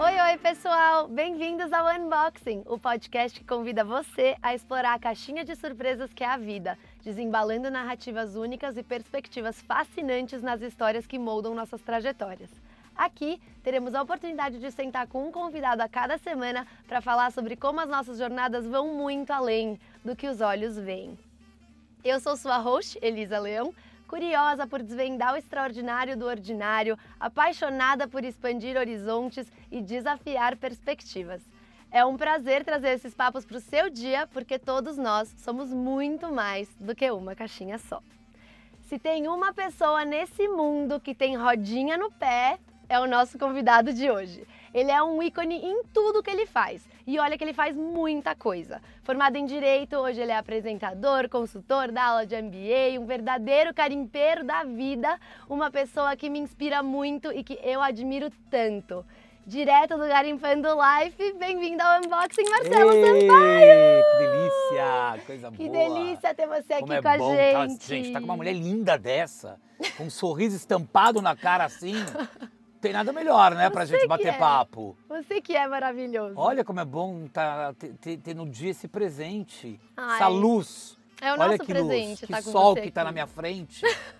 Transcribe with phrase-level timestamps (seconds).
[0.00, 1.06] Oi, oi, pessoal!
[1.06, 6.24] Bem-vindos ao Unboxing, o podcast que convida você a explorar a caixinha de surpresas que
[6.24, 12.50] é a vida, desembalando narrativas únicas e perspectivas fascinantes nas histórias que moldam nossas trajetórias.
[12.96, 17.54] Aqui teremos a oportunidade de sentar com um convidado a cada semana para falar sobre
[17.54, 21.16] como as nossas jornadas vão muito além do que os olhos veem.
[22.04, 23.74] Eu sou sua host, Elisa Leão,
[24.08, 31.42] curiosa por desvendar o extraordinário do ordinário, apaixonada por expandir horizontes e desafiar perspectivas.
[31.90, 36.32] É um prazer trazer esses papos para o seu dia, porque todos nós somos muito
[36.32, 38.02] mais do que uma caixinha só.
[38.88, 43.92] Se tem uma pessoa nesse mundo que tem rodinha no pé, é o nosso convidado
[43.92, 44.46] de hoje.
[44.74, 46.86] Ele é um ícone em tudo que ele faz.
[47.06, 48.80] E olha que ele faz muita coisa.
[49.02, 54.44] Formado em Direito, hoje ele é apresentador, consultor, dá aula de MBA, um verdadeiro carimpeiro
[54.44, 55.18] da vida,
[55.48, 59.04] uma pessoa que me inspira muito e que eu admiro tanto.
[59.46, 64.02] Direto do Garimpando Life, bem-vindo ao Unboxing, Marcelo Ei, Sampaio!
[64.12, 65.24] Que delícia!
[65.26, 65.78] Coisa Que boa!
[65.78, 67.86] delícia ter você aqui Como é com a bom tá- gente.
[67.88, 69.58] gente, tá com uma mulher linda dessa,
[69.96, 71.94] com um sorriso estampado na cara assim.
[72.80, 74.32] Tem nada melhor, né, pra Você gente que bater é.
[74.38, 74.96] papo.
[75.08, 76.34] Você que é maravilhoso.
[76.36, 80.96] Olha como é bom tá, ter, ter- ter no dia esse presente, Ai, essa luz.
[81.20, 83.06] é o Olha nosso que presente luz, que tá com sol que tá aqui.
[83.06, 83.82] na minha frente.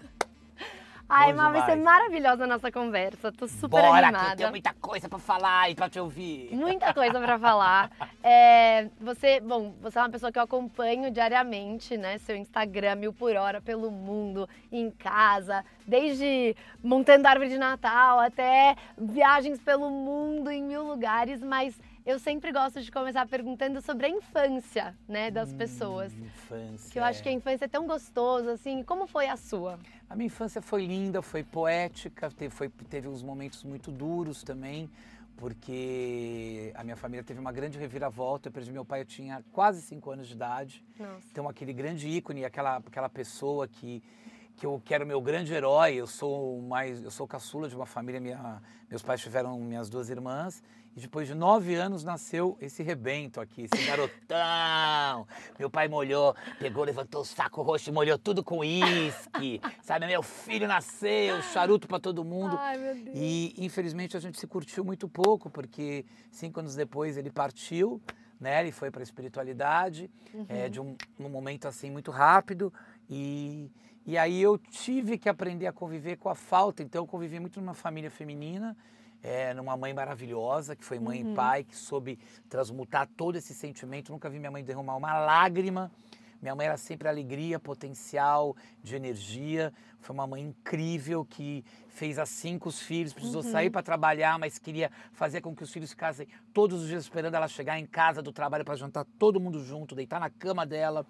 [1.09, 3.33] Ai, Má, vai ser maravilhosa a nossa conversa.
[3.33, 4.37] Tô super Bora, que eu animada.
[4.37, 6.51] tenho muita coisa pra falar e pra te ouvir.
[6.53, 7.91] Muita coisa pra falar.
[8.31, 12.19] É, você, bom, você é uma pessoa que eu acompanho diariamente, né?
[12.19, 18.77] Seu Instagram mil por hora pelo mundo, em casa, desde montando árvore de Natal até
[18.99, 24.09] viagens pelo mundo em mil lugares, mas eu sempre gosto de começar perguntando sobre a
[24.11, 26.13] infância, né, das pessoas.
[26.13, 26.91] Hum, Infância.
[26.91, 27.35] Que eu acho que a é.
[27.35, 28.83] infância é tão gostoso, assim.
[28.83, 29.79] Como foi a sua?
[30.09, 34.91] A minha infância foi linda, foi poética, teve, foi- teve uns momentos muito duros também,
[35.37, 38.49] porque a minha família teve uma grande reviravolta.
[38.49, 40.85] Eu perdi meu pai, eu tinha quase cinco anos de idade.
[40.99, 41.27] Nossa.
[41.31, 44.03] Então, aquele grande ícone, aquela, aquela pessoa que,
[44.57, 45.95] que eu quero meu grande herói.
[45.95, 48.21] Eu sou mais, eu sou caçula de uma família.
[48.21, 50.63] Minha, meus pais tiveram minhas duas irmãs.
[50.97, 55.27] E depois de nove anos nasceu esse rebento aqui, esse garotão.
[55.59, 59.61] meu pai molhou, pegou, levantou o saco roxo e molhou tudo com uísque.
[59.83, 62.57] Sabe, meu filho nasceu, charuto pra todo mundo.
[62.59, 63.17] Ai, meu Deus.
[63.17, 68.03] E infelizmente a gente se curtiu muito pouco, porque cinco anos depois ele partiu,
[68.41, 68.61] né?
[68.61, 70.11] Ele foi para a espiritualidade,
[70.49, 72.73] é, de um, num momento assim muito rápido.
[73.09, 73.71] E,
[74.07, 76.83] e aí eu tive que aprender a conviver com a falta.
[76.83, 78.77] Então eu convivi muito numa família feminina,
[79.23, 82.19] é, numa mãe maravilhosa, que foi mãe e pai, que soube
[82.49, 84.13] transmutar todo esse sentimento.
[84.13, 85.91] Nunca vi minha mãe derramar uma lágrima.
[86.41, 89.73] Minha mãe era sempre alegria, potencial de energia.
[90.01, 94.57] Foi uma mãe incrível que fez assim com os filhos, precisou sair para trabalhar, mas
[94.57, 98.23] queria fazer com que os filhos ficassem todos os dias esperando ela chegar em casa
[98.23, 101.05] do trabalho para jantar todo mundo junto, deitar na cama dela.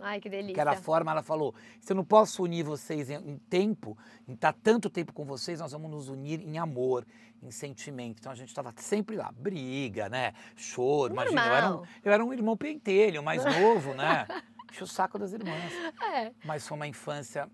[0.00, 0.54] Ai, que delícia.
[0.54, 3.96] Que era a forma, ela falou: se eu não posso unir vocês em, em tempo,
[4.28, 7.06] em estar tanto tempo com vocês, nós vamos nos unir em amor,
[7.42, 8.18] em sentimento.
[8.20, 10.32] Então a gente estava sempre lá, briga, né?
[10.56, 11.12] Choro.
[11.12, 11.88] Imagina, eu era, um, Normal.
[12.04, 14.26] eu era um irmão pentelho, mais novo, né?
[14.70, 15.72] Enche o saco das irmãs.
[16.12, 16.32] É.
[16.44, 17.48] Mas foi uma infância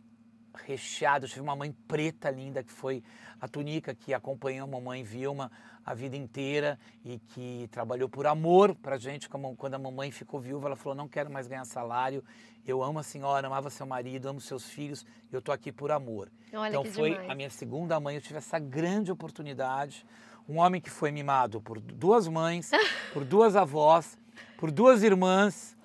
[0.64, 1.26] recheada.
[1.26, 3.02] Eu tive uma mãe preta linda, que foi
[3.40, 5.50] a Tunica, que acompanhou a mamãe Vilma
[5.84, 9.28] a vida inteira e que trabalhou por amor pra gente.
[9.28, 12.22] Como quando a mamãe ficou viúva, ela falou: Não quero mais ganhar salário.
[12.66, 16.30] Eu amo a senhora, amava seu marido, amo seus filhos, eu tô aqui por amor.
[16.52, 17.30] Olha então foi demais.
[17.30, 20.06] a minha segunda mãe, eu tive essa grande oportunidade.
[20.48, 22.70] Um homem que foi mimado por duas mães,
[23.12, 24.18] por duas avós,
[24.58, 25.76] por duas irmãs.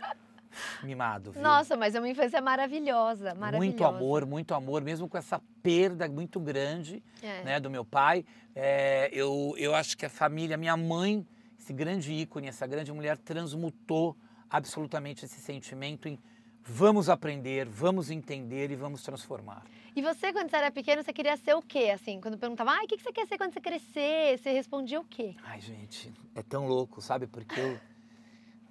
[0.84, 1.42] Mimado, viu?
[1.42, 3.58] Nossa, mas é uma infância maravilhosa, maravilhosa.
[3.58, 7.44] Muito amor, muito amor, mesmo com essa perda muito grande É.
[7.44, 8.26] né, do meu pai.
[8.56, 11.26] É, eu, eu acho que a família, minha mãe,
[11.60, 14.16] esse grande ícone, essa grande mulher, transmutou
[14.50, 16.20] absolutamente esse sentimento em
[16.64, 19.64] vamos aprender, vamos entender e vamos transformar.
[19.96, 21.92] E você, quando você era pequeno, você queria ser o quê?
[21.94, 24.38] Assim, quando perguntava, ah, o que você quer ser quando você crescer?
[24.38, 25.36] Você respondia o quê?
[25.44, 27.28] Ai, gente, é tão louco, sabe?
[27.28, 27.80] Porque eu.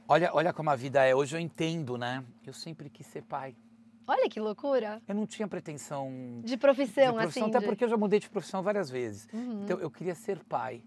[0.07, 1.15] Olha, olha como a vida é.
[1.15, 2.23] Hoje eu entendo, né?
[2.47, 3.57] Eu sempre quis ser pai.
[4.07, 5.01] Olha que loucura.
[5.09, 7.51] Eu não tinha pretensão De profissão, de profissão, assim.
[7.51, 9.27] até de- porque eu já mudei de profissão várias vezes.
[9.33, 9.63] Uhum.
[9.65, 10.83] Então eu queria ser pai.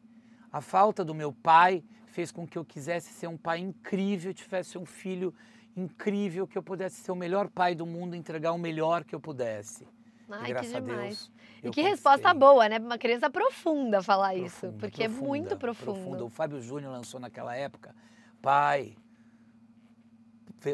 [0.51, 4.77] A falta do meu pai fez com que eu quisesse ser um pai incrível, tivesse
[4.77, 5.33] um filho
[5.75, 9.19] incrível, que eu pudesse ser o melhor pai do mundo, entregar o melhor que eu
[9.19, 9.87] pudesse.
[10.29, 11.01] Ai, e que graças a demais.
[11.01, 11.31] Deus.
[11.63, 12.77] E que resposta boa, né?
[12.77, 14.59] Uma criança profunda falar isso.
[14.61, 15.93] Profunda, Porque é profunda, muito profundo.
[15.95, 16.25] profunda.
[16.25, 17.95] O Fábio Júnior lançou naquela época,
[18.41, 18.95] pai,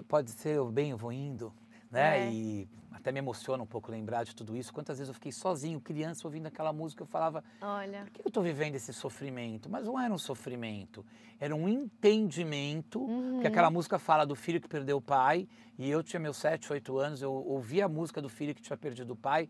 [0.01, 1.54] pode ser o bem, eu vou indo,
[1.92, 2.28] né?
[2.28, 2.31] É.
[2.31, 4.74] E até me emociona um pouco lembrar de tudo isso.
[4.74, 8.04] Quantas vezes eu fiquei sozinho, criança, ouvindo aquela música, eu falava: Olha.
[8.06, 9.69] por que eu estou vivendo esse sofrimento?
[9.69, 11.06] Mas não era um sofrimento,
[11.40, 13.01] era um entendimento.
[13.01, 13.42] Uhum.
[13.42, 15.48] Que aquela música fala do filho que perdeu o pai,
[15.78, 18.78] e eu tinha meus 7, 8 anos, eu ouvi a música do filho que tinha
[18.78, 19.50] perdido o pai,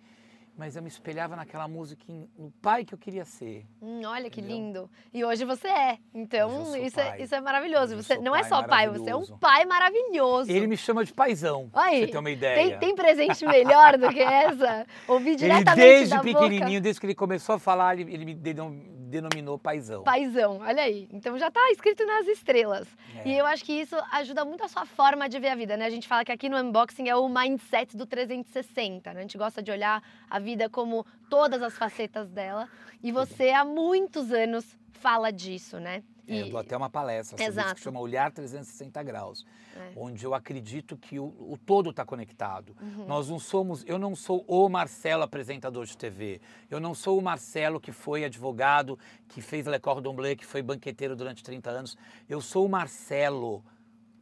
[0.57, 3.65] mas eu me espelhava naquela música, no pai que eu queria ser.
[3.81, 4.57] Hum, olha que Entendeu?
[4.57, 4.91] lindo.
[5.13, 5.97] E hoje você é.
[6.13, 7.95] Então, isso, é, isso é maravilhoso.
[7.95, 10.51] Você não é só pai, você é um pai maravilhoso.
[10.51, 12.55] Ele me chama de paizão, pra Aí, você ter uma ideia.
[12.55, 14.85] Tem, tem presente melhor do que essa?
[15.07, 18.35] Ouvir Ele diretamente desde da pequenininho, desde que ele começou a falar, ele, ele me
[18.35, 19.99] denom- denominou paizão.
[19.99, 20.11] boca.
[20.11, 21.07] Paizão, olha aí.
[21.11, 22.87] Então já tá escrito nas estrelas.
[23.23, 23.29] É.
[23.29, 25.85] E eu acho que isso ajuda muito a sua forma de ver a vida, né?
[25.85, 29.19] A gente fala que aqui no unboxing é o mindset do 360, né?
[29.19, 32.67] A gente gosta de olhar a vida como todas as facetas dela.
[33.01, 36.03] E você há muitos anos fala disso, né?
[36.25, 37.75] É, eu dou até uma palestra sobre isso Exato.
[37.75, 39.91] que chama Olhar 360 Graus, É.
[39.95, 42.75] onde eu acredito que o, o todo está conectado.
[42.81, 43.05] Uhum.
[43.05, 46.39] Nós não somos, eu não sou o Marcelo apresentador de TV,
[46.69, 48.97] eu não sou o Marcelo que foi advogado,
[49.27, 51.97] que fez Le Cordon Bleu, que foi banqueteiro durante 30 anos.
[52.29, 53.63] Eu sou o Marcelo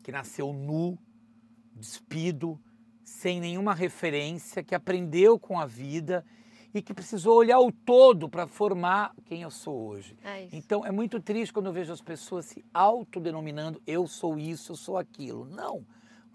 [0.01, 0.97] que nasceu nu,
[1.75, 2.59] despido,
[3.03, 6.25] sem nenhuma referência, que aprendeu com a vida
[6.73, 10.15] e que precisou olhar o todo para formar quem eu sou hoje.
[10.23, 10.47] É.
[10.51, 14.75] Então é muito triste quando eu vejo as pessoas se autodenominando eu sou isso, eu
[14.75, 15.45] sou aquilo.
[15.45, 15.85] Não.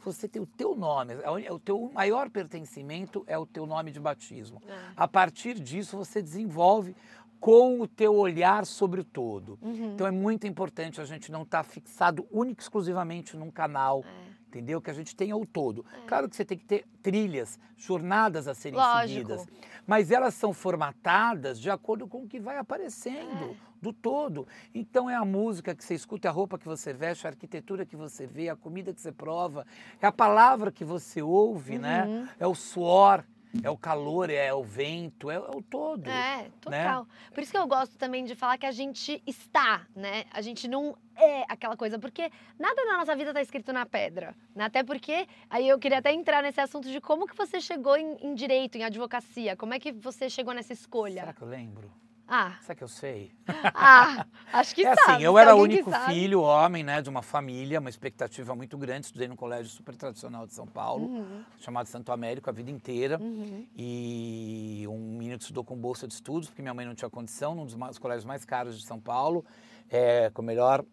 [0.04, 3.66] Você tem o teu nome, é o- é o teu maior pertencimento é o teu
[3.66, 4.62] nome de batismo.
[4.68, 4.78] É.
[4.96, 6.94] A partir disso você desenvolve
[7.40, 9.58] com o teu olhar sobre o todo.
[9.60, 9.92] Uhum.
[9.94, 14.30] Então é muito importante a gente não estar fixado única e exclusivamente num canal, É.
[14.48, 14.80] entendeu?
[14.80, 15.84] Que a gente tenha o todo.
[16.06, 19.28] Claro que você tem que ter trilhas, jornadas a serem Lógico.
[19.28, 19.46] seguidas,
[19.86, 23.56] mas elas são formatadas de acordo com o que vai aparecendo É.
[23.80, 24.46] do todo.
[24.74, 27.86] Então é a música que você escuta, é a roupa que você veste, a arquitetura
[27.86, 29.66] que você vê, a comida que você prova,
[30.00, 32.04] é a palavra que você ouve, né?
[32.06, 32.28] Uhum.
[32.38, 33.24] É o suor,
[33.62, 36.08] é o calor, é o vento, é, é o todo.
[36.08, 37.06] É, total.
[37.32, 40.24] Por isso que eu gosto também de falar que a gente está, né?
[40.32, 44.34] A gente não é aquela coisa, porque nada na nossa vida tá escrito na pedra.
[44.54, 44.64] Né?
[44.64, 48.16] Até porque, aí eu queria até entrar nesse assunto de como que você chegou em,
[48.20, 51.32] em direito, em advocacia, como é que você chegou nessa Será escolha?
[51.32, 51.90] que eu lembro?
[52.28, 53.32] Ah, Será que eu sei?
[53.72, 55.12] ah, acho que é sabe.
[55.12, 59.06] assim, eu era o único filho, homem, né, de uma família, uma expectativa muito grande.
[59.06, 63.18] Estudei num colégio super tradicional de São Paulo, Uhum, chamado Santo Américo, a vida inteira.
[63.20, 63.64] uhum.
[63.76, 67.54] E um menino que estudou com bolsa de estudos, porque minha mãe não tinha condição,
[67.54, 69.44] num dos mais- colégios mais caros de São Paulo,
[69.88, 70.84] é, com o melhor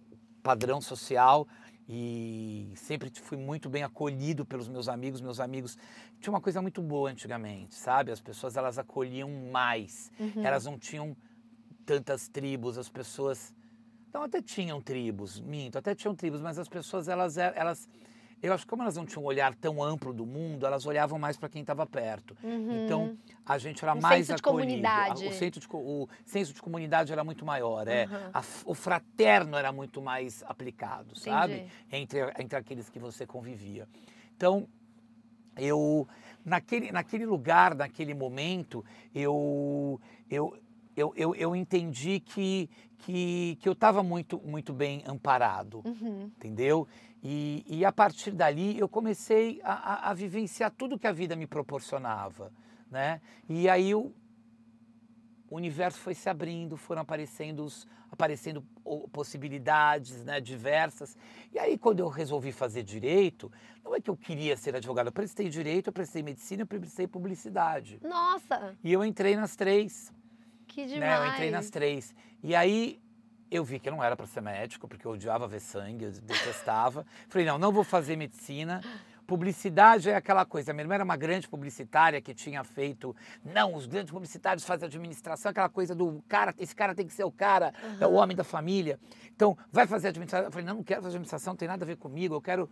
[0.43, 1.47] padrão social.
[1.87, 5.19] E sempre fui muito bem acolhido pelos meus amigos.
[5.19, 5.77] Meus amigos
[6.19, 8.11] tinha uma coisa muito boa antigamente, sabe?
[8.11, 10.11] As pessoas elas acolhiam mais.
[10.19, 10.45] Uhum.
[10.45, 11.15] Elas não tinham
[11.85, 13.53] tantas tribos, as pessoas
[14.13, 17.89] não até tinham tribos, minto, até tinham tribos, mas as pessoas elas elas
[18.43, 21.17] eu acho que como elas não tinham um olhar tão amplo do mundo, elas olhavam
[21.17, 22.35] mais para quem estava perto.
[22.43, 22.83] Uhum.
[22.83, 24.67] Então, a gente era Um mais senso de acolhido.
[24.67, 25.25] comunidade.
[25.25, 27.87] O, senso de, o senso de comunidade era muito maior.
[27.87, 28.05] É.
[28.05, 28.29] Uhum.
[28.33, 31.53] A o fraterno era muito mais aplicado, sabe?
[31.53, 31.71] Entendi.
[31.91, 33.87] Entre, entre aqueles que você convivia.
[34.35, 34.67] Então,
[35.55, 36.07] eu
[36.43, 38.83] naquele, naquele lugar, naquele momento,
[39.15, 39.99] eu,
[40.29, 40.57] eu,
[40.95, 42.69] eu, eu, eu entendi que,
[42.99, 46.29] que, que eu estava muito, muito bem amparado Uhum.
[46.37, 46.87] entendeu?
[47.23, 51.35] E, e a partir dali eu comecei a, a- a vivenciar tudo que a vida
[51.35, 52.51] me proporcionava,
[52.91, 53.21] né?
[53.47, 54.11] E aí o,
[55.49, 58.61] o universo foi se abrindo, foram aparecendo, os- aparecendo
[59.11, 61.15] possibilidades né, diversas.
[61.53, 63.51] E aí quando eu resolvi fazer direito,
[63.83, 67.07] não é que eu queria ser advogado, eu prestei direito, eu prestei medicina, eu prestei
[67.07, 67.99] publicidade.
[68.03, 70.11] Nossa, E eu entrei nas três
[70.73, 71.19] que demais.
[71.19, 71.27] né?
[71.27, 72.13] Eu entrei nas três.
[72.41, 72.99] E aí
[73.51, 76.11] eu vi que eu não era para ser médico, porque eu odiava ver sangue, eu
[76.11, 77.05] detestava.
[77.29, 78.81] Falei, não, não vou fazer medicina.
[79.27, 80.73] Publicidade é aquela coisa.
[80.73, 83.15] Minha irmã era uma grande publicitária que tinha feito.
[83.43, 87.23] Não, os grandes publicitários fazem administração, aquela coisa do cara, esse cara tem que ser
[87.23, 88.99] o cara, é o homem da família.
[89.33, 90.47] Então, vai fazer administração.
[90.47, 92.69] Eu falei, não, não quero fazer administração, não tem nada a ver comigo, eu quero.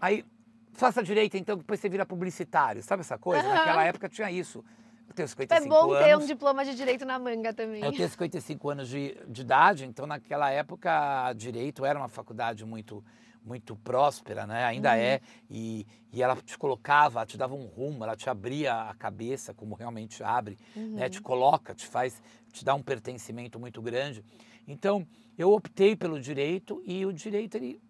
[0.00, 0.24] Aí,
[0.72, 2.82] faça direito, então, depois você vira publicitário.
[2.82, 3.46] Sabe essa coisa?
[3.46, 3.54] Aham.
[3.54, 4.64] Naquela época tinha isso.
[5.08, 6.04] Eu tenho É 55 bom anos.
[6.06, 7.82] ter um diploma de direito na manga também.
[7.82, 13.04] Eu tenho 55 anos de, de idade, então naquela época direito era uma faculdade muito
[13.44, 14.64] muito próspera, né?
[14.64, 14.96] Ainda Uhum.
[14.96, 19.54] é e, e ela te colocava, te dava um rumo, ela te abria a cabeça
[19.54, 21.04] como realmente abre, né?
[21.04, 21.08] Uhum.
[21.10, 22.20] Te coloca, te faz,
[22.52, 24.24] te dá um pertencimento muito grande.
[24.66, 25.06] Então
[25.38, 27.80] eu optei pelo direito e o direito ele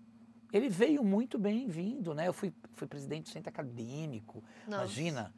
[0.53, 2.29] ele veio muito bem vindo, né?
[2.29, 4.83] Eu fui, fui presidente do centro acadêmico, Nossa.
[4.85, 5.35] imagina.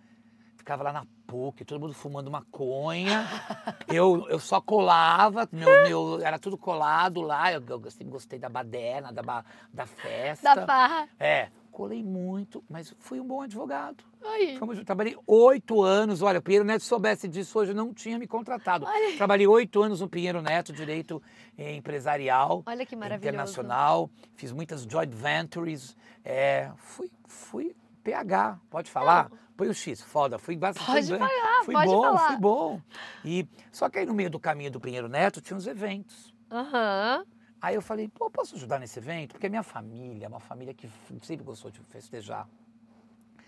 [0.69, 3.27] Ficava lá na PUC, todo mundo fumando maconha.
[3.89, 7.51] eu, eu só colava, meu, meu, era tudo colado lá.
[7.51, 10.55] Eu, eu sempre gostei da baderna, da, da festa.
[10.55, 11.09] Da farra.
[11.19, 14.05] É, colei muito, mas fui um bom advogado.
[14.23, 14.57] Aí.
[14.57, 14.85] Advogado.
[14.85, 16.21] Trabalhei oito anos.
[16.21, 18.85] Olha, o Pinheiro Neto, se soubesse disso hoje, não tinha me contratado.
[18.85, 19.17] Olha.
[19.17, 21.23] Trabalhei oito anos no Pinheiro Neto, direito
[21.57, 22.63] eh, empresarial.
[22.67, 23.37] Olha que maravilhoso.
[23.37, 24.11] Internacional.
[24.35, 25.97] Fiz muitas joint ventures.
[26.23, 29.31] É, fui, fui PH, pode falar?
[29.59, 30.39] Põe o X, foda.
[30.39, 30.87] Fui bastante.
[30.87, 31.19] Pode bem.
[31.19, 32.29] falar, fui pode bom, falar.
[32.29, 32.81] fui bom.
[33.25, 36.33] E, só que aí no meio do caminho do Pinheiro Neto tinha uns eventos.
[36.49, 37.25] Aham.
[37.61, 39.33] Aí eu falei, pô, posso ajudar nesse evento?
[39.33, 40.89] Porque a minha família é uma família que
[41.23, 42.49] sempre gostou de festejar.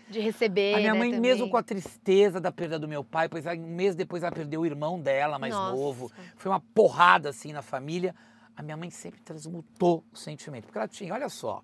[0.09, 0.73] De receber.
[0.75, 3.67] a minha né, mãe, mesmo com a tristeza da perda do meu pai, pois um
[3.67, 5.71] mês depois ela perdeu o irmão dela, mais Nossa.
[5.71, 6.11] novo.
[6.35, 8.13] Foi uma porrada assim na família.
[8.53, 10.65] A minha mãe sempre transmutou o sentimento.
[10.65, 11.63] Porque ela tinha, olha só,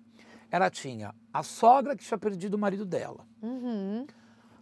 [0.50, 4.06] ela tinha a sogra que tinha perdido o marido dela, Uhum.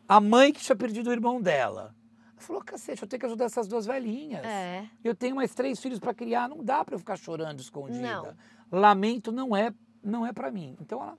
[0.09, 1.95] A mãe que tinha perdido o irmão dela.
[2.33, 4.45] Ela falou, cacete, eu tenho que ajudar essas duas velhinhas.
[4.45, 4.87] É.
[5.03, 8.37] Eu tenho mais três filhos para criar, não dá para eu ficar chorando escondida.
[8.71, 8.81] Não.
[8.81, 9.73] Lamento não é,
[10.03, 10.77] não é para mim.
[10.81, 11.17] Então ela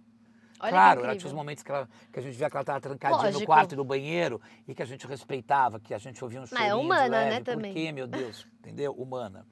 [0.60, 2.82] Olha claro, ela tinha os momentos que, ela- que a gente via que ela estava
[2.82, 3.40] trancadinha Lógico.
[3.42, 6.48] no quarto e no banheiro e que a gente respeitava, que a gente ouvia um
[6.48, 7.30] chorinho é de humana, leve.
[7.30, 7.74] né, Por também.
[7.74, 8.48] quê, meu Deus?
[8.60, 8.92] Entendeu?
[8.94, 9.46] Humana.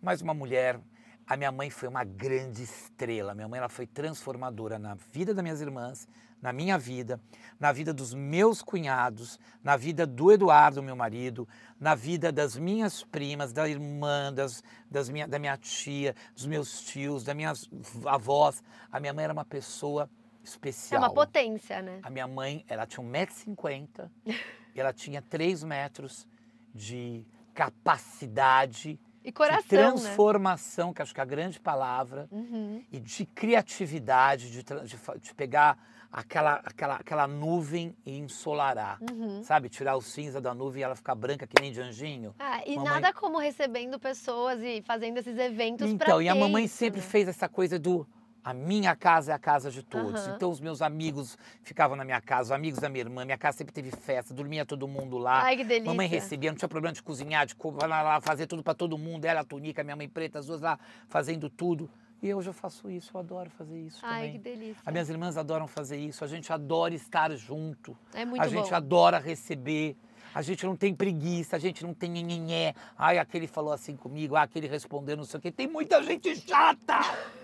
[0.00, 0.80] Mas uma mulher,
[1.26, 3.34] a minha mãe foi uma grande estrela.
[3.34, 6.08] Minha mãe ela foi transformadora na vida das minhas irmãs,
[6.42, 7.20] na minha vida,
[7.58, 13.04] na vida dos meus cunhados, na vida do Eduardo, meu marido, na vida das minhas
[13.04, 17.70] primas, da irmã, das, das minha, da minha tia, dos meus tios, das minhas
[18.04, 18.60] avós.
[18.90, 20.10] A minha mãe era uma pessoa
[20.42, 21.00] É especial.
[21.00, 22.00] uma potência, né?
[22.02, 24.10] A minha mãe, ela tinha 1,50m
[24.74, 26.26] e ela tinha 3 metros
[26.74, 29.68] de capacidade E de coração, né?
[29.68, 32.82] transformação, que acho que é a grande palavra, Uhum.
[32.90, 35.78] e de criatividade, de, de de pegar
[36.12, 38.98] aquela, aquela, aquela nuvem e ensolarar.
[39.10, 39.42] Uhum.
[39.42, 39.68] Sabe?
[39.68, 42.34] Tirar o cinza da nuvem e ela ficar branca que nem de anjinho.
[42.38, 46.34] Ah, e Mamãe- nada como recebendo pessoas e fazendo esses eventos pra Então, e a
[46.34, 47.06] mamãe isso, sempre né?
[47.06, 48.06] fez essa coisa do
[48.44, 50.26] a minha casa é a casa de todos.
[50.26, 50.34] Aham.
[50.34, 53.58] Então os meus amigos ficavam na minha casa, os amigos da minha irmã, minha casa
[53.58, 55.42] sempre teve festa, dormia todo mundo lá.
[55.44, 55.88] Ai, que delícia.
[55.88, 58.98] Mamãe recebia, não tinha problema de cozinhar, de co- lá, lá, fazer tudo para todo
[58.98, 59.24] mundo.
[59.26, 60.76] Ela, a Tunica, minha mãe preta, as duas lá
[61.08, 61.88] fazendo tudo.
[62.22, 64.58] E hoje eu faço isso, eu adoro fazer isso Ai, que também.
[64.58, 64.82] delícia.
[64.86, 67.96] As minhas irmãs adoram fazer isso, a gente adora estar junto.
[68.14, 68.76] É muito a gente bom.
[68.76, 69.96] adora receber.
[70.34, 72.74] A gente não tem preguiça, a gente não tem nhenhenhé.
[72.96, 75.50] Ai, aquele falou assim comigo, ah, aquele respondeu não sei o quê.
[75.50, 76.98] Tem muita gente chata.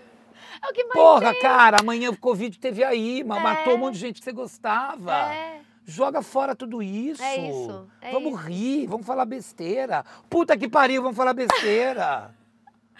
[0.61, 1.41] É o que mais Porra, tem.
[1.41, 3.23] cara, amanhã o Covid teve aí, É.
[3.23, 5.13] matou um monte de gente que você gostava.
[5.33, 5.61] É.
[5.85, 7.21] Joga fora tudo isso.
[7.21, 8.47] É isso, é vamos isso.
[8.49, 10.03] rir, vamos falar besteira.
[10.29, 12.33] Puta que pariu, vamos falar besteira.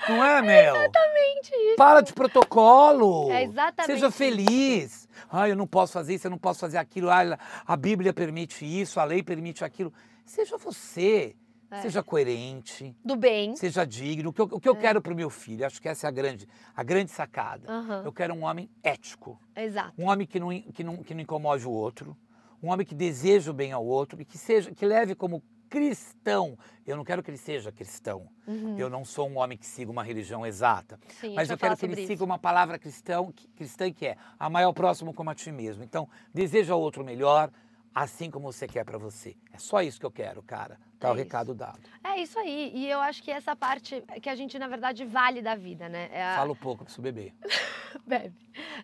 [0.08, 0.76] Não é, Mel?
[0.76, 1.76] Exatamente isso.
[1.78, 3.32] Para de protocolo.
[3.32, 4.18] É exatamente Seja isso.
[4.18, 5.10] feliz.
[5.30, 7.10] Ah, eu não posso fazer isso, eu não posso fazer aquilo.
[7.10, 9.94] Ah, a Bíblia permite isso, a lei permite aquilo.
[10.26, 11.36] Seja você.
[11.72, 11.82] É.
[11.82, 12.96] Seja coerente.
[13.06, 13.56] Do bem.
[13.56, 14.32] Seja digno.
[14.32, 16.10] O que eu, o que eu quero para o meu filho, acho que essa é
[16.10, 17.72] a grande, a grande sacada.
[17.72, 18.02] Aham.
[18.06, 19.40] Eu quero um homem ético.
[19.56, 19.94] Exato.
[19.96, 22.18] Um homem que não, que, não, que não incomode o outro.
[22.62, 26.58] Um homem que deseja o bem ao outro e que, seja, que leve como cristão.
[26.86, 28.28] Eu não quero que ele seja cristão.
[28.48, 28.78] Uhum.
[28.78, 31.00] Eu não sou um homem que siga uma religião exata.
[31.20, 32.26] Sim, Mas eu quero que ele sobre siga isso.
[32.26, 35.84] uma palavra cristão, que- cristã que é amar ao próximo como a ti mesmo.
[35.84, 37.52] Então, deseja ao outro melhor,
[37.94, 39.36] assim como você quer para você.
[39.54, 40.80] É só isso que eu quero, cara.
[41.00, 41.24] Tá É o isso.
[41.24, 41.80] recado dado.
[42.04, 42.72] É isso aí.
[42.76, 46.10] E eu acho que essa parte que a gente, na verdade, vale da vida, né?
[46.12, 46.36] É a...
[46.36, 47.34] Fala um pouco, preciso beber.
[48.06, 48.36] Bebe.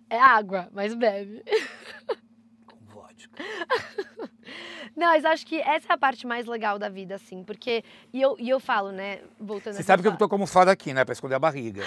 [0.09, 1.43] É água, mas bebe.
[2.67, 3.37] Com vodka.
[4.95, 7.83] Não, mas acho que essa é a parte mais legal da vida, assim, porque.
[8.13, 9.19] E eu, e eu falo, né?
[9.39, 11.03] Voltando Você sabe que eu tô como fada aqui, né?
[11.03, 11.83] Pra esconder a barriga.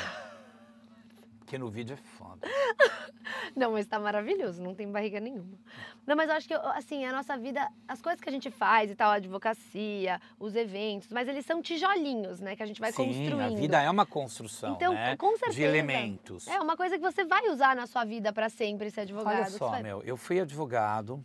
[1.39, 2.41] Porque no vídeo é foda.
[3.57, 5.59] Não, mas tá maravilhoso, não tem barriga nenhuma.
[6.07, 8.91] Não, mas eu acho que, assim, a nossa vida, as coisas que a gente faz
[8.91, 12.55] e tal, a advocacia, os eventos, mas eles são tijolinhos, né?
[12.57, 13.41] Que a gente vai Sim, construindo.
[13.41, 15.17] a vida é uma construção, Então, né?
[15.17, 15.57] com certeza.
[15.57, 16.47] De elementos.
[16.47, 19.35] É uma coisa que você vai usar na sua vida pra sempre, ser advogado.
[19.37, 21.23] Olha só, vai- meu, eu fui advogado,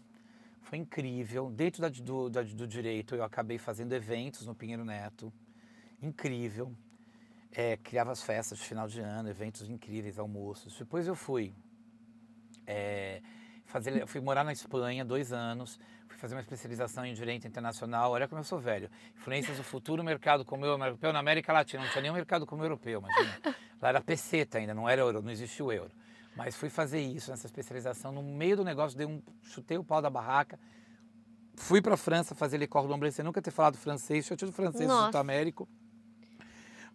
[0.74, 1.52] foi incrível.
[1.52, 5.32] Dentro da- do, da- do direito, eu acabei fazendo eventos no Pinheiro Neto.
[6.02, 6.76] Incrível.
[7.52, 10.76] É, criava as festas de final de ano, eventos incríveis, almoços.
[10.76, 11.54] Depois eu fui
[12.66, 13.22] é,
[13.66, 18.12] fazer, eu fui morar na Espanha dois anos, fui fazer uma especialização em direito internacional.
[18.12, 18.90] Olha como eu sou velho.
[19.16, 21.84] Influências do futuro mercado como o europeu na América Latina.
[21.84, 23.40] Não tinha nenhum mercado como o europeu, imagina.
[23.80, 25.92] Lá era peseta ainda, não era euro, não existia o euro.
[26.36, 28.12] Mas fui fazer isso, nessa especialização.
[28.12, 30.60] No meio do negócio, dei um, chutei o pau da barraca.
[31.56, 34.52] Fui para a França fazer Le Cordon Bleu, sem nunca ter falado francês, tinha tido
[34.52, 35.12] francês no Nossa.
[35.12, 35.70] Sul Américo.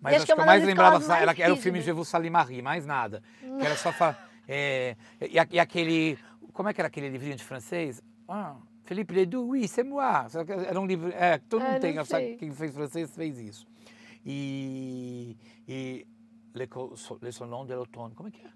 [0.00, 1.92] Mas acho acho que é que eu mais lembrava mais era, era o filme Je
[1.92, 3.22] vous salue Marie, mais nada.
[3.40, 4.28] Que era só falar.
[4.46, 6.18] É, e, e aquele.
[6.52, 8.02] Como é que era aquele livrinho de francês?
[8.28, 10.26] Ah, Philippe Ledoux, oui, c'est moi.
[10.66, 11.10] Era um livro.
[11.14, 12.36] É, todo Ah, mundo tem, sei.
[12.36, 13.66] quem fez francês fez isso.
[14.24, 15.36] E.
[15.68, 16.06] e
[16.54, 16.68] Le,
[17.22, 18.50] Le Salon de l'Automne, como é que é?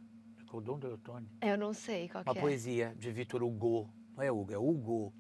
[0.53, 1.27] Le Cordon de Outono.
[1.41, 2.41] Eu não sei qual Uma é.
[2.41, 3.89] poesia de Vitor Hugo.
[4.15, 5.13] Não é Hugo, é Hugo.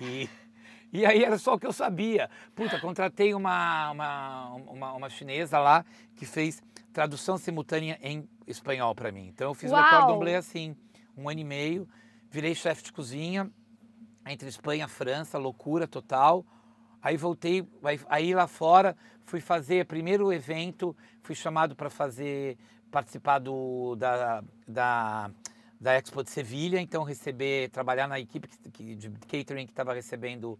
[0.00, 0.28] E,
[0.92, 2.30] e aí era só o que eu sabia.
[2.54, 6.62] Puta, contratei uma, uma, uma, uma chinesa lá que fez
[6.92, 9.26] tradução simultânea em espanhol para mim.
[9.28, 9.90] Então eu fiz o Uau!
[9.90, 10.76] Cordon Bleu assim,
[11.16, 11.88] um ano e meio.
[12.30, 13.50] Virei chefe de cozinha
[14.26, 16.44] entre Espanha e França, loucura total.
[17.02, 17.68] Aí voltei,
[18.08, 22.56] aí lá fora fui fazer primeiro evento, fui chamado para fazer
[22.90, 25.30] participar do, da, da,
[25.80, 30.58] da Expo de Sevilha, então receber, trabalhar na equipe que- de catering que estava recebendo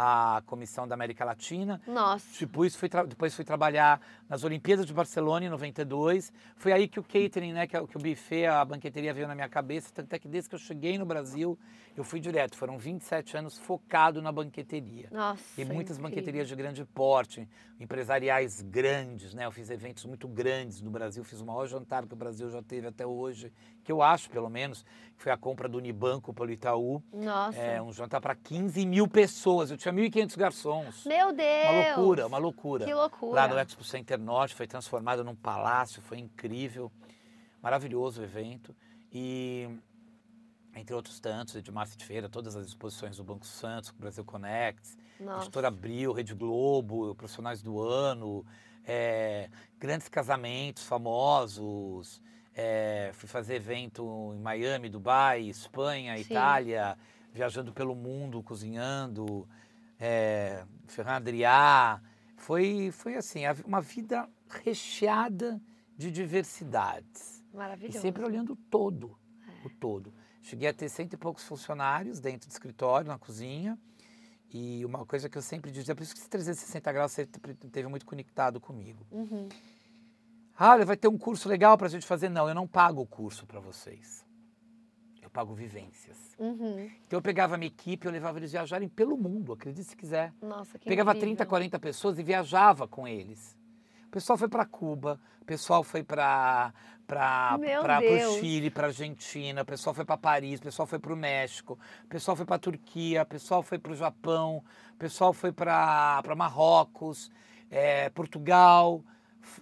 [0.00, 1.80] a comissão da América Latina.
[1.84, 2.24] Nossa.
[2.38, 6.32] Depois fui, depois fui trabalhar nas Olimpíadas de Barcelona em 92.
[6.56, 9.26] Foi aí que o catering, né, que, é o- que o buffet, a banqueteria veio
[9.26, 9.90] na minha cabeça.
[9.92, 11.58] Tanto é que desde que eu cheguei no Brasil,
[11.96, 12.56] eu fui direto.
[12.56, 15.08] Foram 27 anos focado na banqueteria.
[15.10, 15.60] Nossa.
[15.60, 16.02] E muitas incrível.
[16.10, 17.48] banqueterias de grande porte,
[17.80, 19.46] empresariais grandes, né?
[19.46, 22.62] Eu fiz eventos muito grandes no Brasil, fiz o maior jantar que o Brasil já
[22.62, 23.52] teve até hoje,
[23.82, 24.84] que eu acho, pelo menos,
[25.16, 27.02] que foi a compra do Unibanco pelo Itaú.
[27.12, 27.58] Nossa.
[27.58, 29.70] É, um jantar para 15 mil pessoas.
[29.70, 31.04] Eu tinha 1.500 garçons.
[31.04, 31.68] Meu Deus.
[31.70, 32.84] Uma loucura, uma loucura.
[32.84, 33.34] Que loucura.
[33.34, 36.90] Lá no Expo Center Norte, foi transformado num palácio, foi incrível.
[37.62, 38.74] Maravilhoso o evento.
[39.12, 39.68] E,
[40.74, 45.44] entre outros tantos, Edmar de Feira, todas as exposições do Banco Santos, Brasil Connect, Nossa.
[45.44, 48.44] Editora Abril, Rede Globo, Profissionais do Ano,
[48.86, 52.22] é, grandes casamentos famosos.
[52.54, 56.22] é, fui fazer evento em Miami, Dubai, Espanha, Sim.
[56.22, 56.98] Itália,
[57.32, 59.48] viajando pelo mundo, cozinhando.
[59.98, 62.00] É, Ferran Adrià.
[62.36, 65.60] Foi, foi assim, uma vida recheada
[65.96, 67.44] de diversidades.
[67.52, 68.00] E Maravilhoso.
[68.00, 69.18] sempre olhando o todo,
[69.64, 70.14] o todo.
[70.40, 73.78] Cheguei a ter cento e poucos funcionários dentro do escritório, na cozinha.
[74.50, 77.88] E uma coisa que eu sempre dizia, por isso que esse 360 graus sempre teve
[77.88, 79.06] muito conectado comigo.
[79.10, 79.48] Uhum.
[80.56, 82.28] Ah, vai ter um curso legal para a gente fazer.
[82.28, 84.24] Não, eu não pago o curso para vocês.
[85.28, 86.16] Eu pago vivências.
[86.38, 86.90] Uhum.
[87.06, 90.32] Então eu pegava a minha equipe, eu levava eles viajarem pelo mundo, acredite se quiser.
[90.40, 91.36] Nossa, que Pegava incrível.
[91.36, 93.54] 30, 40 pessoas e viajava com eles.
[94.06, 96.72] O pessoal foi para Cuba, o pessoal foi para
[97.06, 98.36] para Deus.
[98.36, 102.08] Chile, para Argentina, o pessoal foi para Paris, o pessoal foi para o México, o
[102.08, 104.62] pessoal foi para Turquia, o pessoal foi para o Japão,
[104.94, 107.30] o pessoal foi para Marrocos,
[107.70, 109.02] eh, Portugal,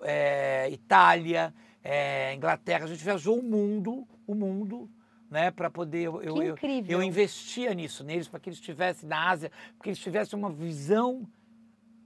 [0.02, 2.84] eh, Itália, eh, Inglaterra.
[2.84, 4.90] A gente viajou o mundo, o mundo,
[5.30, 6.56] né, para poder eu, eu, eu-
[6.88, 10.50] eu investia nisso neles para que eles estivessem na Ásia, para que eles tivessem uma
[10.50, 11.26] visão,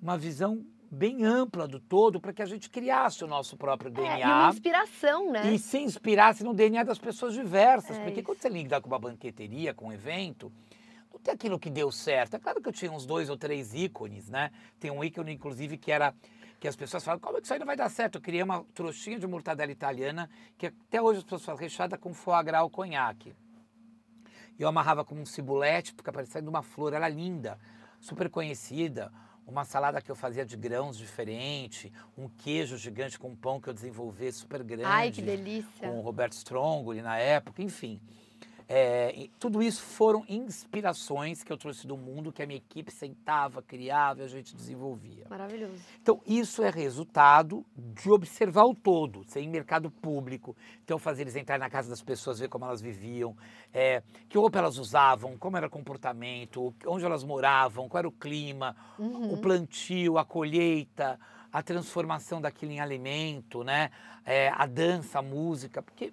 [0.00, 4.00] uma visão bem ampla do todo, para que a gente criasse o nosso próprio É,
[4.00, 5.52] e uma DNA inspiração, né?
[5.52, 7.96] e se inspirasse no DNA das pessoas diversas.
[7.96, 8.26] É porque isso.
[8.26, 10.50] quando você lida com uma banqueteria, com um evento,
[11.12, 12.35] não tem aquilo que deu certo.
[12.35, 14.50] É claro que eu tinha uns dois ou três ícones, né?
[14.80, 16.12] Tem um ícone, inclusive, que era
[16.61, 18.16] que as pessoas falam, como é que isso aí não vai dar certo?
[18.16, 22.12] Eu queria uma trouxinha de mortadela italiana, que até hoje as pessoas falam, recheada com
[22.12, 23.35] foie gras ou conhaque.
[24.59, 27.59] Eu amarrava com um cibulete, porque parecendo uma flor, era linda,
[27.99, 29.11] super conhecida.
[29.46, 33.75] Uma salada que eu fazia de grãos diferente, um queijo gigante com pão que eu
[33.75, 35.88] desenvolvi super grande Ai, que delícia.
[35.88, 37.99] com o Roberto Strongoli na época, enfim.
[38.72, 43.61] É, tudo isso foram inspirações que eu trouxe do mundo, que a minha equipe sentava,
[43.61, 45.26] criava e a gente desenvolvia.
[45.28, 45.74] Maravilhoso.
[46.00, 50.56] Então, isso é resultado de observar o todo, ser em mercado público.
[50.85, 53.37] Então, fazer eles entrar na casa das pessoas, ver como elas viviam,
[53.74, 58.12] é, que roupa elas usavam, como era o comportamento, onde elas moravam, qual era o
[58.12, 59.33] clima, Uhum.
[59.33, 61.18] o plantio, a colheita,
[61.52, 63.90] a transformação daquilo em alimento, né?
[64.24, 66.12] É, a dança, a música, porque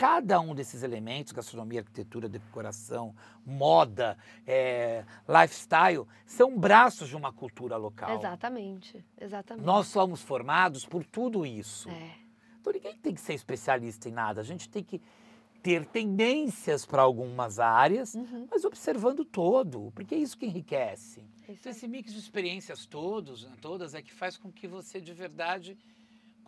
[0.00, 7.76] cada um desses elementos, gastronomia, arquitetura, decoração, moda, é, lifestyle, são braços de uma cultura
[7.76, 8.16] local.
[8.16, 9.62] Exatamente, exatamente.
[9.66, 11.90] Nós somos formados por tudo isso.
[11.90, 12.14] É.
[12.58, 14.40] Então ninguém tem que ser especialista em nada.
[14.40, 15.02] A gente tem que
[15.62, 18.48] ter tendências para algumas áreas, Uhum.
[18.50, 21.20] mas observando todo, porque é isso que enriquece.
[21.46, 24.98] É isso Então, esse mix de experiências todos, todas é que faz com que você
[24.98, 25.76] de verdade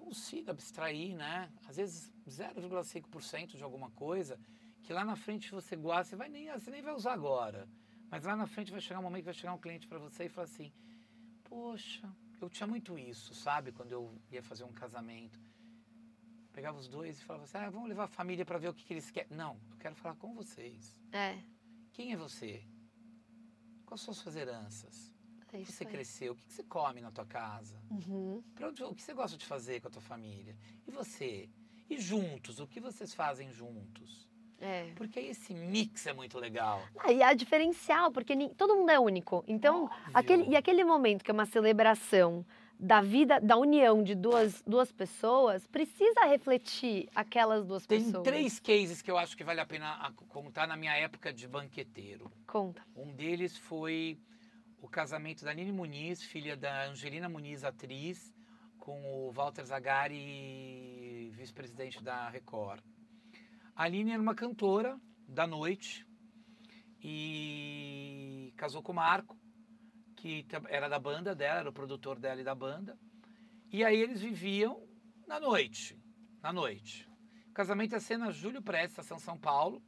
[0.03, 1.51] consiga abstrair, né?
[1.69, 4.39] Às vezes 0,5% de alguma coisa
[4.83, 7.69] que lá na frente você gosta, você, vai nem, você nem vai usar agora.
[8.11, 10.25] Mas lá na frente vai chegar um momento que vai chegar um cliente para você
[10.25, 10.73] e falar assim:
[11.45, 13.73] Poxa, eu tinha muito isso, sabe?
[13.73, 15.41] Quando eu ia fazer um casamento.
[16.53, 18.85] Pegava os dois e falava assim: ah, vamos levar a família para ver o que,
[18.85, 19.35] que eles querem.
[19.35, 21.01] Não, eu quero falar com vocês.
[21.13, 21.39] É,
[21.93, 22.63] Quem é você?
[23.87, 25.12] Quais são as suas heranças?
[25.53, 25.91] É isso você aí.
[25.91, 26.33] cresceu?
[26.33, 27.77] O que que você come na tua casa?
[27.91, 28.43] Uhum.
[28.63, 30.57] Onde- o que você gosta de fazer com a tua família?
[30.87, 31.49] E você?
[31.91, 32.59] E juntos?
[32.61, 34.29] O que vocês fazem juntos?
[34.61, 34.93] É.
[34.95, 36.81] Porque esse mix é muito legal.
[37.01, 39.45] Ah, e há diferencial, porque todo mundo é único.
[39.49, 39.99] Então, Óbvio.
[40.15, 42.47] aquele, e aquele momento que é uma celebração
[42.79, 48.23] da vida, da união de duas, duas pessoas, precisa refletir aquelas duas Tem pessoas.
[48.25, 51.47] três cases que eu acho que vale a pena a- contar na minha época de
[51.49, 52.31] banqueteiro.
[52.47, 52.83] Conta.
[52.97, 54.17] Um deles foi
[54.83, 58.35] o casamento da Nini Muniz, filha da Angelina Muniz, atriz,
[58.81, 62.83] com o Walter Zagari, vice-presidente da Record.
[63.77, 66.05] A Nini era uma cantora da noite
[67.01, 69.39] e casou com o Marco,
[70.17, 72.99] que era da banda dela, era o produtor dela e da banda.
[73.71, 74.85] E aí eles viviam
[75.29, 75.97] na noite,
[76.43, 77.09] na noite.
[77.51, 79.81] O casamento ia ser na Júlio Prestes, estação São Paulo.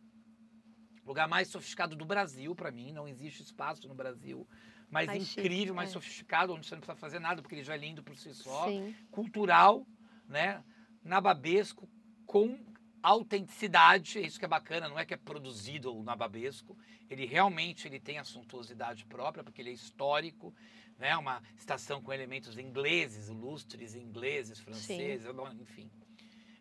[1.05, 2.93] Lugar mais sofisticado do Brasil, para mim.
[2.93, 4.49] Não existe espaço no Brasil
[4.91, 5.93] mais, Mais chique, incrível, mais é.
[5.93, 8.69] sofisticado, onde você não precisa fazer nada, porque ele já é lindo por si só.
[8.69, 8.95] Sim.
[9.11, 9.87] Cultural,
[10.29, 10.63] né?
[11.03, 11.89] Nababesco,
[12.27, 12.59] com
[13.03, 14.19] autenticidade.
[14.19, 16.77] É isso que é bacana, não é que é produzido o Nababesco.
[17.11, 20.55] Ele realmente ele tem a suntuosidade própria, porque ele é histórico.
[20.99, 21.15] Né?
[21.17, 25.91] Uma estação com elementos ingleses, lustres ingleses, franceses, bom, enfim.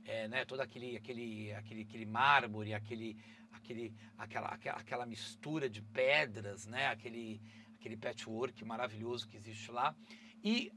[0.05, 3.15] É, né, todo aquele, aquele, aquele, aquele mármore, aquele,
[3.53, 7.41] aquele, aquela, aquela, aquela mistura de pedras, né, aquele,
[7.83, 9.93] aquele patchwork maravilhoso que existe lá.
[10.41, 10.71] E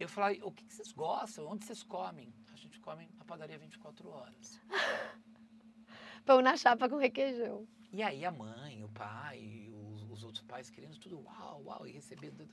[0.00, 1.46] eu falei, o que, que vocês gostam?
[1.46, 2.32] Onde vocês comem?
[2.50, 4.58] A gente come na padaria 24 horas.
[6.24, 7.68] Pão na chapa com requeijão.
[7.92, 11.92] E aí a mãe, o pai, os, os outros pais querendo tudo uau, uau, e
[11.92, 12.48] recebendo.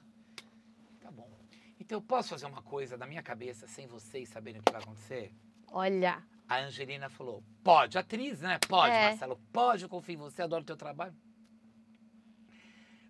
[1.00, 1.40] Tá bom.
[1.80, 4.82] Então eu posso fazer uma coisa da minha cabeça sem vocês saberem o que vai
[4.82, 5.34] acontecer?
[5.68, 6.24] Olha.
[6.48, 8.60] A Angelina falou: pode, atriz, né?
[8.68, 9.10] Pode, É.
[9.10, 11.16] Marcelo, pode, eu confio em você, adoro o teu trabalho.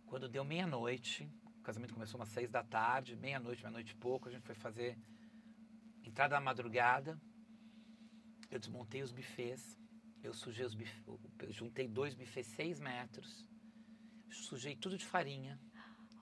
[0.06, 4.32] Quando deu meia-noite, o casamento começou umas seis da tarde, meia-noite, meia-noite e pouco, a
[4.32, 4.98] gente foi fazer
[6.04, 7.20] entrada da madrugada.
[8.50, 9.78] Eu desmontei os bufês,
[10.24, 13.48] eu sujei os bufês, juntei dois bufês seis metros,
[14.30, 15.60] sujei tudo de farinha,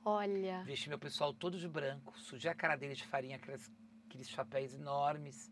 [0.06, 0.64] Olha.
[0.64, 3.72] Vesti meu pessoal todo de branco, sujei a cara dele de farinha, aquelas,
[4.06, 5.50] aqueles chapéus enormes,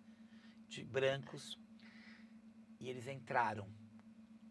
[0.68, 1.58] de brancos.
[2.78, 3.70] E eles entraram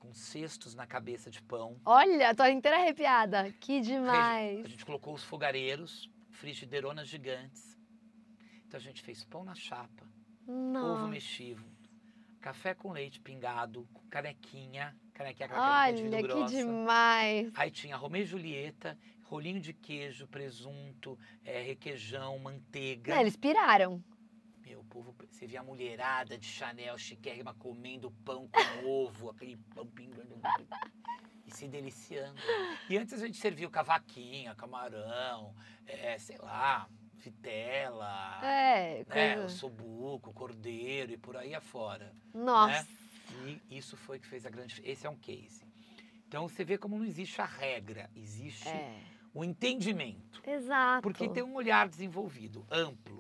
[0.01, 1.79] com cestos na cabeça de pão.
[1.85, 3.53] Olha, tô inteira arrepiada.
[3.61, 4.67] Que A demais.
[4.69, 7.79] gente colocou os fogareiros, frigideironas gigantes.
[8.67, 10.05] Então a gente fez pão na chapa,
[10.49, 11.09] ovo Nossa.
[11.09, 11.63] mexido,
[12.41, 16.57] café com leite pingado, com canequinha, canequinha, aquela canequinha de Olha, que grossa.
[16.57, 17.53] demais.
[17.55, 23.13] Aí tinha Romeu e Julieta, rolinho de queijo, presunto, é, requeijão, manteiga.
[23.15, 24.03] Não, eles piraram.
[24.71, 29.57] Meu, o povo, você via a mulherada de Chanel chiquérrima comendo pão com ovo, aquele
[29.75, 30.41] pão pingando.
[31.45, 32.41] E se deliciando.
[32.89, 39.45] E antes a gente servia o cavaquinha, camarão, é, sei lá, vitela, É, né, coisa...
[39.47, 42.15] o sobuco, cordeiro e por aí afora.
[42.33, 42.87] Nossa.
[43.45, 44.81] E isso foi que fez a grande.
[44.85, 45.67] Esse é um case.
[46.29, 49.03] Então você vê como não existe a regra, existe É.
[49.35, 50.41] o entendimento.
[50.49, 51.03] Exato.
[51.03, 53.20] Porque tem um olhar desenvolvido, amplo.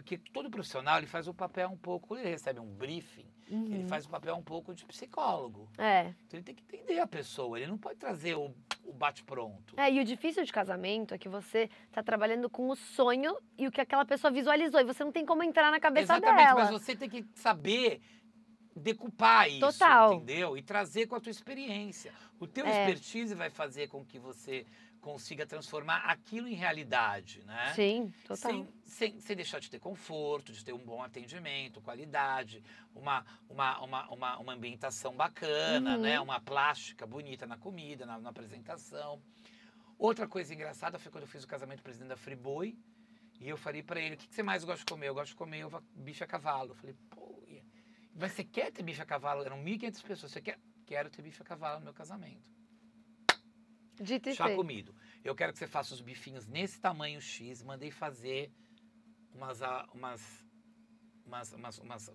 [0.00, 3.82] Porque todo profissional ele faz o papel um pouco, quando ele recebe um briefing, ele
[3.82, 3.88] Uhum.
[3.88, 5.68] faz o papel um pouco de psicólogo.
[5.76, 6.14] É.
[6.26, 9.74] Então ele tem que entender a pessoa, ele não pode trazer o, o bate-pronto.
[9.76, 13.66] É, e o difícil de casamento é que você tá trabalhando com o sonho e
[13.66, 14.80] o que aquela pessoa visualizou.
[14.80, 16.60] E você não tem como entrar na cabeça Exatamente, dela.
[16.60, 18.00] mas você tem que saber
[18.74, 20.14] decupar isso, Total.
[20.14, 20.56] entendeu?
[20.56, 22.12] E trazer com a tua experiência.
[22.38, 22.70] O teu É.
[22.70, 24.64] expertise vai fazer com que você
[25.00, 27.72] consiga transformar aquilo em realidade, né?
[27.74, 28.36] Sim, total.
[28.36, 32.62] Sem, sem, sem deixar de ter conforto, de ter um bom atendimento, qualidade,
[32.94, 36.02] uma, uma, uma, uma, uma ambientação bacana, Uhum.
[36.02, 36.20] né?
[36.20, 39.22] uma plástica bonita na comida, na, na apresentação.
[39.98, 42.76] Outra coisa engraçada foi quando eu fiz o casamento do presidente da Friboi,
[43.40, 45.08] e eu falei para ele, o que, que você mais gosta de comer?
[45.08, 46.72] Eu gosto de comer bife a cavalo.
[46.72, 47.42] Eu falei, pô,
[48.14, 49.42] mas você quer ter bife a cavalo?
[49.42, 50.58] Eram 1.500 pessoas, você quer?
[50.84, 52.50] Quero ter bife a cavalo no meu casamento.
[54.00, 54.56] Dito e Chá feito.
[54.56, 54.94] comido.
[55.22, 57.62] Eu quero que você faça os bifinhos nesse tamanho X.
[57.62, 58.50] Mandei fazer
[59.34, 59.60] umas,
[59.94, 60.46] umas,
[61.26, 62.10] umas, umas, umas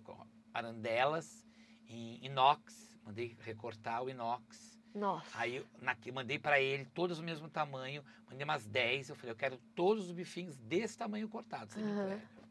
[0.52, 1.46] arandelas
[1.88, 2.98] em inox.
[3.04, 4.76] Mandei recortar o inox.
[4.94, 5.30] Nossa.
[5.38, 8.04] Aí na- mandei para ele todos do mesmo tamanho.
[8.28, 9.10] Mandei umas 10.
[9.10, 11.74] Eu falei, eu quero todos os bifinhos desse tamanho cortados.
[11.74, 12.04] Você me Aham.
[12.14, 12.46] entrega.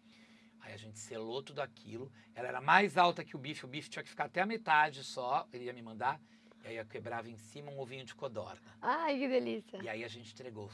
[0.61, 2.11] Aí a gente selou tudo aquilo.
[2.33, 3.65] Ela era mais alta que o bife.
[3.65, 5.47] O bife tinha que ficar até a metade só.
[5.51, 6.19] Ele ia me mandar.
[6.65, 8.59] E aí eu quebrava em cima um ovinho de codorna.
[8.81, 9.79] Ai, que delícia.
[9.83, 10.71] E aí a gente entregou.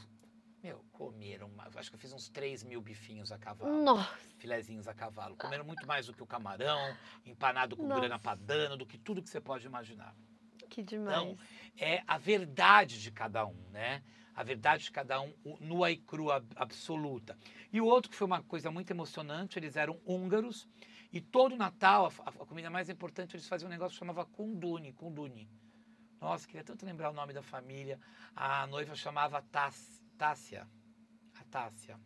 [0.62, 4.16] Meu, comeram, acho que eu fiz uns 3 mil bifinhos a cavalo, Nossa.
[4.38, 5.36] filezinhos a cavalo.
[5.36, 8.00] Comeram muito mais do que o camarão, empanado com Nossa.
[8.00, 10.14] grana padano, do que tudo que você pode imaginar.
[10.70, 11.36] Que demais.
[11.76, 14.02] É a verdade de cada um, né?
[14.34, 17.36] A verdade de cada um, nua e crua absoluta.
[17.70, 20.66] E o outro que foi uma coisa muito emocionante, eles eram húngaros,
[21.12, 24.92] e todo Natal, a, a- comida mais importante, eles faziam um negócio que chamava kunduni,
[24.94, 25.50] kunduni.
[26.22, 27.98] Nossa, queria tanto lembrar o nome da família.
[28.34, 30.68] A noiva chamava Tás- Tássia.
[31.40, 31.98] A Tássia.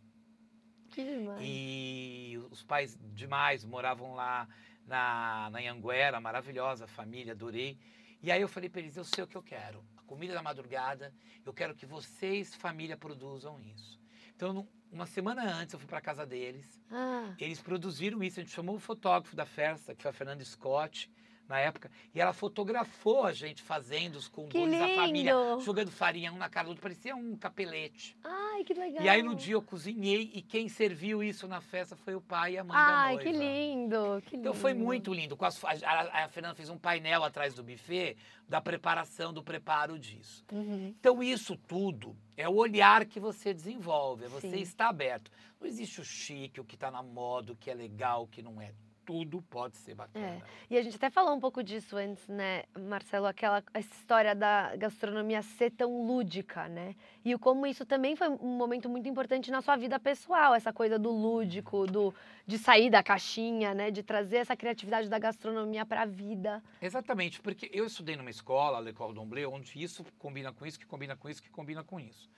[0.89, 1.39] Que demais.
[1.43, 4.47] E os pais demais moravam lá
[4.87, 7.77] na, na Anguera, maravilhosa família, adorei.
[8.23, 9.85] E aí eu falei para eles, eu sei o que eu quero.
[9.95, 11.13] A comida da madrugada,
[11.45, 13.99] eu quero que vocês, família, produzam isso.
[14.35, 16.81] Então, uma semana antes, eu fui para casa deles.
[16.89, 18.39] Ah, Eles produziram isso.
[18.39, 21.11] A gente chamou o fotógrafo da festa, que foi a Fernanda Scott,
[21.47, 21.89] na época.
[22.13, 26.65] E ela fotografou a gente fazendo os condutos da família, jogando farinha um na cara
[26.65, 26.81] do outro.
[26.81, 28.17] Parecia um capelete.
[28.23, 29.03] Ai, que legal.
[29.03, 30.31] E aí, no dia, eu cozinhei.
[30.33, 33.23] E quem serviu isso na festa foi o pai e a mãe Ai, da noiva.
[33.23, 34.49] que lindo, que lindo.
[34.49, 35.37] Então foi muito lindo.
[35.41, 40.43] A, a- a Fernanda fez um painel atrás do buffet da preparação, do preparo disso.
[40.51, 40.93] Uhum.
[40.99, 45.29] Então isso tudo é o olhar que você desenvolve, é você estar aberto.
[45.59, 48.41] Não existe o chique, o que está na moda, o que é legal, o que
[48.41, 48.71] não é.
[49.07, 50.43] Tudo pode ser bacana.
[50.69, 53.25] E a gente até falou um pouco disso antes, né, Marcelo?
[53.25, 56.93] Aquela essa história da gastronomia ser tão lúdica, né?
[57.23, 60.73] E o como isso também foi um momento muito importante na sua vida pessoal, essa
[60.73, 62.13] coisa do lúdico, do
[62.45, 63.91] de sair da caixinha, né?
[63.91, 66.61] De trazer essa criatividade da gastronomia para a vida.
[66.81, 71.15] Exatamente, porque eu estudei numa escola, L'École d'Omblé, onde isso combina com isso, que combina
[71.15, 72.29] com isso, que combina com isso.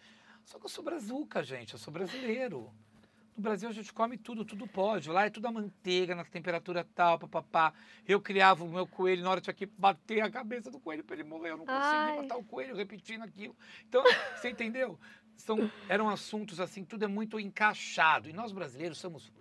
[0.46, 2.72] Só que eu sou brazuca, gente, eu sou brasileiro.
[3.40, 5.10] No Brasil a gente come tudo, tudo pode.
[5.10, 7.72] Lá é tudo a manteiga, na temperatura tal, papapá.
[8.06, 11.06] Eu criava o meu coelho, na hora eu tinha que bater a cabeça do coelho
[11.06, 11.52] para ele morrer.
[11.52, 13.56] Eu não conseguia matar o coelho repetindo aquilo.
[13.88, 14.04] Então,
[14.36, 15.00] você entendeu?
[15.38, 18.30] São, eram assuntos assim, tudo é muito encaixado.
[18.30, 19.32] E nós brasileiros somos.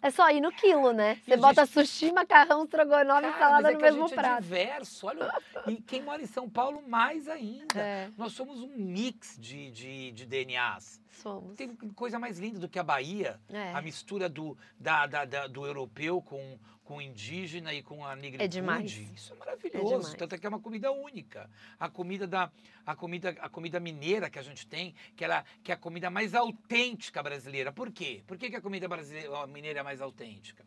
[0.00, 1.20] É só ir no quilo, né?
[1.22, 4.38] Você bota sushi, macarrão, estrogonofe e salada mas é no que a mesmo gente prato.
[4.38, 5.30] É diverso, olha.
[5.66, 7.66] E quem mora em São Paulo, mais ainda.
[7.78, 11.02] É, Nós somos um mix de, de, de DNAs.
[11.10, 11.56] Somos.
[11.56, 13.40] Tem coisa mais linda do que a Bahia.
[13.48, 13.72] É.
[13.72, 18.14] A mistura do, da, da- da- do europeu com, com o indígena e com a
[18.16, 18.44] negritude.
[18.44, 18.92] É demais.
[19.14, 19.86] Isso é maravilhoso.
[19.98, 20.14] demais.
[20.14, 21.48] Tanto é que é uma comida única.
[21.78, 22.50] A comida, da,
[22.86, 26.10] a, comida, a comida mineira que a gente tem, que, ela, que é a comida
[26.10, 27.72] mais autêntica brasileira.
[27.72, 28.22] Por quê?
[28.26, 30.64] Por que, que a comida brasileira, mineira é mais autêntica?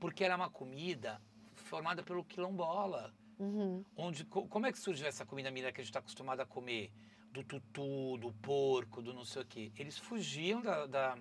[0.00, 1.20] Porque ela é uma comida
[1.54, 3.84] formada pelo quilombola Uhum.
[3.96, 6.46] onde co- como é que surgiu essa comida mineira que a gente está acostumado a
[6.46, 6.92] comer
[7.32, 11.18] do tutu do porco do não sei o quê eles fugiam da, da-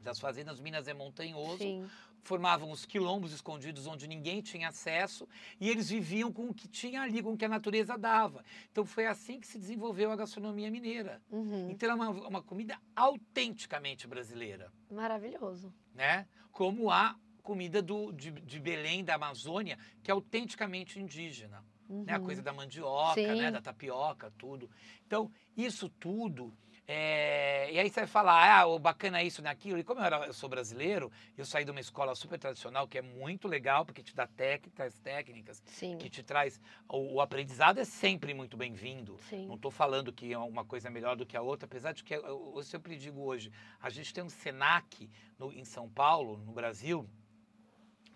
[0.00, 1.88] das fazendas Minas é montanhoso Sim.
[2.22, 5.26] formavam os quilombos escondidos onde ninguém tinha acesso
[5.60, 8.84] e eles viviam com o que tinha ali com o que a natureza dava então
[8.84, 11.70] foi assim que se desenvolveu a gastronomia mineira Uhum.
[11.70, 15.72] então é uma, uma comida autenticamente brasileira Maravilhoso.
[15.94, 16.26] né?
[16.52, 21.64] Como a comida do, de, de Belém, da Amazônia, que é autenticamente indígena.
[21.88, 22.12] Né?
[22.14, 22.24] A Uhum.
[22.24, 23.50] coisa da mandioca, né?
[23.50, 24.68] Da tapioca, tudo.
[25.06, 26.52] Então, isso tudo.
[26.88, 29.76] é, E aí você vai falar, ah, o bacana é isso, naquilo.
[29.78, 32.96] E como eu, era, eu sou brasileiro, eu saí de uma escola super tradicional, que
[32.98, 35.96] é muito legal, porque te dá técnicas, técnicas, Sim.
[35.98, 36.60] que te traz.
[36.88, 39.18] O, o aprendizado é sempre muito bem-vindo.
[39.48, 42.14] Não estou falando que é uma coisa melhor do que a outra, apesar de que
[42.14, 46.52] eu eu sempre digo hoje, a gente tem um Senac no- em São Paulo, no
[46.52, 47.08] Brasil,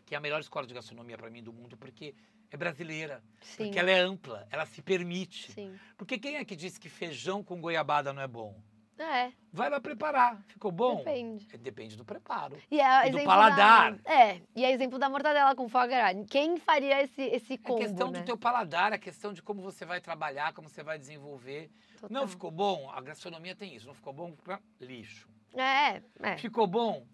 [0.06, 2.14] que é a melhor escola de gastronomia para mim do mundo, porque
[2.50, 3.64] é brasileira, Sim.
[3.64, 5.52] porque ela é ampla, ela se permite.
[5.52, 5.78] Sim.
[5.96, 8.54] Porque quem é que disse que feijão com goiabada não é bom?
[8.98, 10.42] É, Vai lá preparar.
[10.46, 10.96] Ficou bom?
[10.98, 11.48] depende.
[11.50, 12.58] É, Depende do preparo.
[12.70, 13.94] E é E do paladar.
[13.94, 16.14] Da, é, e é exemplo da mortadela com foie gras.
[16.28, 18.20] Quem faria esse, esse É combo, questão né?
[18.20, 21.70] do teu paladar, é questão de como você vai trabalhar, como você vai desenvolver.
[21.98, 22.10] Total.
[22.10, 22.90] Não ficou bom?
[22.90, 23.86] A gastronomia tem isso.
[23.86, 24.36] Não ficou bom?
[24.78, 25.26] Lixo.
[25.54, 26.36] É, é.
[26.36, 27.06] Ficou bom?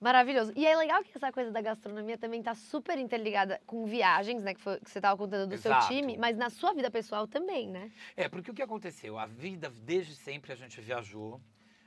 [0.00, 0.52] Maravilhoso.
[0.54, 4.54] E é legal que essa coisa da gastronomia também tá super interligada com viagens, né?
[4.54, 5.86] Que, foi, que você tava contando do Exato.
[5.86, 7.90] seu time, mas na sua vida pessoal também, né?
[8.16, 9.18] É, porque o que aconteceu?
[9.18, 11.40] A vida, desde sempre, a gente viajou.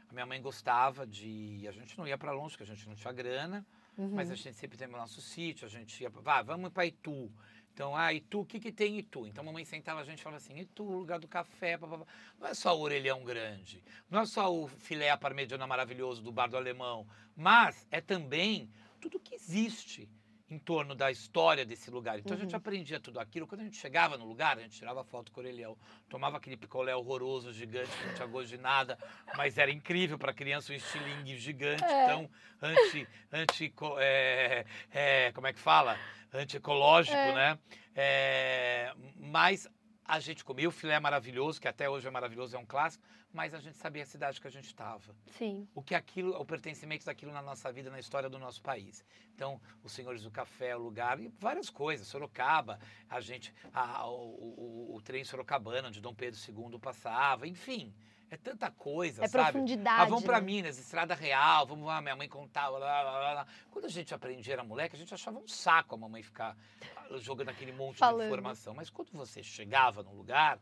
[0.10, 1.66] A minha mãe gostava de.
[1.68, 3.66] A gente não ia para longe, porque a gente não tinha grana,
[3.98, 4.10] Uhum.
[4.14, 6.10] mas a gente sempre teve o nosso sítio, a gente ia.
[6.10, 7.32] Vá, vamos para Itu.
[7.74, 9.26] Então, ah, Itu, o que, que tem em Itu?
[9.26, 11.78] Então, a mamãe sentava a gente e falava assim: Itu, lugar do café.
[11.78, 12.06] Pá, pá, pá.
[12.40, 16.32] Não é só o orelhão grande, não é só o filé à parmegiana maravilhoso do
[16.32, 20.10] bar do alemão, mas é também tudo que existe
[20.52, 22.20] em torno da história desse lugar.
[22.20, 22.58] Então a gente Uhum.
[22.58, 23.48] aprendia tudo aquilo.
[23.48, 25.78] Quando a gente chegava no lugar, a gente tirava foto com o orelhão,
[26.10, 28.98] tomava aquele picolé horroroso, gigante, que não tinha gosto de nada,
[29.38, 32.06] mas era incrível para criança um estilingue gigante, É.
[32.06, 32.30] tão
[32.62, 35.98] anti, anti é, é, como é que fala?
[36.34, 37.34] Antiecológico, É.
[37.34, 37.60] né?
[37.96, 39.68] É, mas
[40.12, 43.54] a gente comia o filé maravilhoso, que até hoje é maravilhoso, é um clássico, mas
[43.54, 45.66] a gente sabia a cidade que a gente estava Sim.
[45.74, 49.06] o que aquilo, o pertencimento daquilo na nossa vida, na história do nosso país.
[49.34, 52.08] Então, os senhores do café, o lugar e várias coisas.
[52.08, 52.78] Sorocaba,
[53.10, 57.94] a gente, a- o, o- o trem sorocabana, onde Dom Pedro II passava, enfim,
[58.32, 59.52] é tanta coisa, É sabe?
[59.52, 60.02] profundidade.
[60.02, 60.46] Ah, vamos para né?
[60.46, 62.78] Minas, Estrada Real, vamos lá, minha mãe contava.
[62.78, 63.48] Lá, lá, lá, lá.
[63.70, 66.58] Quando a gente aprendia, era moleque, a gente achava um saco a mamãe ficar
[66.96, 68.22] ah, jogando aquele monte Falando.
[68.22, 68.74] de informação.
[68.74, 70.60] Mas quando você chegava no lugar,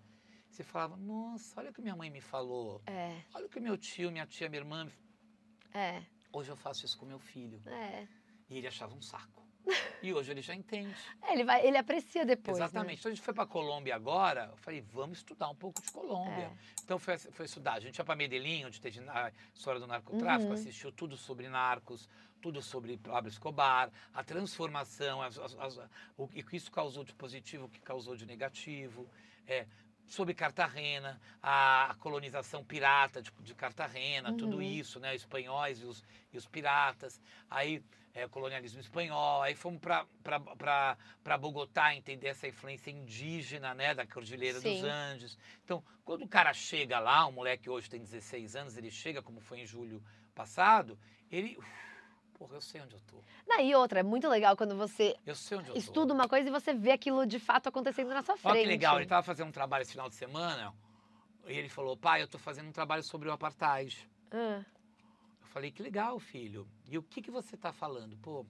[0.49, 2.81] você falava, nossa, olha o que minha mãe me falou.
[2.87, 3.21] É.
[3.33, 4.89] Olha o que meu tio, minha tia, minha irmã.
[5.73, 6.01] É,
[6.33, 7.61] Hoje eu faço isso com meu filho.
[7.67, 8.07] é.
[8.49, 9.47] E ele achava um saco.
[10.01, 10.95] E hoje ele já entende.
[11.23, 12.57] É, Ele, vai, ele aprecia depois.
[12.57, 12.65] né?
[12.65, 12.99] Exatamente.
[12.99, 14.47] Então a gente foi para Colômbia agora.
[14.51, 16.45] Eu falei, vamos estudar um pouco de Colômbia.
[16.45, 16.51] É.
[16.83, 17.73] Então foi, foi estudar.
[17.73, 20.53] A gente ia para Medellín, onde teve a história do narcotráfico, Uhum.
[20.55, 22.09] assistiu tudo sobre narcos,
[22.41, 25.79] tudo sobre Pablo Escobar, a transformação, as- as- as-
[26.17, 29.07] o que isso causou de positivo, o que causou de negativo.
[29.47, 29.67] É,
[30.07, 34.61] sobre Cartagena, a, colonização pirata de, de Cartagena, tudo Uhum.
[34.63, 35.13] isso, né?
[35.13, 36.03] Espanhóis e os,
[36.33, 37.21] e os piratas.
[37.49, 39.41] Aí, é, colonialismo espanhol.
[39.41, 43.93] Aí fomos para Bogotá entender essa influência indígena, né?
[43.93, 44.73] Da Cordilheira Sim.
[44.73, 45.37] dos Andes.
[45.63, 49.39] Então, quando o cara chega lá, um moleque hoje tem 16 anos, ele chega, como
[49.39, 50.97] foi em julho passado,
[51.31, 51.57] ele.
[51.57, 51.89] uf,
[52.39, 53.21] Porra, eu sei onde eu tô.
[53.45, 55.77] Não, e outra, é muito legal quando você eu tô.
[55.77, 58.53] estuda uma coisa e você vê aquilo de fato acontecendo na sua frente.
[58.53, 60.73] Olha que legal, ele estava fazendo um trabalho esse final de semana
[61.45, 64.09] e ele falou: pai, eu estou fazendo um trabalho sobre o apartheid.
[64.31, 64.63] Ah,
[65.49, 66.67] falei: que legal, filho.
[66.87, 68.17] E o que, que você está falando?
[68.17, 68.45] Pô,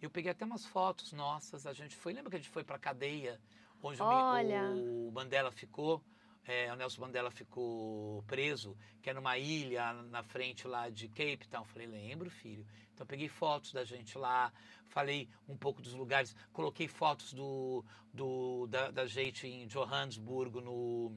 [0.00, 2.12] eu peguei até umas fotos nossas, a gente foi.
[2.12, 3.40] Lembra que a gente foi para cadeia,
[3.82, 4.70] onde Olha.
[4.70, 6.02] o Mandela ficou?
[6.48, 11.46] é, o Nelson Mandela ficou preso, que é numa ilha na frente lá de Cape
[11.46, 11.64] Town.
[11.66, 12.66] Falei, lembro, filho.
[12.94, 14.50] Então peguei fotos da gente lá,
[14.86, 21.14] falei um pouco dos lugares, coloquei fotos do, do da, da gente em Johannesburgo, no.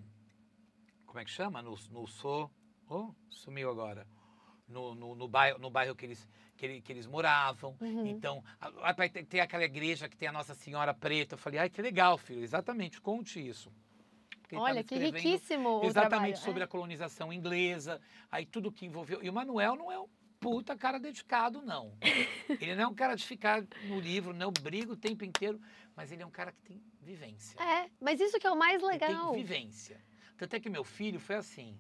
[1.06, 1.62] Como é que chama?
[1.62, 2.52] No, no So.
[2.90, 4.06] Oh, sumiu agora.
[4.72, 7.76] No, no, no bairro, no bairro que eles, que, ele- que eles moravam.
[7.82, 8.06] uhum.
[8.08, 8.44] Então,
[8.96, 11.36] vai ter, ter aquela igreja que tem a Nossa Senhora Preta.
[11.36, 12.42] Eu falei, ai, que legal, filho.
[12.44, 13.72] Exatamente, conte isso.
[14.42, 16.38] Porque ele Olha, que riquíssimo Exatamente trabalho.
[16.38, 16.64] sobre É.
[16.64, 19.24] a colonização inglesa, aí tudo que envolveu.
[19.24, 20.08] E o Manuel não é um
[20.40, 21.94] puta cara dedicado, não.
[22.60, 25.62] ele não é um cara de ficar no livro, não briga o tempo inteiro,
[25.96, 27.62] mas ele é um cara que tem vivência.
[27.62, 29.32] É, mas isso que é o mais Ele legal.
[29.34, 30.02] tem vivência.
[30.38, 31.78] Tanto é que meu filho foi assim: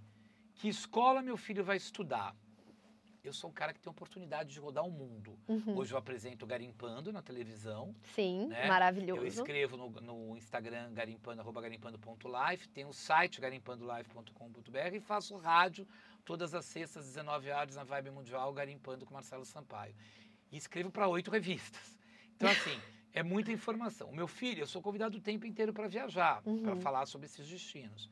[0.53, 2.35] que escola meu filho vai estudar?
[3.23, 5.37] Eu sou um cara que tem oportunidade de rodar o mundo.
[5.47, 5.77] Uhum.
[5.77, 7.95] Hoje eu apresento Garimpando na televisão.
[8.15, 8.67] Sim, né?
[8.67, 9.21] maravilhoso.
[9.21, 15.87] Eu escrevo no, no Instagram garimpando, arroba garimpando.life, tem o site garimpandolife.com.br e faço rádio
[16.25, 19.95] todas as sextas, 19 horas, na Vibe Mundial, garimpando com Marcelo Sampaio.
[20.51, 21.97] E escrevo para oito revistas.
[22.35, 22.79] Então, assim,
[23.13, 24.09] é muita informação.
[24.09, 26.81] O meu filho, eu sou convidado o tempo inteiro para viajar, para Uhum.
[26.81, 28.09] falar sobre esses destinos.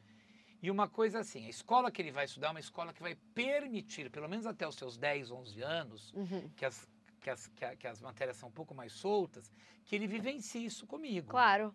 [0.62, 3.16] E uma coisa assim, a escola que ele vai estudar é uma escola que vai
[3.34, 6.50] permitir, pelo menos até os seus 10, 11 anos, Uhum.
[6.56, 6.88] que as,
[7.22, 9.50] que as, que a- que as matérias são um pouco mais soltas,
[9.86, 11.30] que ele vivencie isso comigo.
[11.30, 11.74] Claro.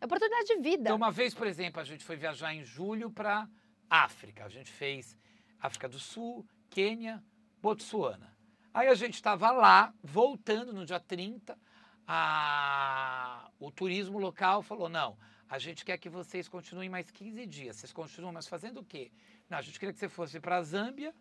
[0.00, 0.82] É oportunidade de vida.
[0.82, 3.48] Então, uma vez, por exemplo, a gente foi viajar em julho para
[3.88, 4.44] África.
[4.44, 5.16] A gente fez
[5.58, 7.24] África do Sul, Quênia,
[7.62, 8.36] Botsuana.
[8.74, 11.58] Aí a gente estava lá, voltando no dia 30,
[12.06, 15.16] a- o turismo local falou: não,
[15.48, 17.76] a gente quer que vocês continuem mais 15 dias.
[17.76, 19.12] Vocês continuam, mas fazendo o quê?
[19.48, 21.14] Não, a gente queria que você fosse para Zâmbia,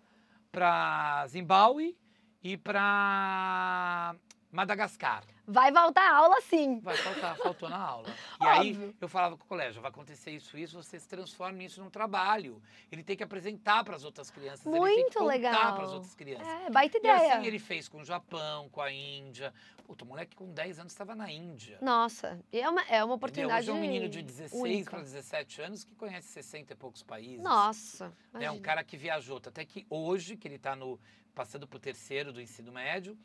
[0.52, 1.96] para Zimbábue
[2.44, 4.16] e para
[4.52, 5.24] Madagascar.
[5.48, 6.80] Vai voltar a aula sim.
[6.80, 8.08] Vai faltar, faltou na aula.
[8.42, 11.82] E aí eu falava com o colégio, vai acontecer isso, isso, você se transforma isso
[11.82, 12.62] num trabalho.
[12.92, 15.76] Ele tem que apresentar para as outras crianças, ele tem que Muito contar legal.
[15.76, 16.48] para as outras crianças.
[16.48, 17.38] É, baita E ideia.
[17.38, 19.54] assim ele fez com o Japão, com a Índia.
[19.86, 21.78] Puta, o moleque com 10 anos estava na Índia.
[21.82, 23.16] Nossa, e é uma, é uma Entendeu?
[23.16, 24.90] oportunidade Hoje é um menino de 16 única.
[24.92, 27.42] para 17 anos que conhece 60 e poucos países.
[27.42, 28.62] Nossa, É um imagina.
[28.62, 29.38] cara que viajou.
[29.38, 31.00] Até que hoje, que ele está no,
[31.34, 33.18] passando para o terceiro do ensino médio,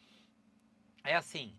[1.02, 1.54] é assim,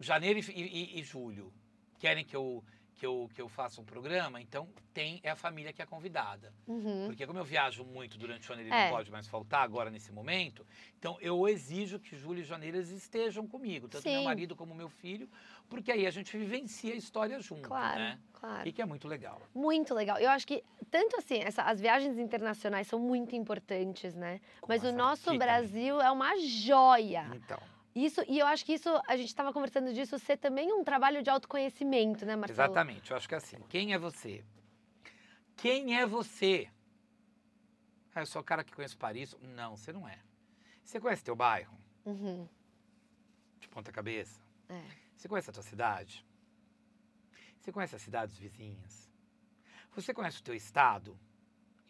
[0.00, 1.52] janeiro e, e- e julho
[1.98, 5.72] querem que eu, que, eu, que eu faça um programa, então tem é a família
[5.72, 6.52] que é convidada.
[6.66, 7.06] Uhum.
[7.06, 8.84] Porque como eu viajo muito durante o ano, ele É.
[8.84, 10.66] não pode mais faltar agora nesse momento,
[10.98, 14.24] então eu exijo que julho e janeiro estejam comigo, tanto meu Sim.
[14.24, 15.28] marido como meu filho,
[15.68, 18.18] porque aí a gente vivencia a história junto, Claro, né?
[18.32, 18.68] claro.
[18.68, 19.40] E que é muito legal.
[19.54, 20.18] Muito legal.
[20.18, 24.40] Eu acho que, tanto assim, essa- as viagens internacionais são muito importantes, né?
[24.60, 27.22] Como Mas o nosso Brasil é uma joia.
[27.24, 27.38] também.
[27.38, 27.69] Então.
[27.94, 31.22] Isso, e eu acho que isso, a gente estava conversando disso, ser também um trabalho
[31.22, 32.56] de autoconhecimento, né, Marcelo?
[32.56, 33.58] Exatamente, eu acho que é assim.
[33.68, 34.44] Quem é você?
[35.56, 36.70] Quem é você?
[38.14, 39.36] Ah, eu sou o cara que conhece Paris.
[39.40, 40.18] Não, você não é.
[40.82, 41.76] Você conhece teu bairro?
[42.04, 42.48] Uhum.
[43.60, 44.40] De ponta cabeça?
[44.68, 44.82] É.
[45.16, 46.24] Você conhece a tua cidade?
[47.58, 49.10] Você conhece as cidades vizinhas?
[49.94, 51.18] Você conhece o teu estado?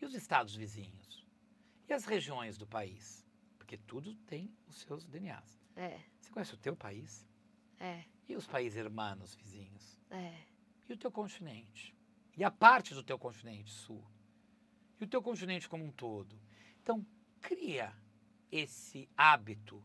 [0.01, 1.26] E os estados vizinhos?
[1.88, 3.24] E as regiões do país?
[3.59, 5.59] Porque tudo tem os seus DNAs.
[5.76, 7.26] É, Você conhece o teu país?
[7.78, 9.98] é, E os países hermanos vizinhos?
[10.10, 10.34] é.
[10.88, 11.94] E o teu continente?
[12.36, 14.04] E a parte do teu continente sul?
[15.00, 16.36] E o teu continente como um todo?
[16.82, 17.06] Então,
[17.40, 17.94] cria
[18.50, 19.82] esse hábito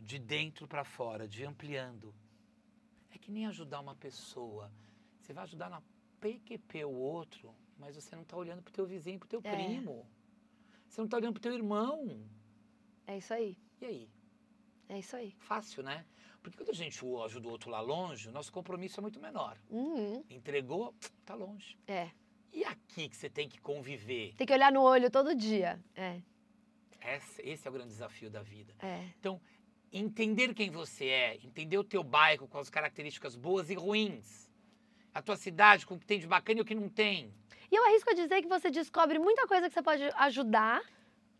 [0.00, 2.14] de dentro para fora, de ampliando.
[3.10, 4.72] É que nem ajudar uma pessoa.
[5.20, 5.82] Você vai ajudar na
[6.18, 9.40] PQP o outro, mas você não está olhando para o teu vizinho, para o teu
[9.44, 9.50] É.
[9.50, 10.06] primo.
[10.88, 12.26] Você não está olhando para o teu irmão.
[13.06, 13.58] É isso aí.
[13.80, 14.10] E aí?
[14.92, 15.34] É isso aí.
[15.38, 16.04] Fácil, né?
[16.42, 19.56] Porque quando a gente ajuda o outro lá longe, o nosso compromisso é muito menor.
[19.70, 20.22] Uhum.
[20.28, 21.78] Entregou, tá longe.
[21.86, 22.10] É.
[22.52, 24.34] E aqui que você tem que conviver?
[24.36, 25.82] Tem que olhar no olho todo dia.
[25.96, 26.20] É,
[27.16, 28.74] Esse, esse é o grande desafio da vida.
[28.80, 29.08] é.
[29.94, 34.50] Entender quem você é, entender o teu bairro com as características boas e ruins.
[35.14, 37.30] A tua cidade com o que tem de bacana e o que não tem.
[37.70, 40.82] E eu arrisco a dizer que você descobre muita coisa que você pode ajudar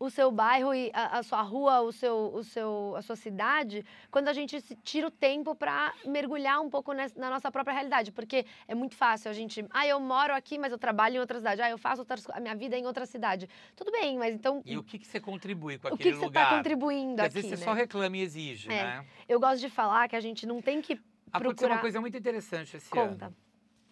[0.05, 3.85] o seu bairro e a, a sua rua, o seu, o seu, a sua cidade,
[4.11, 8.11] quando a gente tira o tempo para mergulhar um pouco nes- na nossa própria realidade,
[8.11, 11.37] porque é muito fácil a gente, ah, eu moro aqui, mas eu trabalho em outra
[11.37, 13.47] cidade, ah, eu faço outras, a minha vida é em outra cidade.
[13.77, 16.19] Tudo bem, mas então E o que, que você contribui com o aquele que, que
[16.19, 16.43] você lugar?
[16.43, 17.35] está contribuindo às aqui?
[17.35, 17.63] vezes você né?
[17.63, 18.83] só reclama e exige, É.
[18.83, 19.05] né?
[19.29, 20.93] Eu gosto de falar que a gente não tem que
[21.31, 23.27] Aconteceu procurar- uma coisa muito interessante esse conta.
[23.27, 23.35] ano.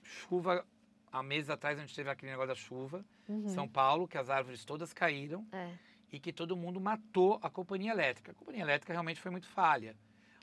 [0.04, 0.66] Chuva,
[1.10, 3.06] há meses atrás a gente teve aquele negócio da chuva.
[3.30, 3.48] Uhum.
[3.48, 5.70] São Paulo, que as árvores todas caíram É.
[6.12, 8.32] e que todo mundo matou a companhia elétrica.
[8.32, 9.96] A companhia elétrica realmente foi muito falha.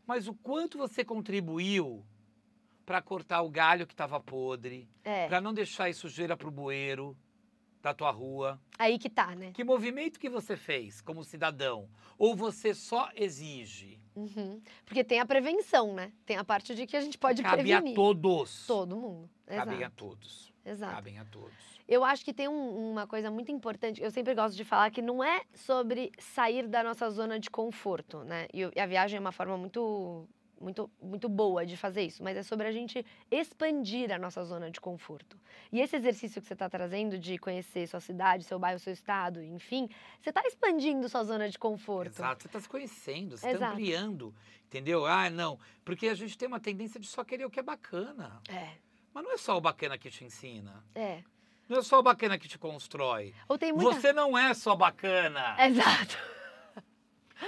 [0.06, 2.04] Mas o quanto você contribuiu
[2.86, 7.14] para cortar o galho que estava podre, É, para não deixar isso sujeira pro bueiro
[7.82, 8.58] da tua rua?
[8.78, 9.52] aí que tá, né?
[9.52, 11.88] Que movimento que você fez como cidadão?
[12.16, 14.00] Ou você só exige?
[14.16, 14.60] Uhum.
[14.86, 16.12] Porque tem a prevenção, né?
[16.24, 17.92] Tem a parte de que a gente pode Cabe prevenir.
[17.92, 18.66] a todos.
[18.66, 19.30] Todo mundo.
[19.46, 20.52] Cabem a todos.
[20.68, 20.94] Exato.
[20.94, 21.52] Cabem a todos.
[21.88, 24.02] Eu acho que tem um- uma coisa muito importante.
[24.02, 28.18] Eu sempre gosto de falar que não é sobre sair da nossa zona de conforto,
[28.24, 28.46] né?
[28.52, 30.28] E, a viagem é uma forma muito,
[30.60, 34.70] muito, muito boa de fazer isso, mas é sobre a gente expandir a nossa zona
[34.70, 35.38] de conforto.
[35.72, 39.42] E esse exercício que você está trazendo de conhecer sua cidade, seu bairro, seu estado,
[39.42, 39.88] enfim,
[40.20, 42.08] você está expandindo sua zona de conforto.
[42.10, 44.34] Exato, você está se conhecendo, você está ampliando,
[44.66, 45.06] entendeu?
[45.06, 48.42] Ah, não, porque a gente tem uma tendência de só querer o que é bacana.
[48.48, 48.72] É,
[49.28, 51.22] não é só o bacana que te ensina, é.
[51.68, 53.34] não é só o bacana que te constrói.
[53.48, 54.00] Ou tem muita.
[54.00, 55.54] Você não é só bacana.
[55.66, 56.16] Exato.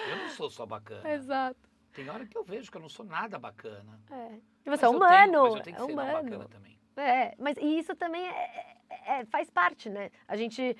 [0.09, 1.11] Eu não sou só bacana.
[1.11, 1.59] Exato.
[1.93, 3.99] Tem hora que eu vejo que eu não sou nada bacana.
[4.11, 4.35] É.
[4.65, 5.33] E Mas você é eu humano.
[5.33, 6.13] tenho- mas eu tenho que é ser humano.
[6.23, 6.79] bacana também.
[6.97, 10.11] É, mas e isso também é- é- é- faz parte, né?
[10.29, 10.77] A gente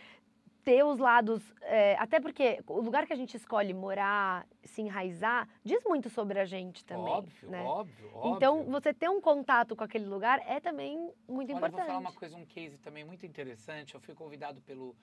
[0.65, 1.43] ter os lados.
[1.63, 6.39] é, até porque o lugar que a gente escolhe morar, se enraizar, diz muito sobre
[6.39, 7.13] a gente também.
[7.13, 7.63] óbvio, né?
[7.63, 8.37] óbvio, óbvio.
[8.37, 10.97] Então, você ter um contato com aquele lugar é também
[11.29, 11.73] muito Olha, eu importante.
[11.77, 13.95] vou falar uma coisa, um case também muito interessante.
[13.95, 14.97] Eu fui convidado pelo.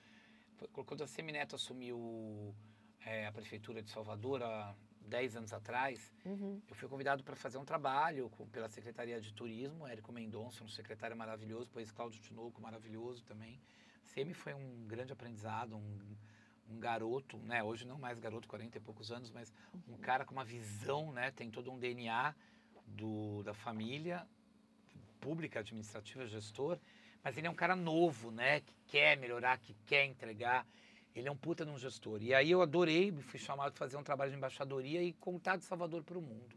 [0.72, 2.54] Quando a Semineto assumiu
[3.06, 6.60] é, a prefeitura de Salvador há 10 anos atrás, Uhum.
[6.68, 10.68] eu fui convidado para fazer um trabalho com- pela Secretaria de Turismo, Érico Mendonça, um
[10.68, 13.60] secretário maravilhoso, depois Cláudio Tinoco, maravilhoso também.
[14.08, 15.98] Semi foi um grande aprendizado, um,
[16.70, 17.62] um garoto, né?
[17.62, 19.52] Hoje não mais garoto, 40 e poucos anos, mas
[19.88, 21.30] um cara com uma visão, né?
[21.30, 22.34] Tem todo um DNA
[22.86, 24.26] do, da família
[25.20, 26.78] pública, administrativa, gestor,
[27.22, 28.60] mas ele é um cara novo, né?
[28.60, 30.66] Que quer melhorar, que quer entregar.
[31.14, 32.22] Ele é um puta de um gestor.
[32.22, 35.64] E aí eu adorei, fui chamado para fazer um trabalho de embaixadoria e contar de
[35.64, 36.56] Salvador para o mundo.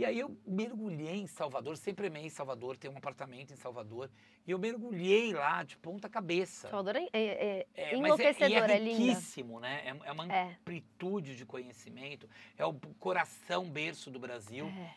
[0.00, 4.10] E aí eu mergulhei em Salvador, sempre amei em Salvador, tenho um apartamento em Salvador,
[4.46, 6.68] e eu mergulhei lá de ponta cabeça.
[6.70, 9.82] Salvador é, é, é É, é, e enlouquecedor, é é, riquíssimo, né?
[9.84, 10.52] É, é uma É.
[10.52, 12.26] amplitude de conhecimento,
[12.56, 14.64] é o coração berço do Brasil.
[14.68, 14.94] É.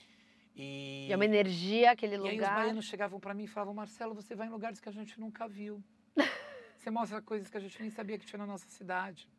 [0.56, 2.56] E, E é uma energia, aquele e aí os lugar.
[2.56, 5.50] baianos chegavam para mim e falavam, Marcelo, você vai em lugares que a gente nunca
[5.50, 5.84] viu.
[6.78, 9.30] Você mostra coisas que a gente nem sabia que tinha na nossa cidade.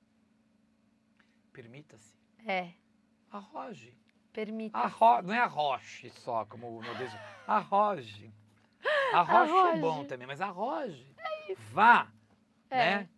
[1.52, 2.14] Permita-se.
[2.46, 2.72] É,
[3.30, 3.96] Arroje.
[4.34, 4.76] Permita.
[4.78, 5.22] Arro...
[5.22, 7.10] Não é arroche só, como o meu Deus.
[7.46, 8.30] Arroje.
[9.12, 9.80] Arroche é Arroje.
[9.80, 11.06] bom também, mas arroje.
[11.72, 12.08] Vá.
[12.68, 12.76] É.
[12.98, 13.08] Né?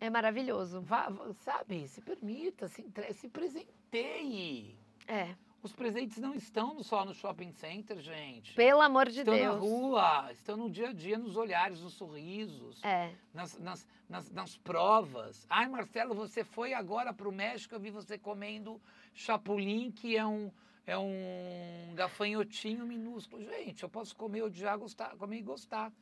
[0.00, 0.80] É maravilhoso.
[0.80, 1.08] Vá,
[1.40, 3.12] sabe, se permita, se, entre...
[3.12, 4.78] se presenteie.
[5.06, 8.52] É, Os presentes não estão só no shopping center, gente.
[8.54, 9.60] pelo amor de estão na Deus.
[9.60, 14.56] rua, estão no dia a dia, nos olhares, nos sorrisos, É, nas, nas, nas, nas
[14.56, 15.46] provas.
[15.48, 18.80] Ai, Marcelo, você foi agora para o México, eu vi você comendo
[19.14, 20.50] chapulim, que é um,
[20.86, 23.42] é um gafanhotinho minúsculo.
[23.44, 25.92] Gente, eu posso comer, odiar, gostar, comer e gostar.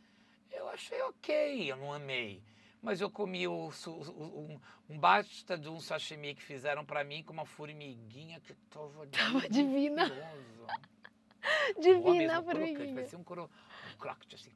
[0.51, 2.43] Eu achei ok, eu não amei.
[2.83, 3.91] Mas eu comi o, o-
[4.49, 9.07] um, um basta de um sashimi que fizeram para mim com uma formiguinha que tava,
[9.13, 10.11] Tava divina.
[11.79, 12.95] divina a formiguinha.
[12.95, 13.51] Parecia um, coro,
[13.95, 14.51] um croquete assim.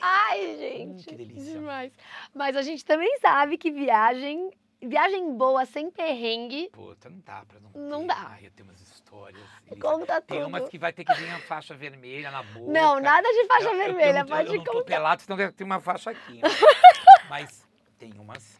[0.00, 1.04] Ai, gente.
[1.04, 1.52] que delícia.
[1.54, 1.92] Demais.
[2.34, 4.50] Mas a gente também sabe que viagem,
[4.86, 8.06] viagem boa sem perrengue, Puta, não dá pra não Não ter.
[8.08, 8.26] dá.
[8.30, 9.42] Ai, eu tenho umas histórias.
[9.66, 9.80] Elisa.
[9.80, 10.48] conta Tem tudo.
[10.48, 12.70] umas que vai ter que vir a faixa vermelha na boca.
[12.72, 14.84] Não, nada de faixa Eu- eu- eu vermelha, não- pode Eu não tô contar.
[14.84, 16.34] pelado, senão deve ter uma faixa aqui.
[16.34, 16.42] né?
[17.28, 17.66] Mas
[17.98, 18.58] tem umas.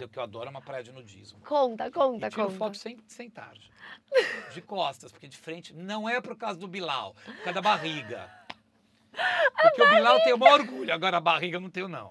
[0.00, 1.38] Eu que eu adoro é uma praia de nudismo.
[1.40, 2.56] Conta, conta, E tiro conta.
[2.58, 3.70] foto sem, sem tarde.
[4.52, 8.28] De costas, porque de frente não é por causa do Bilal, por causa da barriga.
[9.62, 12.10] Porque o Bilal tem o maior orgulho, agora a barriga eu não tenho, não.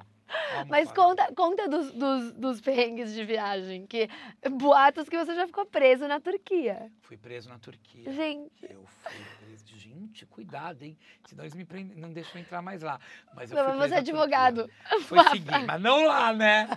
[0.70, 4.10] Mas conta, conta dos, dos, dos perrengues de viagem, que
[4.52, 6.92] boatos que você já ficou preso na Turquia.
[7.02, 8.12] Fui preso na Turquia.
[8.12, 8.66] Gente.
[8.70, 9.64] Eu fui preso.
[9.78, 10.98] Gente, cuidado, hein?
[11.26, 13.00] Senão eles me prendem, não deixam entrar mais lá.
[13.34, 14.22] Mas eu Não, fui mas você é na Turquia.
[14.22, 14.70] advogado.
[15.04, 16.68] Foi seguir, mas não lá, né?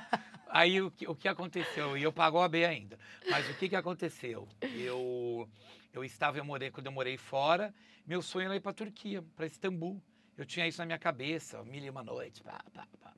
[0.48, 1.96] Aí o que, o que aconteceu?
[1.96, 2.98] E eu pago a B ainda.
[3.30, 4.48] Mas o que, que aconteceu?
[4.60, 5.48] Eu,
[5.92, 7.74] eu estava, eu morei, quando eu morei fora,
[8.06, 10.00] meu sonho era ir para Turquia, para Istambul.
[10.36, 12.42] Eu tinha isso na minha cabeça, mil e uma noite.
[12.42, 13.12] Pá, pá, pá.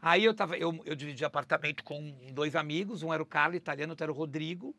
[0.00, 3.92] Aí eu, tava, eu, eu dividi apartamento com dois amigos, um era o Carlos, italiano,
[3.92, 4.74] outro era o Rodrigo,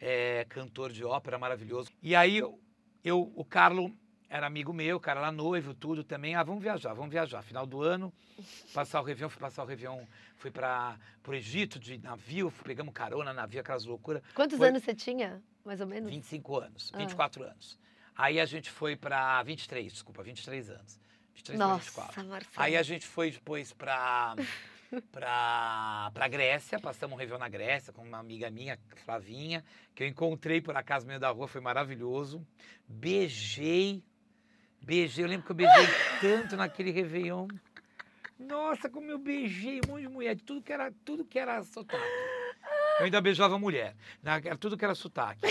[0.00, 1.90] é, cantor de ópera maravilhoso.
[2.02, 2.58] E aí eu,
[3.04, 3.90] eu, o Carlos
[4.28, 6.34] era amigo meu, o cara lá noivo, tudo também.
[6.34, 7.42] Ah, vamos viajar, vamos viajar.
[7.42, 8.12] Final do ano,
[8.72, 10.04] passar o Réveillon, fui passar o Réveillon,
[10.36, 10.96] fui para
[11.26, 14.22] o Egito de navio, fui- pegamos carona, navio, aquelas loucuras.
[14.34, 16.10] Quantos Foi- anos você tinha, mais ou menos?
[16.10, 16.98] 25 anos, Ah.
[16.98, 17.78] 24 anos.
[18.16, 20.98] Aí a gente foi para 23, desculpa, 23 anos.
[21.34, 22.24] 23 para Nossa, 24.
[22.28, 22.52] Marcelo.
[22.56, 24.34] Aí a gente foi depois pra,
[25.10, 29.64] pra, pra Grécia, passamos um Réveillon na Grécia com uma amiga minha, Flavinha,
[29.94, 32.46] que eu encontrei por acaso no meio da rua, foi maravilhoso.
[32.86, 34.02] Beijei,
[34.80, 35.86] beijei, eu lembro que eu beijei
[36.20, 37.48] tanto naquele Réveillon.
[38.38, 41.62] Nossa, como eu beijei um monte de mulher, de tudo que era, tudo que era
[41.62, 42.02] sotaque.
[42.98, 45.42] Eu ainda beijava mulher, na- era tudo que era sotaque.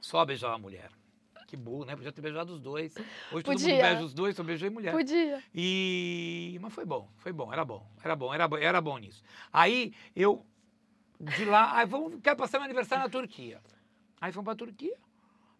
[0.00, 0.90] Só beijava mulher.
[1.52, 1.94] Que burro, né?
[1.94, 2.94] Podia ter beijado os dois.
[3.30, 3.82] Hoje todo mundo Podia.
[3.82, 4.90] beija os dois, só beijei mulher.
[4.90, 5.42] Podia.
[5.54, 9.22] E mas foi bom, foi bom, era bom, era bom, era bom, era bom nisso.
[9.52, 10.46] Aí eu
[11.20, 13.60] de lá, aí vamos, quero passar meu aniversário na Turquia.
[14.18, 14.96] Aí fomos para Turquia.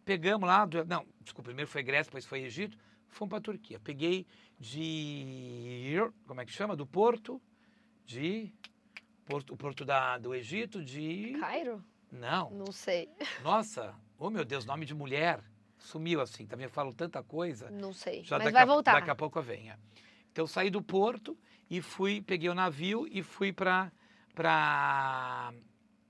[0.02, 2.78] Pegamos lá, do- não, desculpa, primeiro foi Grécia, depois foi Egito,
[3.08, 3.78] fomos para Turquia.
[3.78, 4.26] Peguei
[4.58, 6.74] de como é que chama?
[6.74, 7.38] Do Porto
[8.06, 8.50] de
[9.26, 11.84] Porto, o Porto da, do Egito de Cairo?
[12.10, 12.48] Não.
[12.50, 13.10] Não sei.
[13.44, 15.38] Nossa, oh meu Deus, nome de mulher.
[15.82, 17.70] Sumiu assim, também falo tanta coisa.
[17.70, 18.22] Não sei.
[18.24, 18.92] Já Mas vai a, voltar.
[18.94, 19.76] Daqui a pouco é.
[20.30, 21.36] Então eu saí do porto
[21.68, 23.92] e fui, peguei o navio e fui para
[24.34, 25.52] para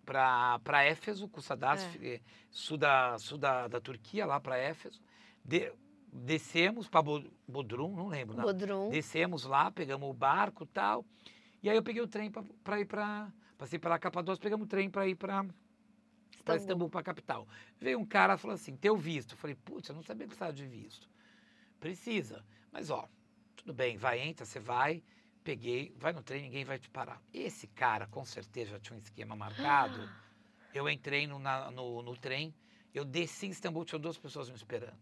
[0.04, 2.14] para Éfeso, Kusadas, É.
[2.14, 2.20] eh,
[2.50, 5.00] sul, da, sul da, da Turquia, lá para Éfeso.
[5.44, 5.72] De-
[6.12, 7.02] descemos para
[7.48, 8.36] Bodrum, não lembro.
[8.36, 8.44] Não.
[8.44, 8.90] Bodrum.
[8.90, 11.04] Descemos lá, pegamos o barco tal.
[11.62, 12.30] E aí eu peguei o trem
[12.62, 13.32] para ir para.
[13.56, 15.46] Passei pela Capadócia, pegamos o trem para ir para
[16.44, 17.46] para Istambul, para a capital.
[17.78, 19.32] Veio um cara e falou assim: teu visto.
[19.32, 21.08] Eu falei: putz, eu não sabia que precisava de visto.
[21.80, 22.44] Precisa.
[22.70, 23.08] Mas ó,
[23.56, 25.02] tudo bem, vai, entra, você vai.
[25.44, 27.20] Peguei, vai no trem, ninguém vai te parar.
[27.34, 30.08] Esse cara, com certeza, já tinha um esquema marcado.
[30.72, 32.54] Eu entrei no, na- no, no trem,
[32.94, 34.96] eu desci em Istambul, tinha duas pessoas me esperando.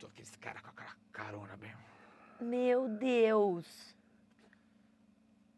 [0.00, 1.72] Tô aquele cara com aquela carona bem.
[2.40, 3.94] Meu Deus.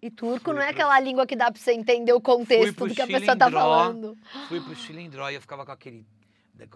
[0.05, 2.87] E turco Fui não é pro- aquela língua que dá pra você entender o contexto
[2.87, 4.15] do que a pessoa tá falando.
[4.49, 6.05] Fui pro Chilindró e eu ficava com aquele.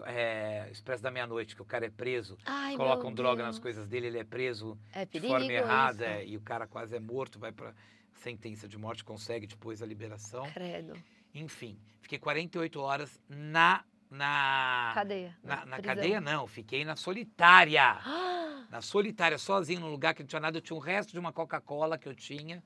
[0.07, 3.47] É, Expresso da Meia-Noite, que o cara é preso, Ai, colocam droga Deus.
[3.55, 6.95] nas coisas dele, ele é preso É de forma errada é, e o cara quase
[6.95, 7.73] é morto, vai para
[8.15, 10.49] sentença de morte, consegue depois a liberação.
[10.51, 10.93] Credo.
[11.33, 15.37] Enfim, fiquei 48 horas na na Cadeia.
[15.43, 17.83] na, na cadeia não, fiquei na solitária.
[18.03, 21.17] Ah, Na solitária, sozinho, num lugar que não tinha nada, eu tinha o resto de
[21.19, 22.61] uma Coca-Cola que eu tinha.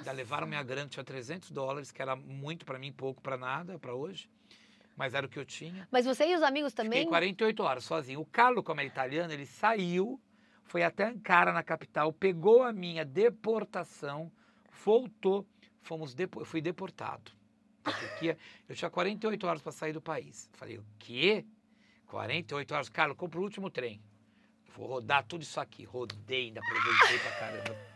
[0.00, 0.10] Nossa.
[0.10, 3.78] Ainda levaram minha grana, tinha 300 dólares, que era muito pra mim, pouco pra nada,
[3.78, 4.28] pra hoje.
[4.96, 5.86] Mas era o que eu tinha.
[5.90, 7.06] Mas você e os amigos Fiquei também?
[7.08, 8.20] 48 horas sozinho.
[8.20, 10.20] O Carlo, como é italiano, ele saiu,
[10.64, 14.30] foi até Ankara, na capital, pegou a minha deportação,
[14.84, 15.46] voltou,
[15.80, 17.32] fomos depo- fui deportado
[17.82, 18.36] Turquia.
[18.68, 20.50] Eu tinha 48 horas para sair do país.
[20.52, 21.44] Falei, o quê?
[22.06, 22.88] 48 horas?
[22.88, 24.02] Carlos, compra o último trem.
[24.76, 25.84] Vou rodar tudo isso aqui.
[25.84, 27.89] Rodei, ainda aproveitei pra caramba.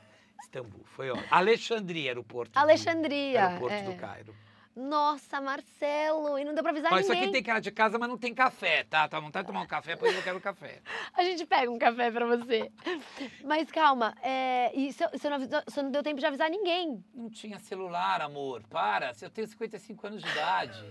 [0.58, 1.26] Istambul, foi ótimo.
[1.30, 2.52] Alexandria era o porto.
[2.52, 3.40] do- Alexandria.
[3.40, 3.82] Era o porto é.
[3.82, 4.34] do Cairo.
[4.76, 6.36] Nossa, Marcelo.
[6.36, 7.24] E não deu pra avisar Ó, isso ninguém.
[7.24, 9.06] aqui tem cara de casa, mas não tem café, tá?
[9.06, 10.80] Tá vontade de tomar um café, pois eu quero café.
[11.14, 12.72] A gente pega um café pra você.
[13.44, 17.04] Mas calma, é, e você não, avisou- você não deu tempo de avisar ninguém.
[17.14, 18.62] Não tinha celular, amor.
[18.68, 19.14] Para.
[19.14, 20.84] Se eu tenho 55 anos de idade.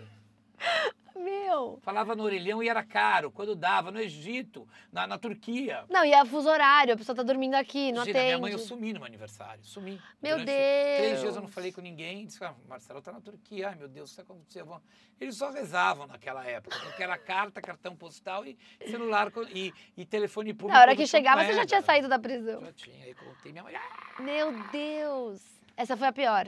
[1.16, 1.80] Meu.
[1.82, 3.32] Falava no orelhão e era caro.
[3.32, 5.86] Quando dava, no Egito, na, na Turquia.
[5.90, 8.26] Não, e é fuso horário, a pessoa tá dormindo aqui, não Imagina, atende.
[8.26, 9.64] minha mãe, eu sumi no meu aniversário.
[9.64, 10.02] Sumi.
[10.22, 10.98] Meu Durante Deus.
[10.98, 12.26] Três dias eu não falei com ninguém.
[12.26, 13.70] Disse, ah, Marcelo tá na Turquia.
[13.70, 14.82] Ai, meu Deus, o que aconteceu?
[15.20, 16.78] Eles só rezavam naquela época.
[16.80, 18.58] Porque era carta, cartão postal e
[18.90, 20.74] celular e, e telefone público.
[20.74, 22.62] Na hora que chegava, você já tinha saído da prisão.
[22.62, 23.06] Já tinha.
[23.06, 23.76] Aí contei minha mãe.
[23.76, 25.42] "Ah!" Meu Deus.
[25.76, 26.48] Essa foi a pior.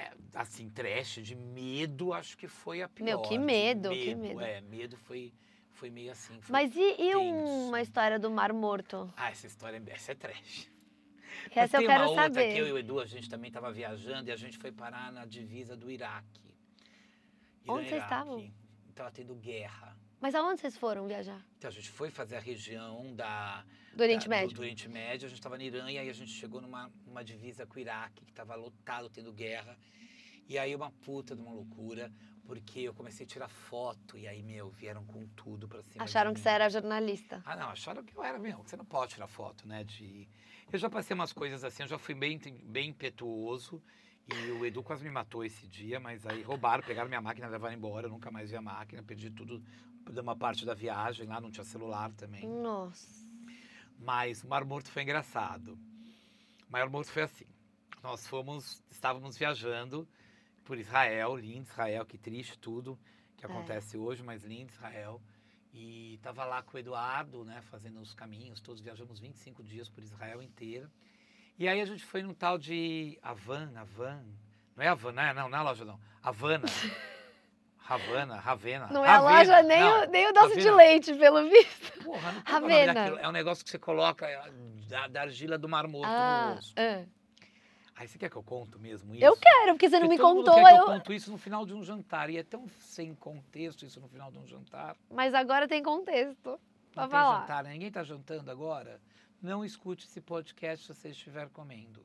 [0.00, 3.04] É, assim, trash de medo, acho que foi a pior.
[3.04, 4.40] Meu, que de medo, que medo.
[4.40, 5.34] É, medo foi,
[5.72, 6.40] foi meio assim.
[6.40, 9.12] foi- Mas e, e uma história do Mar Morto?
[9.16, 10.70] Ah, essa história é- essa é trash.
[11.48, 12.52] Mas Essa eu tem quero uma outra saber.
[12.52, 15.10] que eu e o Edu, a gente também estava viajando e a gente foi parar
[15.12, 16.54] na divisa do Iraque.
[17.64, 18.52] Irã, Onde vocês estavam?
[18.94, 19.96] Tava tendo guerra.
[20.20, 21.40] Mas aonde vocês foram viajar?
[21.58, 23.64] Então a gente foi fazer a região da,
[23.94, 24.54] Do Oriente da- Médio?
[24.56, 27.22] Do, Oriente Médio, a gente estava na Irã e aí a gente chegou numa, numa
[27.24, 29.78] divisa com o Iraque, que estava lotado, tendo guerra.
[30.48, 32.10] E aí uma puta de uma loucura,
[32.44, 36.02] porque eu comecei a tirar foto e aí, meu, vieram com tudo pra cima.
[36.04, 37.42] Acharam que você era jornalista.
[37.44, 39.84] Ah, não, acharam que eu era, meu, você não pode tirar foto, né?
[39.84, 40.28] De...
[40.72, 43.82] Eu já passei umas coisas assim, eu já fui bem, bem impetuoso.
[44.26, 47.74] E o Edu quase me matou esse dia, mas aí roubaram, pegaram minha máquina, levaram
[47.74, 49.62] embora, eu nunca mais vi a máquina, perdi tudo
[50.20, 52.46] uma parte da viagem, lá não tinha celular também.
[52.46, 53.26] Nossa.
[53.98, 55.72] Mas o Mar Morto foi engraçado.
[56.68, 57.46] O Mar Morto foi assim.
[58.02, 60.06] Nós fomos, estávamos viajando
[60.64, 62.98] por Israel, lindo Israel, que triste tudo
[63.36, 63.48] que É.
[63.48, 65.20] acontece hoje, mas lindo Israel.
[65.72, 70.02] E estava lá com o Eduardo, né, fazendo os caminhos, todos viajamos 25 dias por
[70.02, 70.90] Israel inteira.
[71.58, 74.24] E aí a gente foi num tal de Havan, Havan.
[74.76, 76.00] Não é Havan, não é, não, não é a loja não.
[76.22, 76.66] Havana.
[77.88, 78.86] Havana, Ravena.
[78.88, 80.02] Não é a loja nem, não.
[80.02, 82.04] o, nem o doce de leite, pelo visto.
[82.04, 82.52] Porra, não tem
[82.86, 83.00] Ravena.
[83.20, 84.50] É um negócio que você coloca é,
[84.88, 86.74] da, da argila do Mar Morto no Ah, osso.
[86.76, 87.04] ah.
[87.96, 89.24] Aí você quer que eu conto mesmo isso?
[89.24, 90.54] Eu quero, porque você não Porque me todo mundo contou.
[90.64, 92.30] quer que eu eu- conto isso no final de um jantar.
[92.30, 94.94] E é tão sem contexto isso no final de um jantar.
[95.10, 96.50] Mas agora tem contexto.
[96.50, 96.58] Não
[96.92, 97.40] Pra tem falar.
[97.40, 97.70] jantar, né?
[97.72, 99.00] ninguém tá jantando agora.
[99.42, 102.04] Não escute esse podcast se você estiver comendo.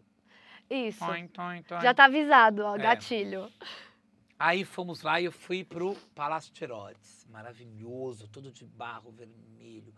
[0.70, 1.06] Isso.
[1.06, 1.82] Toin, toin, toin.
[1.82, 2.80] Já tá avisado, ó, É.
[2.80, 3.52] gatilho.
[4.38, 7.26] Aí fomos lá e eu fui pro Palácio de Herodes.
[7.30, 9.94] Maravilhoso, todo de barro vermelho.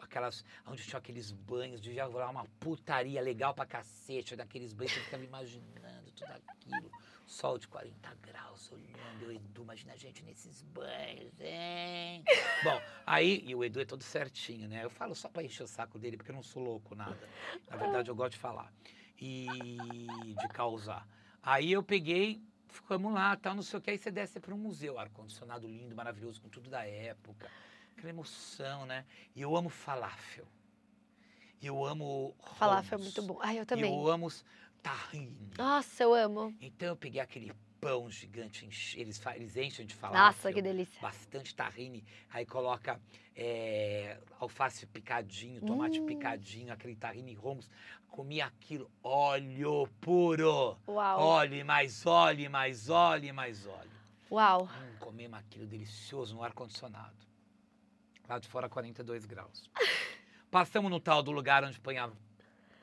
[0.00, 5.04] Aquelas, onde tinha aqueles banhos, devia rolar uma putaria legal pra cacete, daqueles banhos eu
[5.04, 6.90] ficava imaginando tudo aquilo.
[7.26, 12.24] Sol de 40 graus, olhando, eu, Edu, imagina a gente nesses banhos, hein?
[12.64, 14.82] Bom, aí, e o Edu é todo certinho, né?
[14.82, 17.28] Eu falo só pra encher o saco dele, porque eu não sou louco, nada.
[17.68, 18.72] Na verdade, eu gosto de falar.
[19.18, 19.46] E
[20.40, 21.06] de causar.
[21.42, 23.90] Aí eu peguei, ficamos lá, tal, não sei o que.
[23.90, 27.48] Aí você desce para um museu, ar-condicionado lindo, maravilhoso, com tudo da época.
[27.96, 29.04] Aquela emoção, né?
[29.34, 30.46] E eu amo falafel.
[31.60, 33.38] E eu amo Falafel é muito bom.
[33.42, 33.94] Ai, eu E também.
[33.94, 34.28] eu amo
[34.82, 35.50] tahine.
[35.58, 36.54] Nossa, eu amo.
[36.60, 38.64] Então eu peguei aquele pão gigante,
[38.98, 40.24] eles, eles enchem de falafel.
[40.26, 41.00] Nossa, que delícia.
[41.02, 42.02] Bastante tahine.
[42.30, 42.98] Aí coloca
[43.36, 46.06] é, alface picadinho, tomate Hum.
[46.06, 47.70] picadinho, aquele tahine romos.
[48.10, 50.76] Comi aquilo, óleo puro.
[50.86, 51.20] Uau.
[51.20, 53.90] Óleo mais óleo, mais óleo, mais óleo.
[54.30, 54.64] Uau.
[54.64, 57.16] Hum, comemos aquilo delicioso no ar-condicionado.
[58.28, 59.70] Lá de fora, 42 graus.
[60.50, 62.16] Passamos no tal do lugar onde apanhava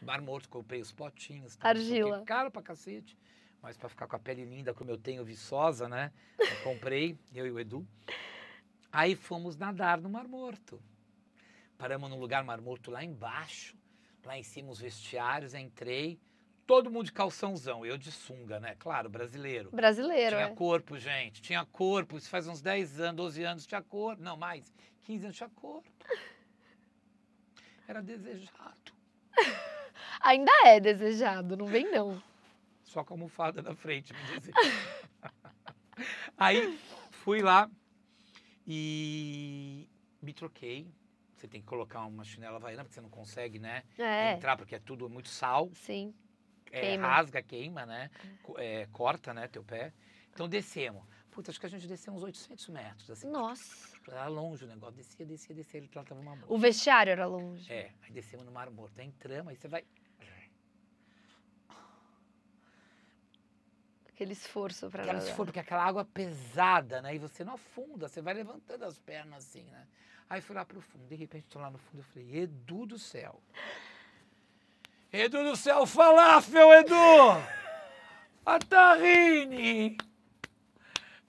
[0.01, 1.55] mar morto, comprei os potinhos.
[1.55, 1.67] quê.
[1.67, 2.23] Argila.
[2.25, 3.17] Caro pra cacete.
[3.61, 6.11] Mas pra ficar com a pele linda como eu tenho, viçosa, né?
[6.39, 7.85] Eu comprei, eu e o Edu.
[8.91, 10.81] Aí fomos nadar no Mar Morto.
[11.77, 13.75] Paramos num lugar Mar Morto lá embaixo.
[14.27, 16.19] Lá em cima os vestiários, entrei.
[16.65, 18.75] Todo mundo de calçãozão, eu de sunga, né?
[18.77, 19.71] Claro, brasileiro.
[19.71, 20.53] Brasileiro, Tinha é.
[20.53, 21.41] corpo, gente.
[21.41, 22.17] Tinha corpo.
[22.17, 24.21] Isso faz uns 10 anos, 12 anos tinha corpo.
[24.21, 24.75] Não, mais.
[25.03, 25.89] 15 anos tinha corpo.
[27.87, 28.91] Era desejado.
[30.19, 32.21] Ainda é desejado, não vem não.
[32.83, 34.53] Só com a almofada na frente, me dizer.
[36.37, 36.77] Aí
[37.11, 37.71] fui lá
[38.67, 39.87] e
[40.21, 40.85] me troquei.
[41.37, 43.83] Você tem que colocar uma chinela havaiana, porque você não consegue, né?
[43.97, 45.69] É, Entrar, porque é tudo muito sal.
[45.73, 46.13] sim.
[46.71, 47.07] é, Queima.
[47.07, 48.09] rasga, queima, né?
[48.43, 49.93] Co- é, corta, né, teu pé.
[50.33, 51.03] Então descemos.
[51.31, 53.29] Puta, acho que a gente desceu uns 800 metros, assim.
[53.29, 53.95] Nossa.
[54.07, 54.95] Era longe o negócio.
[54.95, 55.77] Descia, descia, descia.
[55.79, 56.35] Ele tratava uma.
[56.47, 57.71] O vestiário era longe.
[57.71, 58.99] É, aí descemos no Mar Morto.
[58.99, 59.83] Aí entramos, aí você vai...
[64.07, 65.35] Aquele esforço pra Aquela nadar.
[65.35, 67.13] for, porque aquela água pesada, né?
[67.13, 69.87] E você não afunda, você vai levantando as pernas assim, né?
[70.29, 71.07] Aí fui lá pro fundo.
[71.07, 73.41] De repente, tô lá no fundo, eu falei, Edu do céu.
[75.11, 76.95] Edu do céu, falafel, Edu!
[78.45, 79.97] A tahine!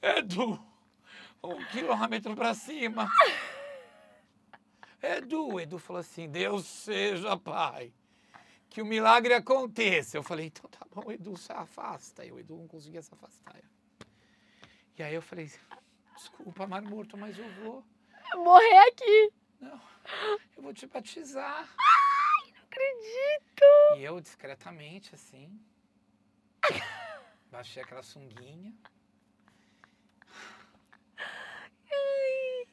[0.03, 0.61] Edu!
[1.43, 3.09] Um quilômetro pra cima.
[5.01, 7.93] Edu, Edu falou assim, Deus seja pai.
[8.69, 10.17] Que o milagre aconteça.
[10.17, 12.25] Eu falei, então tá bom, Edu, se afasta.
[12.25, 13.57] E o Edu não conseguia se afastar.
[14.99, 15.49] E aí eu falei,
[16.17, 17.85] desculpa, Mar Morto, mas eu vou.
[18.37, 19.33] Morrer aqui.
[19.61, 19.81] Não,
[20.57, 21.68] eu vou te batizar.
[21.76, 23.64] Não acredito.
[23.97, 25.59] E eu, discretamente, assim,
[27.51, 28.72] baixei aquela sunguinha.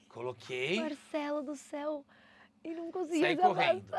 [0.10, 2.06] Coloquei, Marcelo do céu.
[2.64, 3.92] E não conseguia Saí correndo.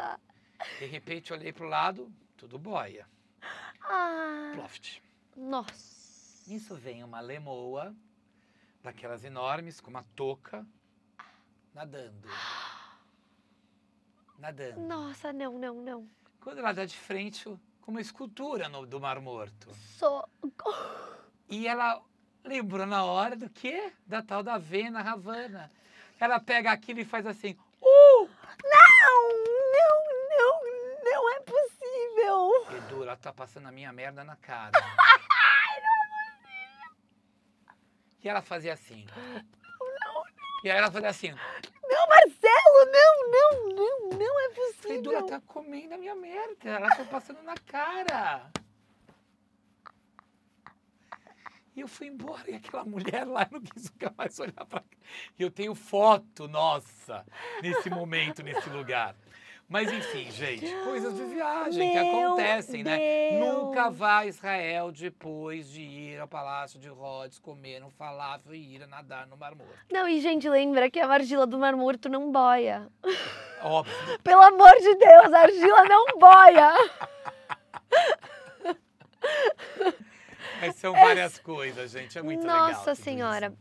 [0.78, 3.06] de repente olhei pro lado, tudo boia.
[3.82, 5.02] Ah, Ploft.
[5.36, 6.50] nossa.
[6.50, 7.94] Nisso vem uma lemoa,
[8.82, 10.66] daquelas enormes, com uma touca,
[11.76, 12.26] nadando.
[14.38, 14.80] Nadando.
[14.80, 16.08] Nossa, não, não, não.
[16.40, 17.44] Quando ela dá de frente
[17.82, 19.72] com uma escultura no- do Mar Morto.
[19.74, 20.26] Só.
[21.48, 22.02] E ela
[22.42, 23.92] lembrou na hora do quê?
[24.06, 25.70] Da tal da Vena Havana.
[26.18, 27.56] ela pega aquilo e faz assim.
[27.80, 28.28] Uh!
[28.64, 29.22] Não,
[29.76, 30.02] não,
[30.38, 32.76] não, não é possível.
[32.78, 34.72] Edu, ela tá passando a minha merda na cara.
[38.24, 39.06] E ela fazia assim.
[40.66, 41.30] E aí ela fazia assim.
[41.30, 45.40] Não, Marcelo, não, não, não, não é Falei, Edu, ela possível.
[45.40, 46.68] tá comendo a minha merda.
[46.68, 48.50] Ela tá passando na cara.
[51.76, 54.96] E eu fui embora e aquela mulher lá não quis nunca mais olhar pra cá.
[55.38, 57.24] E eu tenho foto, nossa,
[57.62, 59.14] nesse momento, nesse lugar.
[59.68, 63.30] Mas enfim, gente, coisas de viagem que Meu acontecem, né?
[63.30, 63.44] Deus.
[63.52, 68.76] Nunca vá a Israel depois de ir ao Palácio de Rhodes, comer um falafel e
[68.76, 69.74] ir nadar no Mar Morto.
[69.90, 72.88] Não, e gente, lembra que a argila do Mar Morto não boia.
[73.60, 73.92] Óbvio.
[74.22, 76.72] Pelo amor de Deus, a argila não boia.
[80.60, 82.16] Mas são várias coisas, gente.
[82.16, 82.68] É muito legal.
[82.68, 83.52] Nossa Senhora.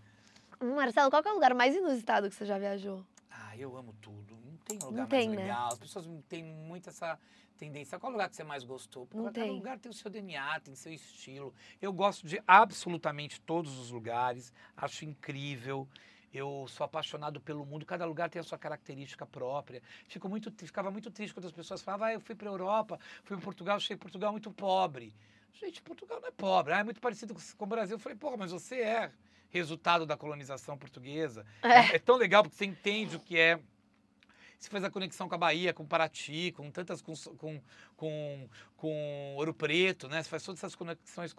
[0.61, 0.75] isso.
[0.75, 3.03] Marcelo, qual que é o lugar mais inusitado que você já viajou?
[3.31, 4.24] Ah, eu amo tudo.
[4.65, 5.45] Tem lugar Não tem, mais né?
[5.45, 5.67] legal.
[5.69, 7.19] As pessoas têm muito essa
[7.57, 7.99] tendência.
[7.99, 9.05] Qual lugar que você mais gostou?
[9.05, 9.51] Porque Não cada tem.
[9.51, 11.53] lugar tem o seu DNA, tem seu estilo.
[11.81, 14.51] Eu gosto de absolutamente todos os lugares.
[14.75, 15.87] Acho incrível.
[16.33, 17.85] Eu sou apaixonado pelo mundo.
[17.85, 19.81] Cada lugar tem a sua característica própria.
[20.07, 23.37] Fico muito, ficava muito triste quando as pessoas falavam: ah, eu fui para Europa, fui
[23.37, 25.13] para Portugal, achei Portugal muito pobre.
[25.53, 26.73] Gente, Portugal não é pobre.
[26.73, 27.95] Ah, é muito parecido com, o Brasil.
[27.95, 29.11] Eu falei, porra, mas você é
[29.49, 31.45] resultado da colonização portuguesa.
[31.63, 31.95] É.
[31.95, 33.59] É tão legal porque você entende o que é.
[34.59, 37.01] Você faz a conexão com a Bahia, com Paraty, com tantas.
[37.01, 37.61] com, com,
[37.95, 40.21] com, com Ouro Preto, né?
[40.21, 41.33] Você faz todas essas conexões.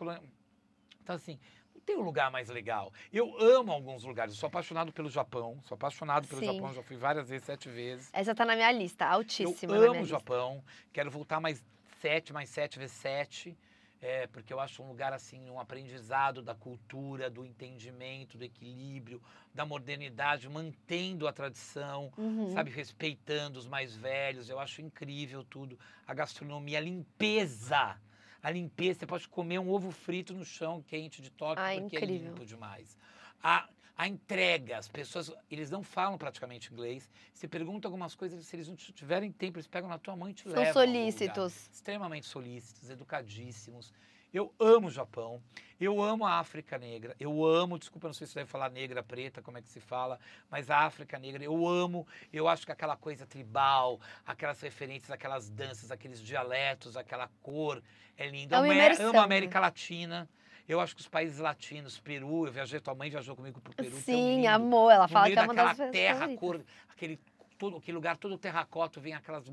[1.02, 1.38] Então, assim,
[1.74, 2.92] não tem um lugar mais legal.
[3.12, 4.34] Eu amo alguns lugares.
[4.34, 5.60] Eu sou apaixonado pelo Japão.
[5.64, 6.54] Sou apaixonado pelo Sim.
[6.54, 6.74] Japão.
[6.74, 8.10] Já fui várias vezes, sete vezes.
[8.12, 10.06] Essa tá na minha lista, altíssima Eu amo o.
[10.06, 10.62] Japão.
[10.92, 11.62] Quero voltar mais
[12.00, 13.56] sete, mais sete vezes sete.
[14.00, 19.22] É, porque eu acho um lugar assim, um aprendizado da cultura, do entendimento, do equilíbrio,
[19.54, 22.50] da modernidade, mantendo a tradição, Uhum.
[22.52, 24.48] sabe, respeitando os mais velhos.
[24.50, 25.78] Eu acho incrível tudo.
[26.06, 27.98] A gastronomia, a limpeza.
[28.42, 31.96] A limpeza, você pode comer um ovo frito no chão quente de Tóquio, Ah, porque
[31.96, 32.16] incrível.
[32.16, 32.96] é limpo demais.
[33.42, 37.08] A, a entrega, as pessoas, eles não falam praticamente inglês.
[37.32, 40.34] Se pergunta algumas coisas, se eles não tiverem tempo, eles pegam na tua mão e
[40.34, 40.64] te São levam.
[40.64, 40.74] lugar.
[40.74, 41.68] solícitos.
[41.72, 43.92] Extremamente solícitos, educadíssimos.
[44.34, 45.40] Eu amo o Japão,
[45.80, 49.40] eu amo a África Negra, eu amo, desculpa, não sei se deve falar negra, preta,
[49.40, 50.18] como é que se fala,
[50.50, 55.48] mas a África Negra, eu amo, eu acho que aquela coisa tribal, aquelas referências, aquelas
[55.48, 57.82] danças, aqueles dialetos, aquela cor,
[58.18, 58.54] é lindo.
[58.54, 58.72] É uma Amo-
[59.10, 59.18] a né?
[59.24, 60.28] América Latina,
[60.68, 63.96] eu acho que os países latinos, Peru, eu viajei, tua mãe viajou comigo pro Peru,
[63.96, 64.90] Sim, lindo amor.
[64.90, 67.18] Ela fala que é uma das terra, cor, aquele,
[67.58, 69.44] todo, aquele lugar todo terracota, vem aquelas,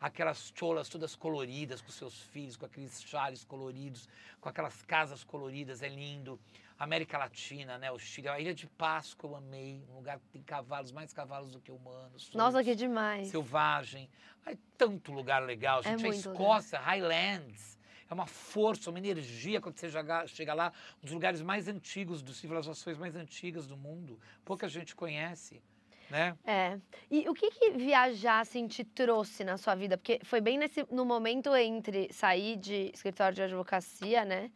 [0.00, 4.08] aquelas cholas todas coloridas com seus filhos, com aqueles chales coloridos,
[4.40, 6.38] com aquelas casas coloridas, é lindo.
[6.78, 10.42] América Latina, né, o Chile, a Ilha de Páscoa eu amei, um lugar que tem
[10.42, 12.30] cavalos, mais cavalos do que humanos.
[12.32, 13.28] Nossa, que demais.
[13.28, 14.08] Selvagem.
[14.46, 16.04] É tanto lugar legal, É gente.
[16.04, 16.32] a muito lugar.
[16.32, 17.78] Escócia, Highlands.
[18.10, 19.88] É uma força, uma energia quando você
[20.26, 24.18] chega, lá, um dos lugares mais antigos, das civilizações mais antigas do mundo.
[24.44, 25.62] Pouca gente conhece,
[26.10, 26.36] né?
[26.44, 26.76] É.
[27.08, 29.96] E o que, que viajar assim te trouxe na sua vida?
[29.96, 34.50] Porque foi bem nesse no momento entre sair de escritório de advocacia, né,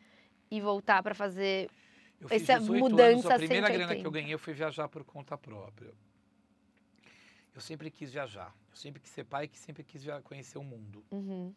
[0.51, 1.71] e voltar para fazer
[2.21, 4.01] Eu fiz Essa 18 anos, mudança a primeira grana 180.
[4.01, 5.95] que eu ganhei eu fui viajar por conta própria.
[7.55, 8.53] Eu sempre quis viajar.
[8.71, 11.05] Eu sempre quis ser pai que sempre quis conhecer o mundo.
[11.13, 11.55] Uhum.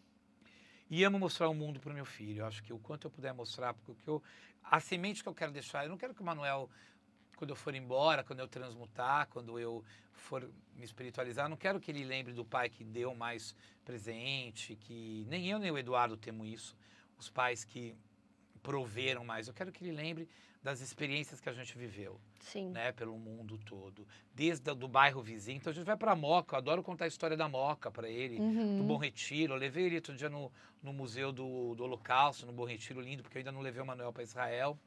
[0.90, 2.42] E amo mostrar o mundo para o meu filho.
[2.42, 4.24] Eu acho que o quanto eu puder mostrar, porque o que eu,
[4.64, 6.70] a semente que eu quero deixar, eu não quero que o Manuel,
[7.36, 9.84] quando eu for embora, quando eu transmutar, quando eu
[10.14, 15.26] for me espiritualizar, não quero que ele lembre do pai que deu mais presente, que
[15.28, 16.78] nem eu nem o Eduardo temos isso,
[17.18, 17.96] os pais que
[18.64, 19.48] proveram mais.
[19.48, 20.28] Eu quero que ele lembre
[20.64, 22.70] das experiências que a gente viveu Sim.
[22.72, 25.58] né, pelo mundo todo, desde a, do bairro vizinho.
[25.58, 28.38] Então a gente vai para Moca, eu adoro contar a história da Moca para ele,
[28.38, 28.88] do Uhum.
[28.88, 29.54] Bom Retiro.
[29.54, 30.52] Eu levei ele outro dia no,
[30.84, 33.86] no Museu do, do Holocausto, no Bom Retiro, lindo, porque eu ainda não levei o
[33.86, 34.78] Manuel para Israel.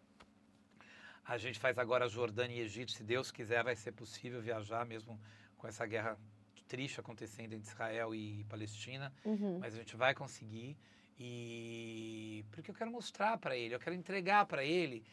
[1.25, 5.18] A gente faz agora Jordânia e Egito, se Deus quiser, vai ser possível viajar mesmo
[5.57, 6.18] com essa guerra
[6.66, 9.59] triste acontecendo entre Israel e Palestina Uhum.
[9.59, 10.77] mas a gente vai conseguir
[11.18, 15.05] e porque eu quero mostrar para ele, eu quero entregar para ele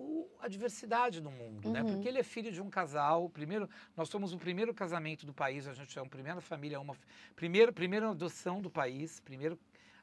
[0.00, 1.82] o- a diversidade do mundo, né?
[1.82, 1.92] Uhum.
[1.92, 5.66] Porque ele é filho de um casal, primeiro, nós somos o primeiro casamento do país,
[5.68, 6.96] a gente é uma primeira família, uma
[7.36, 9.58] primeiro, primeira adoção do país, primeiro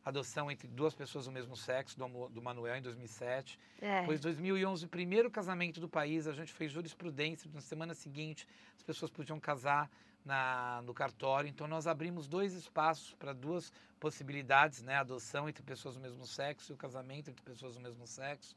[0.06, 3.60] adoção entre duas pessoas do mesmo sexo, do, do Manuel em 2007.
[3.82, 4.00] É.
[4.00, 8.84] Depois, 2011, o primeiro casamento do país, a gente fez jurisprudência, na semana seguinte as
[8.84, 9.90] pessoas podiam casar
[10.24, 15.64] na, no cartório, então nós abrimos dois espaços para duas possibilidades, né, a adoção entre
[15.64, 18.56] pessoas do mesmo sexo e o casamento entre pessoas do mesmo sexo.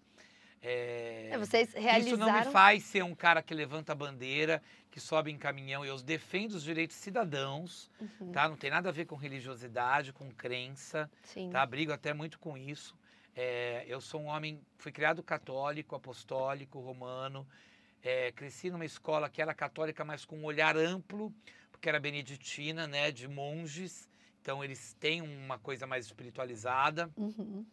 [0.62, 1.76] É, É, vocês Isso
[2.16, 2.52] não me realizaram.
[2.52, 5.84] faz ser um cara que levanta a bandeira, que sobe em caminhão.
[5.84, 8.48] Eu defendo os direitos cidadãos, Uhum, tá?
[8.48, 11.50] Não tem nada a ver com religiosidade, com crença, Sim.
[11.50, 11.64] tá?
[11.64, 12.96] Brigo até muito com isso.
[13.34, 17.46] É, eu sou um homem, fui criado católico, apostólico, romano.
[18.02, 21.32] É, cresci numa escola que era católica, mas com um olhar amplo,
[21.70, 23.10] porque era beneditina, né?
[23.10, 24.08] De monges.
[24.42, 27.10] Então eles têm uma coisa mais espiritualizada.
[27.16, 27.64] Uhum,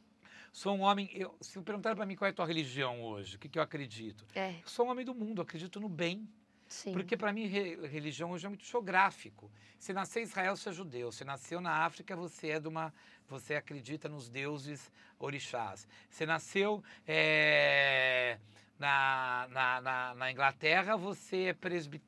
[0.58, 1.08] Sou um homem.
[1.14, 3.62] Eu, se perguntar para mim qual é a tua religião hoje, o que, que eu
[3.62, 4.26] acredito?
[4.34, 6.28] É, Eu sou um homem do mundo, acredito no bem.
[6.68, 6.92] sim.
[6.94, 9.52] Porque para mim re- religião hoje é muito geográfico.
[9.78, 11.12] Se nasceu em Israel, você é judeu.
[11.12, 12.92] Se nasceu na África, você é de uma,
[13.28, 15.88] você acredita nos deuses orixás.
[16.10, 18.40] Se nasceu eh,
[18.80, 22.04] na, na, na, na Inglaterra, você é, presbite-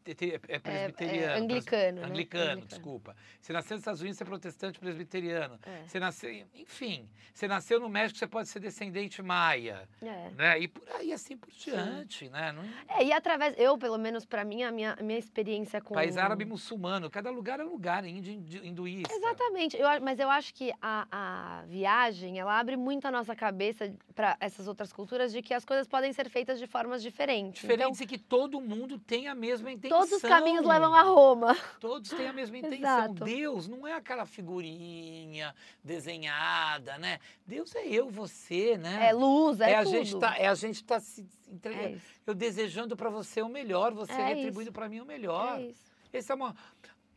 [0.47, 0.93] é presbiteriano.
[0.95, 2.07] pres- anglicano, né?
[2.07, 2.65] Anglicano, Anglicano.
[2.67, 3.15] desculpa.
[3.41, 5.59] Se nasceu nos Estados Unidos, você é protestante presbiteriano.
[5.65, 10.29] É, Você nasceu, enfim, você nasceu no México, você pode ser descendente maia, é.
[10.31, 10.59] né?
[10.59, 12.51] E por aí assim por diante, né?
[12.51, 15.93] Não- É, e através, eu, pelo menos pra mim, a minha, a minha experiência com.
[15.95, 19.13] País árabe muçulmano, cada lugar é um lugar, índio, hinduísta.
[19.13, 23.91] Exatamente, eu, mas eu acho que a, a viagem, ela abre muito a nossa cabeça
[24.13, 27.61] para essas outras culturas de que as coisas podem ser feitas de formas diferentes.
[27.61, 29.99] Diferente e que todo mundo tem a mesma Então, intenção.
[29.99, 31.57] todos os caminhos levam a Roma.
[31.79, 33.13] Todos têm a mesma intenção.
[33.13, 37.19] Deus não é aquela figurinha desenhada, né?
[37.45, 39.07] Deus é eu, você, né?
[39.07, 39.91] É luz, é, a tudo.
[39.91, 41.95] gente tá, é a gente tá se entregando.
[41.95, 41.99] É.
[42.27, 45.59] Eu desejando para você o melhor, você É retribuindo para mim o melhor.
[45.59, 45.89] É isso.
[46.11, 46.55] Essa é uma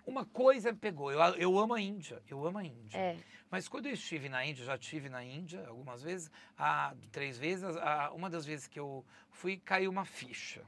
[0.04, 1.12] uma coisa me pegou.
[1.12, 2.98] Eu, eu amo a Índia, eu amo a Índia.
[2.98, 3.16] É.
[3.52, 7.76] Mas quando eu estive na Índia, já estive na Índia algumas vezes, ah, três vezes,
[7.76, 10.64] ah, uma das vezes que eu fui, caiu uma ficha.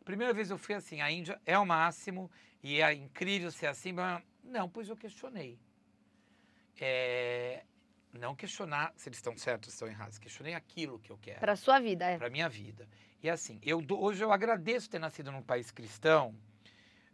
[0.00, 2.30] A primeira vez eu fui assim, a Índia é o máximo
[2.62, 5.58] e é incrível ser assim, mas não, pois eu questionei.
[6.80, 7.64] É,
[8.12, 11.56] não questionar se eles estão certos ou estão errados, questionei aquilo que eu quero Pra
[11.56, 12.16] sua vida, é.
[12.16, 12.88] para minha vida.
[13.20, 16.32] E assim, eu hoje eu agradeço ter nascido num país cristão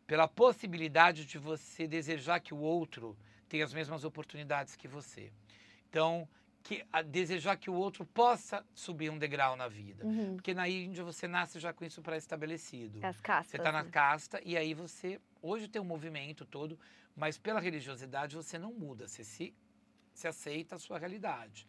[0.07, 3.17] pela possibilidade de você desejar que o outro
[3.49, 5.33] tenha as mesmas oportunidades que você.
[5.89, 6.29] Então,
[6.63, 10.05] que a- desejar que o outro possa subir um degrau na vida.
[10.05, 10.37] Uhum.
[10.37, 13.05] Porque na Índia você nasce já com isso pré-estabelecido.
[13.05, 13.53] As castas.
[13.53, 13.91] Você está na né?
[13.91, 16.79] casta e aí você hoje tem um movimento todo,
[17.17, 19.55] mas pela religiosidade você não muda, você se,
[20.13, 21.67] se aceita a sua realidade.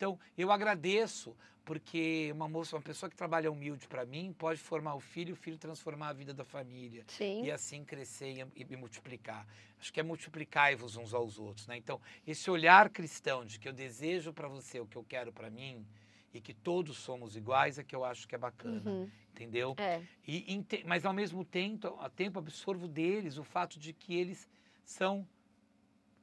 [0.00, 4.94] Então eu agradeço porque uma moça, uma pessoa que trabalha humilde para mim pode formar
[4.94, 7.44] o filho, o filho transformar a vida da família Sim.
[7.44, 9.46] e assim crescer e, e multiplicar.
[9.78, 11.76] Acho que é multiplicai-vos uns aos outros, né?
[11.76, 15.50] Então esse olhar cristão de que eu desejo para você o que eu quero para
[15.50, 15.86] mim
[16.32, 19.10] e que todos somos iguais é que eu acho que é bacana, Uhum.
[19.34, 19.74] entendeu?
[19.76, 20.02] É.
[20.26, 24.48] E, mas ao mesmo tempo, a tempo absorvo deles o fato de que eles
[24.82, 25.28] são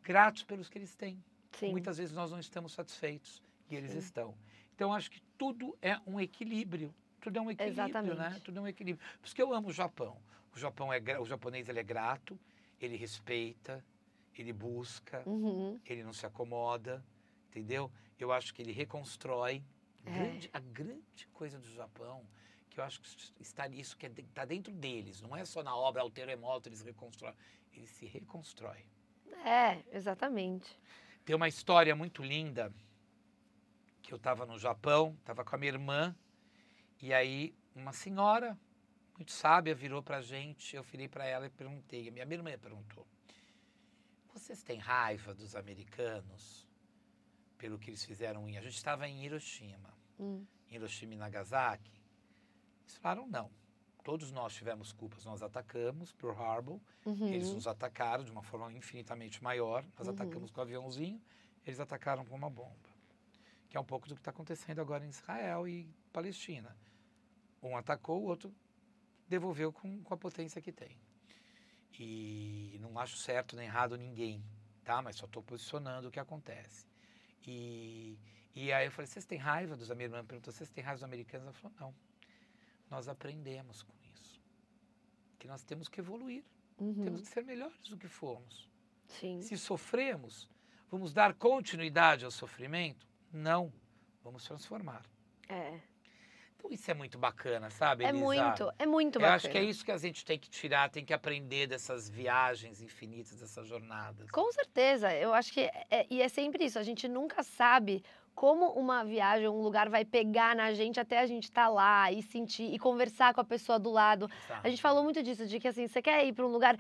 [0.02, 1.24] gratos pelos que eles têm.
[1.52, 1.70] Sim.
[1.72, 3.97] Muitas vezes nós não estamos satisfeitos e eles Sim.
[3.99, 4.38] estão.
[4.76, 6.93] Então acho que tudo é um equilíbrio.
[7.22, 7.89] Tudo é um equilíbrio, né?
[7.91, 8.41] Exatamente.
[8.41, 9.05] Tudo é um equilíbrio.
[9.20, 10.18] Por isso que eu amo o Japão.
[10.55, 12.39] O Japão é o japonês ele é grato,
[12.80, 13.84] ele respeita,
[14.36, 15.80] ele busca, Uhum.
[15.86, 17.03] ele não se acomoda,
[17.49, 17.91] entendeu?
[18.20, 19.63] Eu acho que ele reconstrói.
[20.05, 20.11] É.
[20.11, 22.26] Grande- a grande coisa do Japão,
[22.70, 23.07] que eu acho que
[23.41, 27.36] está nisso, que está dentro deles, não é só na obra, ao terremoto, eles reconstroem.
[27.74, 28.86] Eles se reconstroem.
[29.45, 30.80] É, exatamente.
[31.26, 32.74] Tem uma história muito linda,
[34.08, 36.16] que eu estava no Japão, estava com a minha irmã,
[37.01, 38.58] e aí uma senhora
[39.18, 42.58] muito sábia virou para a gente, eu virei para ela e perguntei, a minha irmã
[42.58, 43.05] perguntou,
[44.34, 46.66] vocês têm raiva dos americanos
[47.58, 48.58] pelo que eles fizeram em...
[48.58, 50.45] A gente estava em Hiroshima, Hum.
[50.72, 51.91] Hiroshima e Nagasaki.
[52.84, 53.51] Eles falaram não.
[54.05, 57.28] Todos nós tivemos culpas, nós atacamos Pearl Harbor, Uhum.
[57.28, 59.84] eles nos atacaram de uma forma infinitamente maior.
[59.97, 60.14] Nós Uhum.
[60.14, 61.22] atacamos com um aviãozinho,
[61.66, 62.95] eles atacaram com uma bomba.
[63.70, 66.76] Que é um pouco do que está acontecendo agora em Israel e Palestina.
[67.61, 68.53] Um atacou, o outro
[69.28, 70.97] devolveu com, com a potência que tem.
[71.99, 74.43] E não acho certo nem errado ninguém,
[74.84, 75.01] tá?
[75.01, 76.86] Mas só estou posicionando o que acontece.
[77.45, 78.18] E,
[78.53, 79.97] e aí eu falei, vocês têm raiva dos americanos?
[79.97, 81.47] Minha irmã perguntou, vocês têm raiva dos americanos?
[81.47, 81.95] Ela falou, não.
[82.89, 84.41] Nós aprendemos com isso.
[85.39, 86.43] Que nós temos que evoluir.
[86.78, 87.03] Uhum.
[87.03, 88.70] Temos que ser melhores do que fomos.
[89.07, 89.41] Sim.
[89.41, 90.47] Se sofremos,
[90.91, 93.07] vamos dar continuidade ao sofrimento?
[93.32, 93.72] Não.
[94.24, 95.04] Vamos transformar.
[95.50, 95.80] É.
[96.58, 98.24] Então isso é muito bacana, sabe, É Elisa?
[98.24, 99.36] muito, é muito Eu bacana.
[99.36, 102.82] acho que é isso que a gente tem que tirar, tem que aprender dessas viagens
[102.82, 104.30] infinitas, dessas jornadas.
[104.32, 106.80] Com certeza, eu acho que é, e é sempre isso.
[106.80, 108.04] A gente nunca sabe
[108.34, 112.22] como uma viagem, um lugar vai pegar na gente até a gente estar lá e
[112.22, 114.26] sentir e conversar com a pessoa do lado.
[114.26, 114.70] A sabe?
[114.70, 116.78] gente falou muito disso, de que assim, você quer ir para um lugar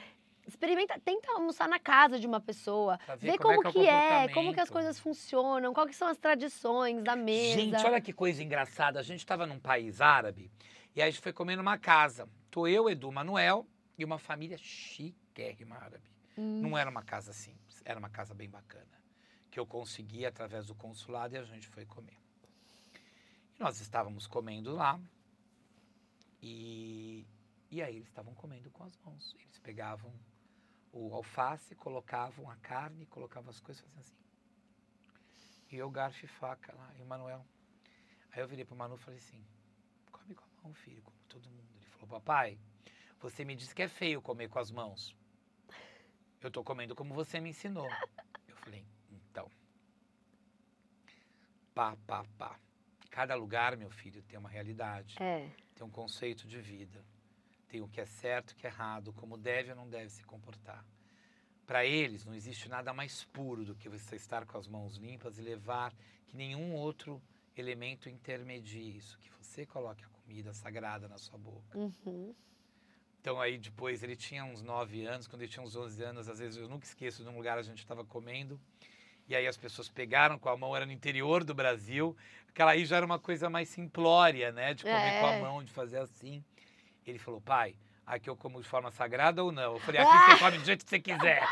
[0.47, 4.07] experimenta, tenta almoçar na casa de uma pessoa, ver vê como é como, que é
[4.25, 7.59] é, como que as coisas funcionam, quais são as tradições da mesa.
[7.59, 8.99] Gente, olha que coisa engraçada.
[8.99, 10.49] A gente estava num país árabe
[10.95, 12.29] e aí a gente foi comer numa casa.
[12.49, 13.67] Tô eu, Edu, Manuel
[13.97, 16.09] e uma família chiquérrima árabe.
[16.37, 16.61] Hum.
[16.61, 18.85] Não era uma casa simples, era uma casa bem bacana.
[19.51, 22.17] Que eu consegui através do consulado e a gente foi comer.
[23.57, 24.99] E nós estávamos comendo lá
[26.41, 27.25] e,
[27.71, 29.35] e aí eles estavam comendo com as mãos.
[29.39, 30.13] Eles pegavam
[30.97, 34.17] o alface, colocavam a carne, colocavam as coisas, faziam assim.
[35.71, 37.45] E eu garfo e faca lá, e o Manuel.
[38.31, 39.43] Aí eu virei pro Manu e falei assim,
[40.11, 41.67] come com a mão, filho, como todo mundo.
[41.75, 42.57] Ele falou, papai,
[43.19, 45.15] você me disse que é feio comer com as mãos.
[46.41, 47.89] Eu tô comendo como você me ensinou.
[48.47, 49.49] Eu falei, então.
[51.73, 52.59] Pá, pá, pá.
[53.09, 57.03] Cada lugar, meu filho, tem uma realidade, É, tem um conceito de vida.
[57.67, 60.23] Tem o que é certo, o que é errado, como deve ou não deve se
[60.23, 60.85] comportar.
[61.65, 65.37] Para eles, não existe nada mais puro do que você estar com as mãos limpas
[65.37, 65.93] e levar
[66.25, 67.21] que nenhum outro
[67.55, 71.77] elemento intermedie isso, que você coloque a comida sagrada na sua boca.
[71.77, 72.35] uhum.
[73.19, 76.39] Então aí depois ele tinha uns 9 anos, quando ele tinha uns 11 anos, às
[76.39, 78.59] vezes eu nunca esqueço de um lugar a gente estava comendo,
[79.27, 82.15] e aí as pessoas pegaram com a mão, era no interior do Brasil,
[82.47, 85.41] aquela aí já era uma coisa mais simplória, né, de comer com a É.
[85.41, 86.43] mão, de fazer assim.
[87.11, 89.73] Ele falou, pai, aqui eu como de forma sagrada ou não?
[89.73, 91.43] Eu falei, aqui você come do jeito que você quiser.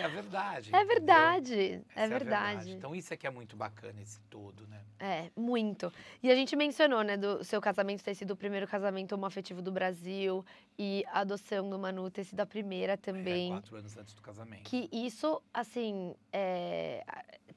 [0.00, 0.70] É verdade.
[0.74, 2.70] É verdade, é a verdade.
[2.72, 4.80] Então isso é que é muito bacana, esse todo, né?
[4.98, 5.92] É, muito.
[6.22, 9.72] E a gente mencionou, né, do seu casamento ter sido o primeiro casamento homoafetivo do
[9.72, 10.44] Brasil
[10.78, 13.50] e a adoção do Manu ter sido a primeira É, também.
[13.50, 14.62] quatro anos antes do casamento.
[14.64, 17.02] que isso, assim, é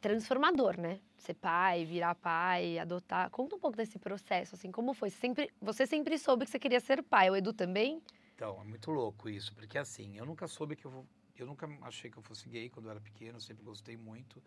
[0.01, 0.99] transformador, né?
[1.17, 3.29] Ser pai, virar pai, adotar.
[3.29, 5.09] Conta um pouco desse processo, assim, como foi?
[5.09, 8.01] Você sempre, você sempre soube que você queria ser pai, o Edu também?
[8.35, 11.05] Então, é muito louco isso, porque assim, eu nunca soube que eu vou.
[11.37, 14.41] Eu nunca achei que eu fosse gay quando eu era pequeno, eu sempre gostei muito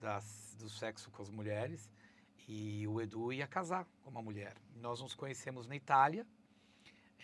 [0.00, 1.90] das, do sexo com as mulheres.
[2.48, 4.56] E o Edu ia casar com uma mulher.
[4.74, 6.26] Nós nos conhecemos na Itália,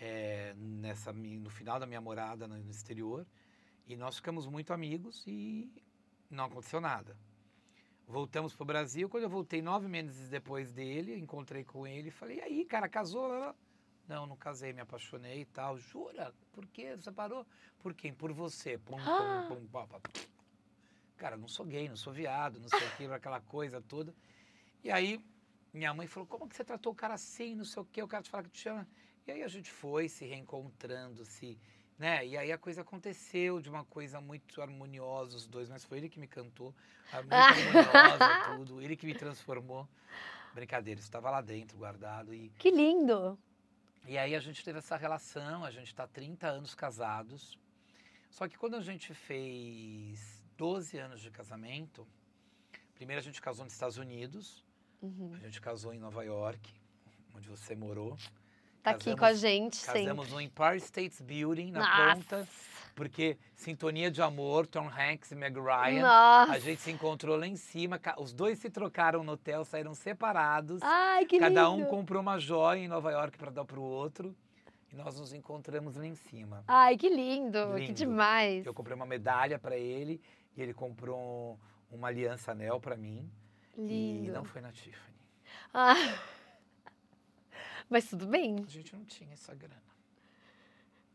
[0.01, 3.27] eh, nessa, no final da minha morada no exterior,
[3.87, 5.73] e nós ficamos muito amigos e
[6.31, 7.17] não aconteceu nada.
[8.07, 9.09] Voltamos para o Brasil.
[9.09, 12.89] Quando eu voltei nove meses depois dele, encontrei com ele e falei: e aí, cara,
[12.89, 13.55] casou?
[14.09, 15.77] Não, não casei, me apaixonei e tal.
[15.79, 16.35] Jura?
[16.53, 16.97] Por quê?
[16.97, 17.47] Você parou?
[17.81, 18.13] Por quem?
[18.13, 18.79] Por você.
[18.79, 19.47] Pum, Ah.
[19.49, 20.01] pum, pum, pá, pá.
[21.17, 24.15] Cara, não sou gay, não sou viado, não sei o que, aquela coisa toda.
[24.83, 25.21] E aí,
[25.75, 28.09] minha mãe falou: como que você tratou o cara assim, não sei o quê, o
[28.09, 28.89] cara te fala que te chama.
[29.27, 31.59] E aí a gente foi se reencontrando, se.
[31.99, 32.25] Né?
[32.25, 36.09] E aí a coisa aconteceu de uma coisa muito harmoniosa, os dois, mas foi ele
[36.09, 36.73] que me cantou,
[37.13, 39.87] ah, muito harmoniosa, tudo, ele que me transformou.
[40.55, 42.33] Brincadeira, estava lá dentro, guardado.
[42.33, 43.37] E Que lindo!
[44.09, 47.59] E aí a gente teve essa relação, a gente está 30 anos casados.
[48.31, 52.07] Só que quando a gente fez 12 anos de casamento,
[52.95, 54.65] primeiro a gente casou nos Estados Unidos,
[55.01, 55.33] Uhum.
[55.35, 56.75] a gente casou em Nova York,
[57.35, 58.17] onde você morou.
[58.83, 60.03] Tá aqui com a Casamos- gente sempre.
[60.05, 62.15] Casamos no Empire State Building, na Nossa!
[62.15, 62.49] ponta,
[62.95, 66.01] porque Sintonia de Amor, Tom Hanks e Meg Ryan.
[66.03, 66.53] Nossa!
[66.53, 70.81] A gente se encontrou lá em cima, os dois se trocaram no hotel, saíram separados.
[70.83, 71.89] Ai, que Cada um lindo!
[71.91, 74.35] comprou uma joia em Nova York para dar pro outro.
[74.91, 76.65] E nós nos encontramos lá em cima.
[76.67, 77.59] Ai, que lindo!
[77.75, 77.93] Que Lindo.
[77.93, 78.65] demais!
[78.65, 80.19] Eu comprei uma medalha para ele
[80.57, 81.59] e ele comprou
[81.91, 83.31] um- uma aliança anel para mim.
[83.77, 83.81] E
[84.23, 84.33] Lindo.
[84.33, 85.15] não foi na Tiffany.
[85.75, 85.95] Ah.
[87.89, 88.57] Mas tudo bem.
[88.67, 89.83] A gente não tinha essa grana.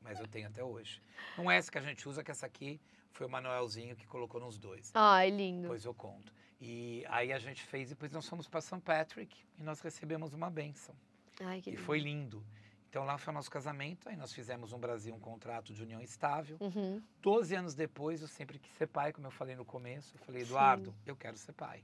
[0.01, 1.01] Mas eu tenho até hoje.
[1.37, 2.79] Não é essa que a gente usa, que essa aqui
[3.11, 4.91] foi o Manuelzinho que colocou nos dois.
[4.93, 5.61] Ai, lindo.
[5.63, 6.33] Depois eu conto.
[6.59, 8.79] E aí a gente fez, depois nós fomos para St.
[8.81, 10.95] Patrick e nós recebemos uma bênção.
[11.41, 11.83] Ai, que E lindo.
[11.85, 12.45] foi lindo.
[12.89, 15.99] Então lá foi o nosso casamento, aí nós fizemos no Brasil um contrato de união
[15.99, 16.57] estável.
[16.59, 17.01] Uhum.
[17.21, 20.15] Doze anos depois, eu sempre quis ser pai, como eu falei no começo.
[20.15, 21.83] Eu falei, Eduardo, eu quero ser pai.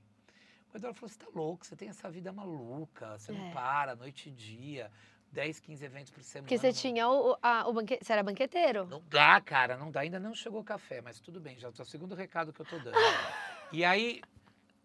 [0.74, 3.36] O Eduardo falou, você tá louco, você tem essa vida maluca, você É.
[3.36, 4.92] não para, noite e dia,
[5.32, 6.48] 10, 15 eventos por semana.
[6.48, 8.06] Porque você tinha o, a, o banquete.
[8.06, 8.86] Você era banqueteiro?
[8.86, 10.02] Não dá, cara, não dá.
[10.02, 12.66] Ainda não chegou o café, mas tudo bem, já é o segundo recado que eu
[12.66, 12.96] tô dando.
[13.72, 14.22] e aí,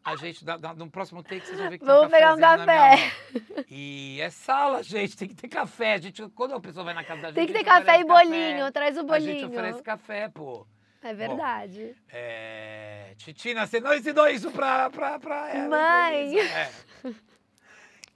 [0.04, 0.44] a gente,
[0.76, 3.64] no próximo take, vocês vão ver que Vamos tem pegar um um na minha mão.
[3.70, 5.94] E é sala, gente, tem que ter café.
[5.94, 8.04] A gente, quando a pessoa vai na casa da gente, Tem que ter café e
[8.04, 8.70] bolinho.
[8.70, 9.48] Traz o A gente bolinho.
[9.48, 10.66] oferece café, pô.
[11.04, 11.94] É verdade.
[12.08, 13.14] É...
[13.18, 15.68] Titina, você não ensinou isso pra, pra, pra ela.
[15.68, 16.38] Mãe!
[16.40, 16.72] É.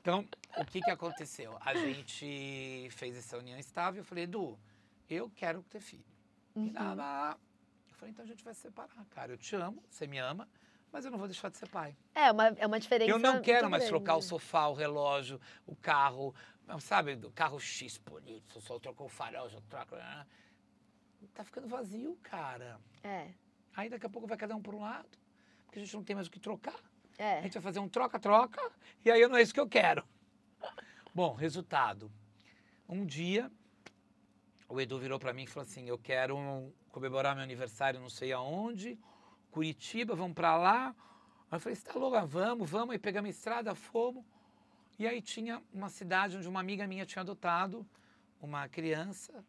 [0.00, 0.26] Então,
[0.56, 1.58] o que que aconteceu?
[1.60, 4.00] A gente fez essa união estável.
[4.00, 4.58] Eu falei, Edu,
[5.10, 6.04] eu quero ter filho.
[6.56, 6.72] E Uhum.
[6.72, 7.36] nada.
[7.90, 9.32] Eu falei, então a gente vai se separar, cara.
[9.32, 10.48] Eu te amo, você me ama,
[10.90, 11.94] mas eu não vou deixar de ser pai.
[12.14, 13.10] É, uma, é uma diferença.
[13.10, 14.26] Eu não quero mais trocar o grande.
[14.28, 16.34] sofá, o relógio, o carro,
[16.80, 20.26] sabe, do carro X bonito, só trocou o farol, já troca.
[21.34, 22.80] Tá ficando vazio, cara.
[23.02, 23.28] É.
[23.76, 25.08] Aí daqui a pouco vai cada um por um lado,
[25.66, 26.74] porque a gente não tem mais o que trocar.
[27.18, 27.42] A É.
[27.42, 28.60] gente vai fazer um troca-troca,
[29.04, 30.04] e aí não é isso que eu quero.
[31.14, 32.10] Bom, resultado.
[32.88, 33.50] Um dia,
[34.68, 38.08] o Edu virou para mim e falou assim: Eu quero um- comemorar meu aniversário não
[38.10, 38.98] sei aonde,
[39.50, 40.94] Curitiba, vamos para lá.
[41.50, 42.24] Aí eu falei: Você tá louca?
[42.24, 42.90] Vamos, vamos.
[42.92, 44.24] Aí pegamos a estrada, fomos.
[44.98, 47.86] E aí tinha uma cidade onde uma amiga minha tinha adotado
[48.40, 49.44] uma criança.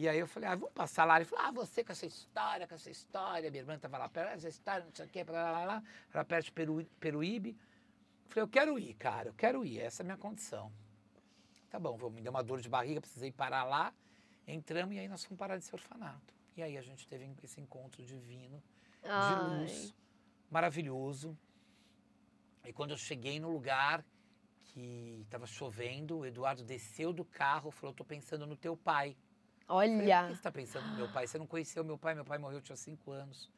[0.00, 1.16] E aí eu falei, ah, vamos passar lá.
[1.16, 3.50] Ele falou, ah, você com essa história, com essa história.
[3.50, 5.82] Minha irmã estava lá perto, essa história, não sei o quê, blá, blá.
[6.10, 7.50] Era perto de Peru, Peruíbe.
[7.50, 10.72] Eu falei, eu quero ir, cara, eu quero ir, essa é a minha condição.
[11.68, 13.92] Tá bom, vou, me deu uma dor de barriga, precisei parar lá.
[14.46, 16.32] Entramos e aí nós fomos parar desse orfanato.
[16.56, 18.62] E aí a gente teve esse encontro divino,
[19.02, 19.58] de Ai.
[19.60, 19.94] luz,
[20.50, 21.36] maravilhoso.
[22.64, 24.02] E quando eu cheguei no lugar
[24.64, 29.14] que estava chovendo, o Eduardo desceu do carro falou, tô pensando no teu pai.
[29.70, 30.22] Falei, Olha.
[30.22, 31.26] que você está pensando no meu pai?
[31.28, 32.14] Você não conheceu meu pai?
[32.14, 33.48] Meu pai morreu tinha cinco anos.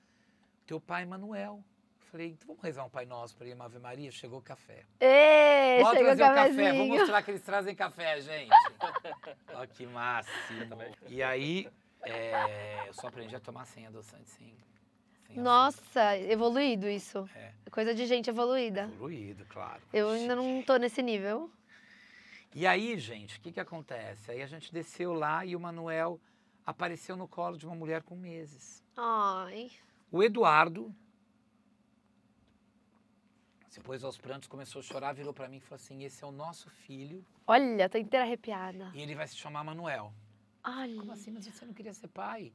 [0.67, 1.65] Teu pai, Manuel.
[2.11, 4.11] Falei, então vamos rezar um Pai Nosso para ir uma Ave Maria?
[4.11, 4.85] Chegou o café.
[5.01, 6.49] Ê, Pode chegou o trazer o café.
[6.49, 6.99] Vamos cafezinho.
[6.99, 8.51] mostrar que eles trazem café, gente.
[9.55, 10.77] Olha que máximo.
[11.09, 11.67] E aí,
[12.03, 14.55] é, eu só aprendi a tomar sem adoçante, sim.
[15.27, 17.27] Sem Nossa, evoluído isso.
[17.35, 17.53] É.
[17.71, 18.91] Coisa de gente evoluída.
[18.99, 19.81] Fluido, claro.
[19.91, 21.51] Eu ainda não tô nesse nível.
[22.55, 24.31] E aí, gente, o que, que acontece?
[24.31, 26.21] Aí a gente desceu lá e o Manuel
[26.67, 28.85] apareceu no colo de uma mulher com meses.
[28.97, 29.71] Ai.
[30.11, 30.95] O Eduardo
[33.73, 36.27] se pôs aos prantos, começou a chorar, virou para mim e falou assim: Esse é
[36.27, 38.93] o nosso filho Olha, tô inteira arrepiada.
[38.95, 40.13] e ele vai se chamar Manuel.
[40.63, 41.01] Olha.
[41.01, 41.31] Como assim?
[41.31, 42.53] Mas você não queria ser pai?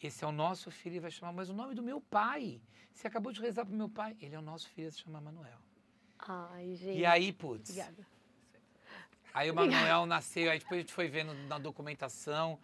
[0.00, 2.62] Esse é o nosso filho e vai chamar, mas o nome do meu pai.
[2.92, 4.16] Você acabou de rezar pro meu pai.
[4.20, 5.58] Ele é o nosso filho, vai se chamar Manuel.
[6.18, 6.98] Ai, gente.
[6.98, 7.70] E aí, putz.
[7.70, 8.06] Obrigada.
[9.34, 12.58] Aí o Manuel nasceu, aí depois a gente foi vendo na documentação.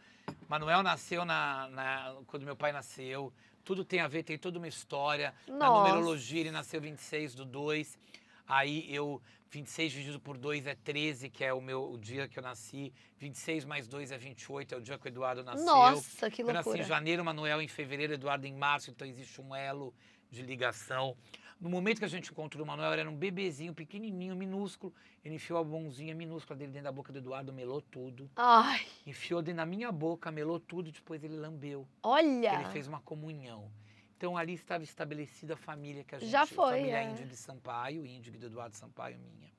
[0.49, 3.33] Manuel nasceu na, na- quando meu pai nasceu.
[3.64, 5.35] Tudo tem a ver, tem toda uma história.
[5.47, 5.89] Na Nossa.
[5.89, 7.99] numerologia, ele nasceu 26 do 2.
[8.47, 12.39] Aí eu, 26 dividido por 2 é 13, que é o meu o dia que
[12.39, 12.93] eu nasci.
[13.19, 15.64] 26 mais 2 é 28, é o dia que o Eduardo nasceu.
[15.66, 16.79] Nossa, que Eu nasci loucura.
[16.85, 19.93] em janeiro, Manuel em fevereiro, Eduardo em março, então existe um elo
[20.31, 21.16] de ligação.
[21.61, 24.95] No momento que a gente encontrou o Manuel, era um bebezinho, pequenininho, minúsculo.
[25.25, 28.31] Ele enfiou a mãozinha minúscula dele dentro da boca do Eduardo, melou tudo.
[28.37, 31.87] Ai, Enfiou dentro da minha boca, melou tudo, depois ele lambeu.
[32.03, 32.55] olha.
[32.61, 33.71] Ele fez uma comunhão.
[34.17, 36.31] Então ali estava estabelecida a família que a gente...
[36.31, 37.11] Já foi, Família é.
[37.11, 39.51] Índigo Sampaio, Índigo do Eduardo Sampaio, minha.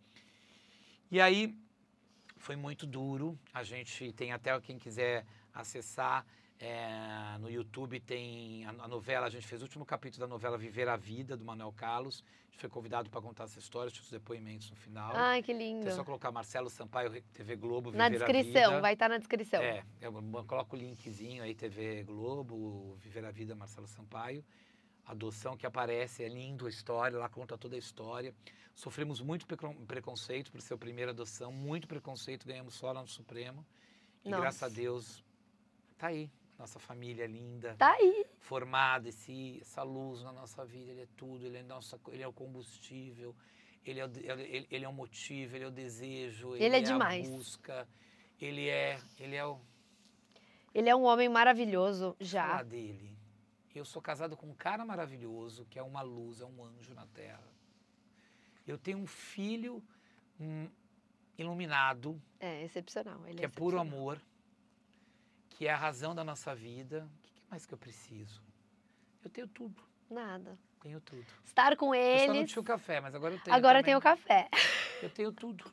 [1.11, 1.57] E aí
[2.37, 3.37] foi muito duro.
[3.53, 6.25] A gente tem até quem quiser acessar
[6.59, 10.57] é, no YouTube tem a, a novela, a gente fez o último capítulo da novela
[10.57, 12.21] Viver a Vida, do Manuel Carlos.
[12.47, 15.13] A gente foi convidado para contar essa história, tinha os depoimentos no final.
[15.15, 15.87] Ai, que lindo.
[15.87, 18.81] É só colocar Marcelo Sampaio, TV Globo, Na Viver a descrição, Vida.
[18.81, 19.61] vai estar na descrição.
[19.61, 20.11] É, eu
[20.45, 24.43] coloco o linkzinho aí, TV Globo, Viver a Vida, Marcelo Sampaio.
[25.05, 28.35] Adoção que aparece, é lindo a história, lá conta toda a história.
[28.75, 33.07] Sofremos muito precon- preconceito por ser a primeira adoção, muito preconceito, ganhamos só lá no
[33.07, 33.65] Supremo.
[34.23, 34.41] E Nossa.
[34.41, 35.23] graças a Deus,
[35.97, 36.29] tá aí,
[36.59, 38.25] nossa família linda, Tá aí.
[38.39, 42.27] formada, esse, essa luz na nossa vida, ele é tudo, ele é, nossa, ele é
[42.27, 43.35] o combustível,
[43.85, 46.81] ele é o, ele, ele é o motivo, ele é o desejo, Ele é a
[46.81, 47.29] demais.
[47.29, 47.87] busca,
[48.39, 49.59] ele é, ele é o,
[50.73, 52.45] Ele é um homem maravilhoso já.
[52.47, 53.17] falar dele.
[53.73, 57.05] Eu sou casado com um cara maravilhoso, que é uma luz, é um anjo na
[57.07, 57.47] terra.
[58.67, 59.81] Eu tenho um filho
[60.39, 60.67] hum,
[61.37, 63.25] iluminado, É excepcional.
[63.25, 64.21] Ele que é é puro amor,
[65.59, 67.05] que é a razão da nossa vida.
[67.17, 68.41] O que mais que eu preciso?
[69.21, 70.57] Eu tenho tudo, Nada.
[70.81, 71.25] tenho tudo.
[71.43, 73.53] Estar com Eu só não tinha o café, mas agora eu tenho.
[73.53, 73.83] Agora também.
[73.83, 74.47] tem o café.
[75.03, 75.69] Eu tenho tudo.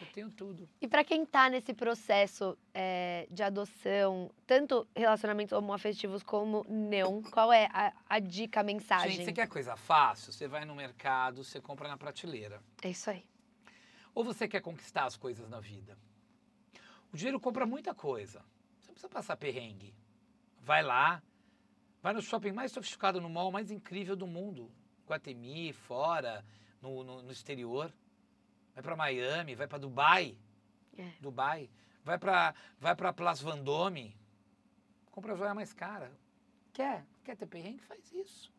[0.00, 0.66] Eu tenho tudo.
[0.80, 7.52] E para quem tá nesse processo é, de adoção, tanto relacionamentos homoafetivos como não, qual
[7.52, 9.10] é a, a dica, a mensagem?
[9.16, 10.32] Gente, você quer coisa fácil?
[10.32, 12.62] Você vai no mercado, você compra na prateleira.
[12.82, 13.22] É isso aí.
[14.14, 15.98] Ou você quer conquistar as coisas na vida?
[17.12, 18.42] O dinheiro compra muita coisa.
[18.96, 19.94] Precisa passar perrengue.
[20.62, 21.22] Vai lá,
[22.02, 24.72] vai no shopping mais sofisticado, no mall mais incrível do mundo.
[25.06, 26.42] Guatemi, fora,
[26.80, 27.92] no, no, no exterior.
[28.72, 30.38] Vai para Miami, vai para Dubai.
[30.96, 31.10] É.
[31.20, 31.68] Dubai.
[32.02, 34.16] Vai para vai pra Place Vendôme.
[35.10, 36.10] Compra a joia mais cara.
[36.72, 37.04] Quer?
[37.22, 37.82] Quer ter perrengue?
[37.82, 38.50] Faz isso.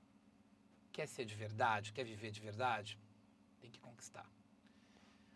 [0.91, 1.91] Quer ser de verdade?
[1.91, 2.99] Quer viver de verdade?
[3.59, 4.29] Tem que conquistar.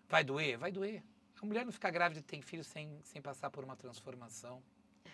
[0.08, 0.60] Vai doer?
[0.60, 1.04] Vai doer.
[1.42, 4.62] A mulher não fica grávida e tem filho sem, sem passar por uma transformação.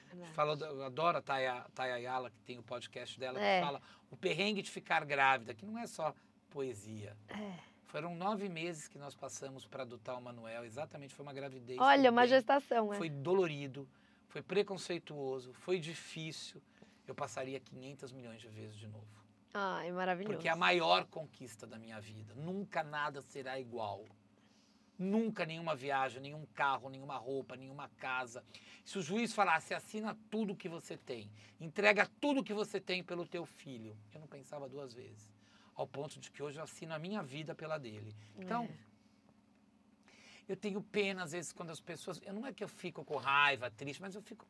[0.07, 0.33] Verdade.
[0.33, 3.59] Fala, eu adoro a Taya, Taya Ayala, que tem o podcast dela, É.
[3.59, 6.13] que fala o perrengue de ficar grávida, que não é só
[6.49, 7.15] poesia.
[7.27, 7.53] É.
[7.85, 11.79] Foram nove meses que nós passamos para adotar o Manuel, exatamente, foi uma gravidez.
[11.79, 12.97] Olha, uma gestação, é.
[12.97, 13.87] Foi dolorido,
[14.27, 16.61] foi preconceituoso, foi difícil.
[17.07, 19.07] eu passaria 500 milhões de vezes de novo.
[19.53, 20.33] Ah, é maravilhoso.
[20.35, 22.35] Porque é a maior conquista da minha vida.
[22.35, 24.03] Nunca nada será igual.
[24.99, 28.43] Nunca nenhuma viagem, nenhum carro, nenhuma roupa, nenhuma casa.
[28.83, 31.29] Se o juiz falasse, assina tudo que você tem,
[31.59, 35.31] entrega tudo que você tem pelo teu filho, eu não pensava duas vezes.
[35.75, 38.15] Ao ponto de que hoje eu assino a minha vida pela dele.
[38.35, 38.77] Então, É.
[40.49, 42.19] eu tenho pena às vezes quando as pessoas.
[42.25, 44.47] Eu, não é que eu fico com raiva, triste, mas eu fico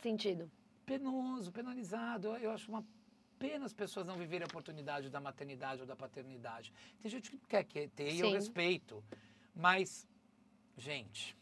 [0.00, 0.50] Sentido.
[0.86, 2.28] penoso, penalizado.
[2.28, 2.82] Eu, eu acho uma
[3.38, 6.72] pena as pessoas não viverem a oportunidade da maternidade ou da paternidade.
[7.00, 8.34] Tem gente que não quer que- ter e eu Sim.
[8.34, 9.04] respeito.
[9.54, 10.06] Mas,
[10.76, 11.36] gente,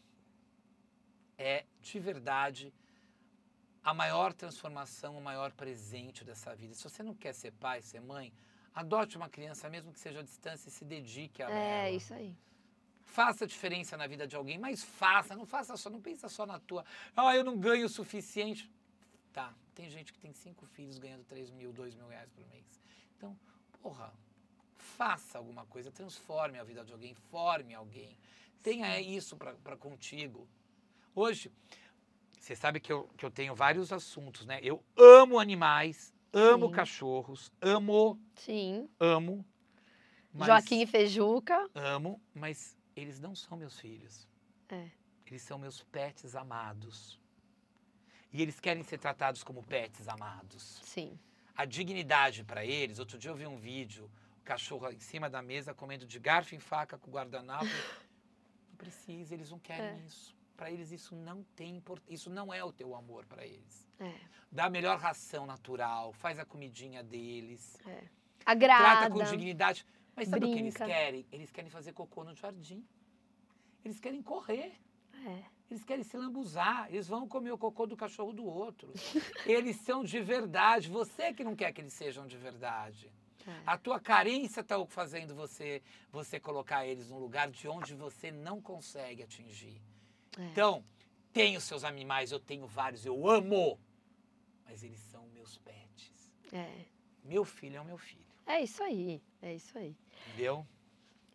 [1.37, 2.73] é de verdade
[3.83, 6.73] a maior transformação, o maior presente dessa vida.
[6.73, 8.33] Se você não quer ser pai, ser mãe,
[8.73, 11.95] adote uma criança, mesmo que seja à distância, e se dedique a É, ela.
[11.95, 12.35] isso aí.
[13.05, 16.59] Faça diferença na vida de alguém, mas faça, não faça só, não pensa só na
[16.59, 16.83] tua.
[17.15, 18.69] Ah, eu não ganho o suficiente.
[19.31, 22.65] Tá, tem gente que tem cinco filhos ganhando 3 mil, 2 mil reais por mês.
[23.15, 23.37] Então,
[23.79, 24.11] porra,
[24.75, 28.17] faça alguma coisa, transforme a vida de alguém, forme alguém.
[28.63, 30.47] Tenha isso para contigo.
[31.13, 31.51] Hoje,
[32.39, 34.59] você sabe que eu, que eu tenho vários assuntos, né?
[34.63, 36.71] Eu amo animais, amo Sim.
[36.73, 38.89] cachorros, amo, Sim.
[38.99, 39.45] amo.
[40.33, 41.69] mas- Joaquim e Fejuca.
[41.75, 44.27] Amo, mas eles não são meus filhos.
[44.69, 44.89] É.
[45.27, 47.19] Eles são meus pets amados.
[48.31, 50.81] E eles querem ser tratados como pets amados.
[50.83, 51.17] Sim.
[51.55, 52.99] A dignidade para eles.
[52.99, 56.53] Outro dia eu vi um vídeo, o cachorro em cima da mesa comendo de garfo
[56.55, 57.65] e faca com guardanapo.
[58.69, 60.05] Não precisa, eles não querem É.
[60.05, 60.35] isso.
[60.55, 62.13] Para eles isso não tem importância.
[62.13, 63.87] Isso não é o teu amor para eles.
[63.99, 64.13] É.
[64.51, 67.75] Dá a melhor ração natural, faz a comidinha deles.
[68.45, 68.83] Agrada.
[68.83, 69.83] Trata com dignidade.
[70.15, 70.85] Mas sabe o que eles brinca.
[70.85, 71.25] querem?
[71.31, 72.83] Eles querem fazer cocô no jardim.
[73.83, 74.73] Eles querem correr.
[75.25, 75.43] É.
[75.69, 76.87] Eles querem se lambuzar.
[76.89, 78.91] Eles vão comer o cocô do cachorro do outro.
[79.45, 80.89] eles são de verdade.
[80.89, 83.11] Você que não quer que eles sejam de verdade.
[83.45, 83.61] É.
[83.65, 85.81] A tua carência está fazendo você,
[86.11, 89.81] você colocar eles num lugar de onde você não consegue atingir.
[90.37, 90.43] É.
[90.45, 90.83] Então,
[91.31, 93.79] tenho seus animais, eu tenho vários, eu amo.
[94.65, 96.31] Mas eles são meus pets.
[96.51, 96.85] É.
[97.23, 98.25] Meu filho é o meu filho.
[98.45, 99.21] É isso aí.
[99.41, 99.95] É isso aí.
[100.27, 100.65] Entendeu?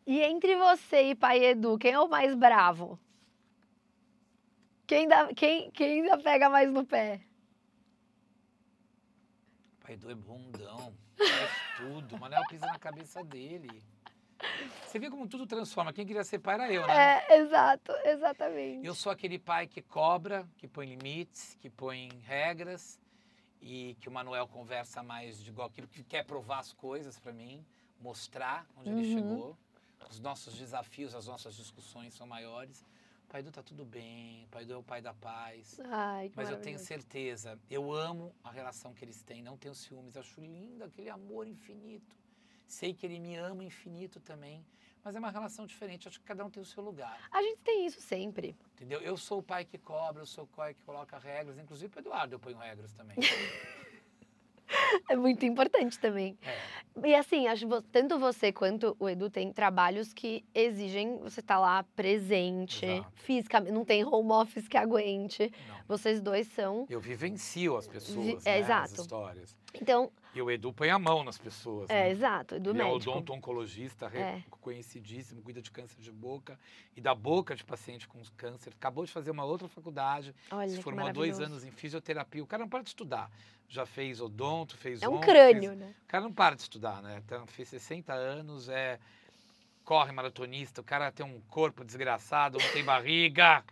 [0.07, 2.99] E entre você e pai Edu, quem é o mais bravo?
[4.93, 7.19] Quem, dá, quem, quem ainda pega mais no pé?
[9.81, 12.19] Pai Edu é bundão, faz tudo.
[12.19, 13.83] Manel pisa na cabeça dele.
[14.85, 15.95] Você vê como tudo transforma.
[15.95, 17.25] Quem queria ser pai era eu, né?
[17.27, 18.87] É, exato, exatamente.
[18.87, 23.01] Eu sou aquele pai que cobra, que põe limites, que põe regras
[23.63, 27.33] e que o Manuel conversa mais de igual aquilo, que quer provar as coisas para
[27.33, 27.65] mim,
[27.99, 29.15] mostrar onde ele Uhum.
[29.15, 29.59] chegou.
[30.11, 32.85] Os nossos desafios, as nossas discussões são maiores.
[33.33, 35.81] O pai Edu tá tudo bem, pai Edu é o pai da paz.
[35.87, 39.75] Ai, que Mas eu tenho certeza, eu amo a relação que eles têm, não tenho
[39.75, 42.15] ciúmes, acho lindo aquele amor infinito.
[42.67, 44.63] Sei que ele me ama infinito também,
[45.03, 47.63] mas é uma relação diferente, acho que cada um tem o seu lugar, A gente
[47.63, 48.55] tem isso sempre.
[48.75, 49.01] entendeu?
[49.01, 52.03] Eu sou o pai que cobra, eu sou o pai que coloca regras, inclusive para
[52.03, 53.17] Eduardo eu ponho regras também.
[55.09, 56.37] É muito importante também.
[56.43, 61.41] É, E assim, acho que tanto você quanto o Edu tem trabalhos que exigem você
[61.41, 63.13] estar lá presente, Exato.
[63.17, 63.73] fisicamente.
[63.73, 65.51] Não tem home office que aguente.
[65.69, 65.83] não.
[65.89, 66.87] Vocês dois são.
[66.89, 68.85] Eu vivencio as pessoas, é, né, exato.
[68.85, 69.57] as histórias.
[69.75, 72.11] Então, E o Edu põe a mão nas pessoas, é, né?
[72.11, 73.11] exato, Edu Ele é médico.
[73.11, 74.45] odonto-oncologista re- É.
[74.51, 76.59] conhecidíssimo, cuida de câncer de boca
[76.97, 78.73] e da boca de paciente com câncer.
[78.75, 82.43] Acabou de fazer uma outra faculdade, Olha, se formou dois anos em fisioterapia.
[82.43, 83.31] O cara não para de estudar.
[83.69, 85.95] Já fez odonto, fez É um onco, crânio, fez- né?
[86.05, 87.23] O cara não para de estudar, né?
[87.25, 88.99] Então, fez 60 anos, é
[89.85, 93.65] corre maratonista, o cara tem um corpo desgraçado, não tem barriga.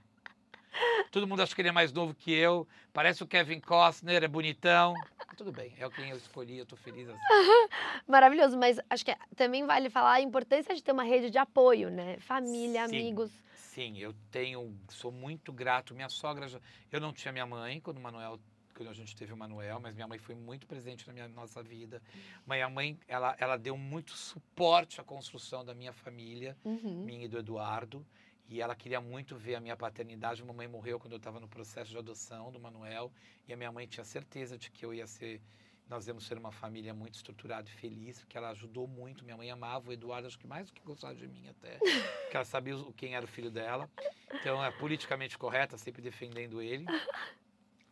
[1.11, 2.67] Todo mundo acha que ele é mais novo que eu.
[2.93, 4.95] Parece o Kevin Costner, é bonitão.
[5.37, 7.19] Tudo bem, é o quem eu escolhi, eu tô feliz assim.
[8.07, 11.91] Maravilhoso, mas acho que também vale falar a importância de ter uma rede de apoio,
[11.91, 12.19] né?
[12.21, 12.99] Família, Sim.
[12.99, 13.31] amigos.
[13.55, 15.95] Sim, eu tenho, sou muito grato.
[15.95, 16.59] Minha sogra, já,
[16.91, 18.39] eu não tinha minha mãe quando o Manuel,
[18.81, 21.63] quando a gente teve o Manuel, mas minha mãe foi muito presente na minha nossa
[21.63, 22.01] vida.
[22.47, 27.05] Minha mãe, ela, ela deu muito suporte à construção da minha família, Uhum.
[27.05, 28.07] minha e do Eduardo.
[28.49, 30.43] E ela queria muito ver a minha paternidade.
[30.43, 33.13] Mamãe morreu quando eu estava no processo de adoção do Manuel.
[33.47, 35.43] E a minha mãe tinha certeza de que eu ia ser,
[35.87, 39.25] nós íamos ser uma família muito estruturada e feliz, porque ela ajudou muito.
[39.27, 41.79] Minha mãe amava o Eduardo, acho que mais do que gostava de mim até,
[42.23, 43.89] porque ela sabia quem era o filho dela.
[44.33, 46.87] Então é politicamente correta, sempre defendendo ele.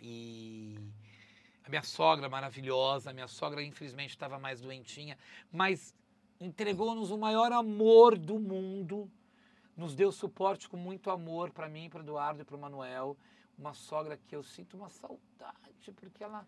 [0.01, 0.79] E
[1.65, 5.19] a minha sogra maravilhosa, a minha sogra infelizmente estava mais doentinha,
[5.53, 5.95] mas
[6.41, 9.11] entregou-nos o maior amor do mundo,
[9.77, 13.17] nos deu suporte com muito amor para mim, para Eduardo e para o Manuel.
[13.57, 16.47] Uma sogra que eu sinto uma saudade, porque ela,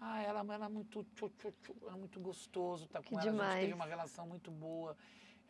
[0.00, 3.22] Ah, ela, ela é muito, tchu, tchu, tchu, é muito gostoso, tá Que com ela,
[3.22, 3.60] a gente demais.
[3.60, 4.96] teve uma relação muito boa.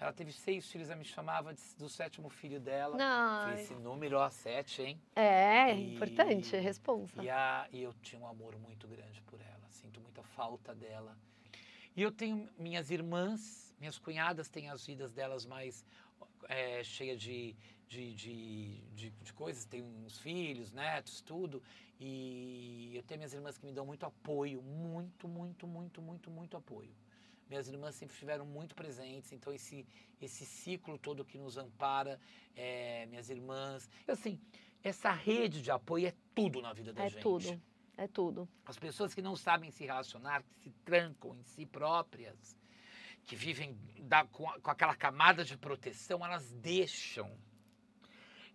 [0.02, 2.96] Ela teve seis filhos, ela me chamava de- do sétimo filho dela.
[2.98, 3.42] Não.
[3.44, 5.00] Falei, esse número, ó, sete, hein?
[5.14, 7.22] É, E- importante, responsa.
[7.22, 11.16] E, a, e eu tinha um amor muito grande por ela, sinto muita falta dela.
[11.94, 15.84] E eu tenho minhas irmãs, minhas cunhadas têm as vidas delas mais
[16.48, 17.54] é, cheias de,
[17.88, 21.62] de, de, de, de coisas, tem uns filhos, netos, tudo.
[22.00, 26.56] E eu tenho minhas irmãs que me dão muito apoio, muito, muito, muito, muito, muito
[26.56, 26.92] apoio.
[27.52, 29.86] Minhas irmãs sempre estiveram muito presentes, então esse,
[30.18, 32.18] esse ciclo todo que nos ampara,
[32.56, 33.90] é, minhas irmãs.
[34.08, 34.40] Assim,
[34.82, 37.20] essa rede de apoio é tudo na vida da É gente.
[37.20, 37.60] tudo.
[37.94, 38.48] É tudo.
[38.64, 42.56] As pessoas que não sabem se relacionar, que se trancam em si próprias,
[43.22, 47.36] que vivem da- com, com aquela camada de proteção, elas deixam.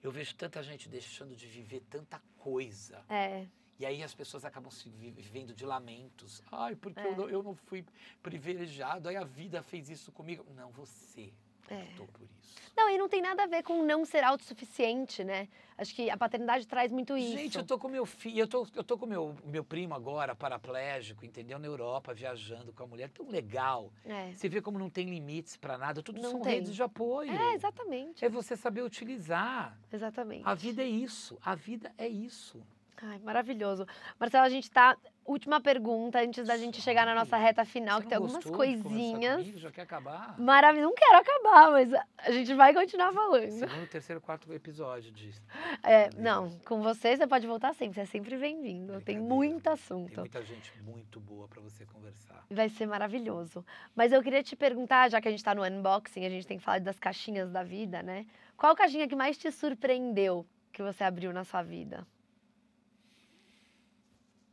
[0.01, 3.05] Eu vejo tanta gente deixando de viver tanta coisa.
[3.09, 3.45] É.
[3.79, 6.41] E aí as pessoas acabam se vi- vivendo de lamentos.
[6.51, 7.07] Ai, porque É.
[7.07, 7.85] eu, não, eu não fui
[8.23, 10.43] privilegiado, aí a vida fez isso comigo.
[10.55, 11.31] Não, você
[11.69, 11.81] É.
[11.83, 12.57] optou por isso.
[12.75, 15.47] Não, e não tem nada a ver com não ser autossuficiente, né?
[15.77, 17.37] Acho que a paternidade traz muito isso.
[17.37, 20.35] Gente, eu tô com meu filho, eu tô, eu tô com meu, meu primo agora,
[20.35, 21.57] paraplégico, entendeu?
[21.59, 23.91] Na Europa, viajando com a mulher, tão legal.
[24.05, 24.31] É.
[24.31, 26.53] Você vê como não tem limites para nada, tudo Não são tem.
[26.53, 27.31] redes de apoio.
[27.31, 28.23] É, exatamente.
[28.25, 29.77] É você saber utilizar.
[29.91, 30.43] Exatamente.
[30.47, 32.63] A vida é isso, a vida é isso.
[33.01, 33.85] Ai, maravilhoso.
[34.19, 34.97] Marcelo, a gente tá.
[35.23, 39.41] Última pergunta antes da gente chegar na nossa reta final, que tem algumas coisinhas.
[39.41, 39.59] comigo?
[39.59, 40.39] Já quer acabar?
[40.39, 40.87] Maravilhoso.
[40.87, 43.51] Não quero acabar, mas a gente vai continuar falando.
[43.51, 45.41] Segundo, terceiro, quarto episódio disso.
[45.83, 49.01] É, não, com você você pode voltar sempre, você é sempre bem-vindo.
[49.01, 50.21] Tem muito Tem assunto.
[50.21, 52.45] muita gente muito boa para você conversar.
[52.49, 53.65] Vai ser maravilhoso.
[53.93, 56.57] Mas eu queria te perguntar, já que a gente tá no unboxing, a gente tem
[56.57, 58.25] que falar das caixinhas da vida, né?
[58.55, 62.07] Qual caixinha que mais te surpreendeu que você abriu na sua vida?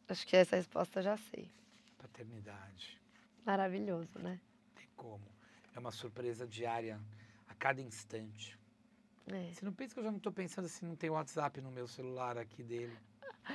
[0.09, 1.51] Acho que essa resposta eu já sei.
[1.98, 3.01] Paternidade,
[3.44, 4.40] Maravilhoso, né?
[4.74, 5.24] tem como.
[5.74, 7.01] É uma surpresa diária,
[7.48, 8.59] a cada instante.
[9.26, 9.51] É.
[9.52, 11.86] Você não pensa que eu já não estou pensando se não tem WhatsApp no meu
[11.86, 12.97] celular aqui dele.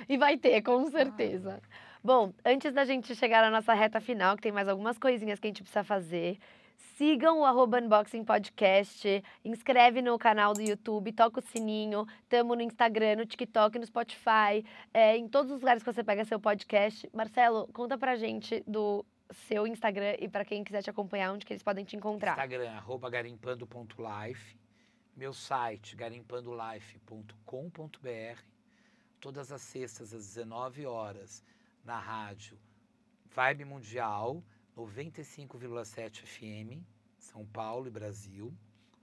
[0.07, 1.61] E vai ter, com certeza.
[2.03, 5.47] Bom, antes da gente chegar na nossa reta final, que tem mais algumas coisinhas que
[5.47, 6.37] a gente precisa fazer.
[6.97, 12.61] Sigam o arroba Unboxing Podcast, inscreve no canal do YouTube, toca o sininho, tamo no
[12.61, 17.09] Instagram, no TikTok, no Spotify, é, em todos os lugares que você pega seu podcast.
[17.13, 21.53] Marcelo, conta pra gente do seu Instagram e pra quem quiser te acompanhar, onde que
[21.53, 22.31] eles podem te encontrar.
[22.31, 24.57] Instagram, arroba garimpando.life.
[25.15, 28.41] Meu site, garimpandolife.com.br.
[29.19, 31.43] Todas as sextas, às 19 horas,
[31.83, 32.57] na rádio
[33.35, 34.41] Vibe Mundial,
[34.79, 36.81] 95,7 FM,
[37.17, 38.53] São Paulo e Brasil.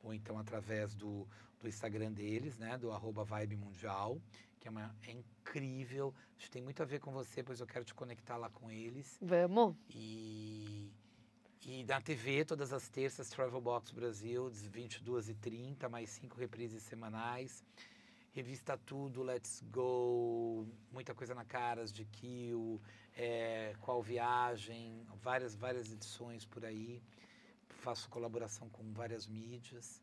[0.03, 1.27] Ou então através do,
[1.61, 2.78] do Instagram deles, né?
[2.78, 4.20] Do arroba Vibe Mundial,
[4.59, 6.15] que é, uma, é incrível.
[6.36, 8.70] Acho que tem muito a ver com você, pois eu quero te conectar lá com
[8.70, 9.19] eles.
[9.20, 9.77] Vamos?
[9.90, 10.93] E,
[11.65, 17.65] e na TV, todas as terças, Travel Box Brasil, das 22h30, mais cinco reprises semanais.
[18.32, 22.81] Revista Tudo, Let's Go, muita coisa na Caras de Kill,
[23.17, 27.03] é, Qual Viagem, várias, várias edições por aí.
[27.69, 30.03] Faço colaboração com várias mídias.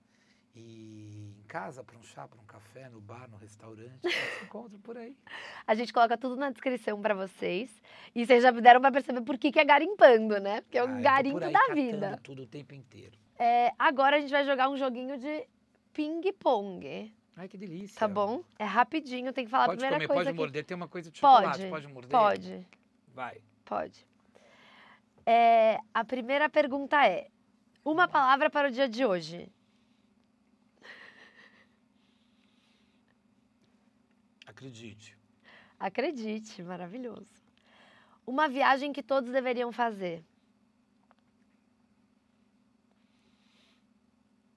[0.56, 4.78] E em casa, para um chá, para um café, no bar, no restaurante, se encontra
[4.84, 5.18] por aí.
[5.66, 7.72] A gente coloca tudo na descrição pra vocês.
[8.14, 10.62] E vocês já deram pra perceber por que, que é garimpando, né?
[10.62, 12.20] Porque é Ah, o tô garimpo da vida.
[12.22, 13.18] tudo o tempo inteiro.
[13.40, 15.48] É, agora a gente vai jogar um joguinho de
[15.92, 18.00] ping-pong, Ai, que delícia.
[18.00, 18.44] tá bom?
[18.60, 20.38] É rapidinho, tem que falar Pode a primeira comer, coisa pode aqui.
[20.38, 20.66] morder.
[20.66, 22.12] Tem uma coisa de chocolate, Pode, pode morder?
[22.12, 22.68] Pode,
[23.14, 23.42] Vai.
[23.64, 24.06] pode.
[25.26, 27.30] É, a primeira pergunta é:
[27.86, 29.52] uma palavra para o dia de hoje.
[34.46, 35.18] Acredite.
[35.80, 37.44] Acredite, maravilhoso.
[38.26, 40.24] Uma viagem que todos deveriam fazer.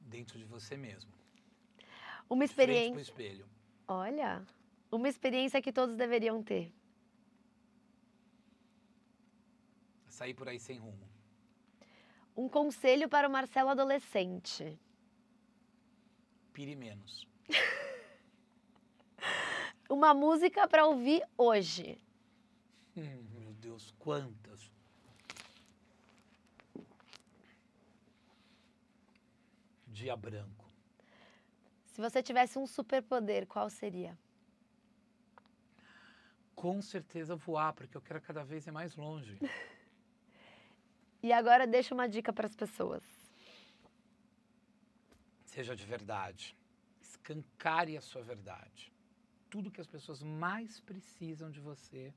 [0.01, 1.13] Dentro de você mesmo.
[2.29, 3.45] Uma experiência.
[3.89, 4.45] Olha,
[4.91, 6.73] uma experiência que todos deveriam ter.
[10.17, 11.07] Sair por aí sem rumo.
[12.35, 14.81] Um conselho para o Marcelo adolescente.
[16.55, 17.29] Pire menos.
[19.91, 21.99] Uma música para ouvir hoje.
[22.97, 24.73] Hum, meu Deus, quantas.
[29.87, 30.65] Dia branco.
[31.85, 34.19] Se você tivesse um superpoder, qual seria?
[36.55, 39.39] Com certeza voar, porque eu quero cada vez ir mais longe.
[41.27, 43.03] E agora deixa uma dica para as pessoas.
[45.45, 46.57] Seja de verdade.
[47.01, 48.93] Escancare a sua verdade.
[49.51, 52.15] Tudo que as pessoas mais precisam de você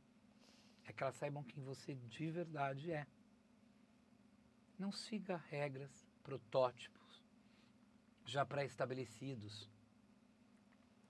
[0.86, 3.07] é que elas saibam quem você de verdade é.
[4.77, 7.23] Não siga regras, protótipos
[8.23, 9.68] já pré-estabelecidos.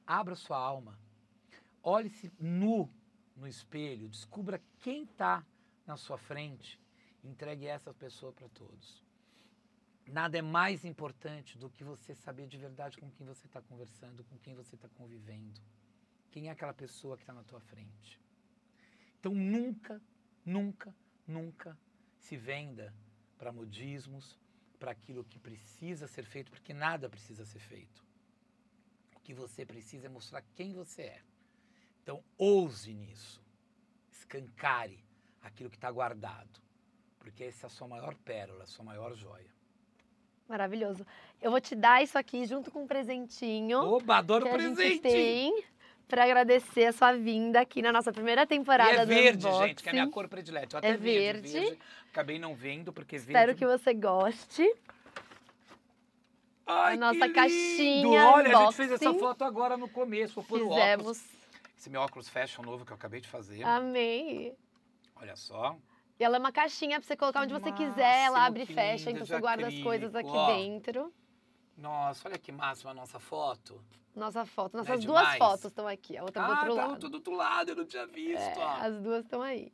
[0.08, 0.98] Abra sua alma.
[1.84, 2.90] Olhe-se nu
[3.36, 5.46] no espelho, descubra quem está
[5.86, 6.80] na sua frente,
[7.24, 9.04] entregue essa pessoa para todos.
[10.08, 14.24] Nada é mais importante do que você saber de verdade com quem você está conversando,
[14.24, 15.62] com quem você está convivendo.
[16.32, 18.20] Quem é aquela pessoa que está na tua frente.
[19.20, 20.02] Então nunca,
[20.46, 20.96] nunca,
[21.28, 21.78] nunca
[22.18, 22.94] se venda
[23.38, 24.40] para modismos,
[24.80, 28.04] para aquilo que precisa ser feito, porque nada precisa ser feito.
[29.16, 31.22] O que você precisa é mostrar quem você é.
[32.02, 33.44] Então ouse nisso.
[34.12, 35.04] Escancare
[35.41, 36.69] aquilo que está guardado.
[37.20, 39.50] Porque essa é a sua maior pérola, a sua maior joia.
[40.48, 41.06] Maravilhoso.
[41.40, 43.80] Eu vou te dar isso aqui junto com um presentinho.
[43.80, 44.82] Oba, adoro que presente!
[44.82, 45.64] A gente tem
[46.08, 49.68] para agradecer a sua vinda aqui na nossa primeira temporada e é do verde, Unboxing.
[49.68, 50.76] gente, que é a minha cor predileta.
[50.76, 51.80] Eu até É verde, verde.
[52.12, 53.60] Acabei não vendo, porque Espero verde...
[53.60, 54.68] que você goste.
[56.66, 60.34] Ai, a nossa caixinha Olha, a gente fez essa foto agora no começo.
[60.36, 61.20] Vou pôr o óculos.
[61.20, 61.24] Fizemos.
[61.78, 63.64] Esse meu óculos fashion novo que eu acabei de fazer.
[63.64, 64.56] Amei.
[65.16, 65.78] Olha só.
[66.20, 68.26] E ela é uma caixinha pra você colocar onde você Máximo, quiser.
[68.26, 70.56] Ela abre e que fecha, então você guarda as coisas acrílico, aqui ó.
[70.58, 71.14] dentro.
[71.78, 73.82] Nossa, olha que máxima a nossa foto.
[74.14, 74.74] Nossa foto.
[74.76, 75.38] Não é Nossas duas demais?
[75.38, 76.18] fotos estão aqui.
[76.18, 77.10] A outra do ah, outro tá lado.
[77.10, 79.72] do outro lado, eu não tinha visto, É, as duas estão aí.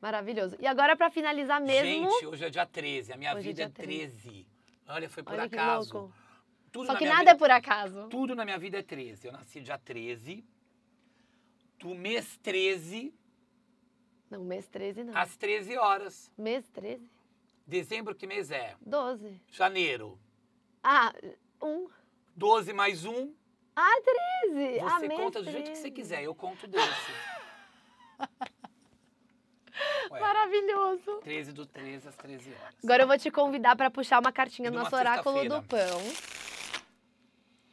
[0.00, 0.56] Maravilhoso.
[0.60, 2.08] E agora, pra finalizar mesmo.
[2.10, 3.12] Gente, hoje é dia 13.
[3.12, 4.16] A minha Hoje é vida é, dia 13.
[4.22, 4.46] 13.
[4.88, 5.92] Olha, foi por olha que acaso.
[5.92, 6.14] louco.
[6.70, 8.06] Tudo Só que nada vida- é por acaso.
[8.08, 9.26] Tudo na minha vida é 13.
[9.26, 10.44] Eu nasci dia 13.
[11.80, 13.12] Do mês 13,
[14.30, 15.16] Não, mês 13 não.
[15.16, 16.30] às 13 horas.
[16.38, 17.02] Mês 13?
[17.66, 18.76] Dezembro, que mês é?
[18.80, 19.40] 12.
[19.50, 20.18] Janeiro.
[20.82, 21.12] Ah,
[21.60, 21.88] um.
[22.36, 23.32] 12 mais um.
[23.74, 24.00] Ah,
[24.44, 24.80] 13.
[24.80, 25.94] ah, Você mês conta do jeito que você 13.
[25.94, 26.22] quiser.
[26.24, 26.86] Eu conto desse.
[30.10, 31.20] Ué, Maravilhoso.
[31.22, 32.74] 13 do 13 às 13 horas.
[32.84, 36.00] Agora eu vou te convidar para puxar uma cartinha do nosso oráculo do pão.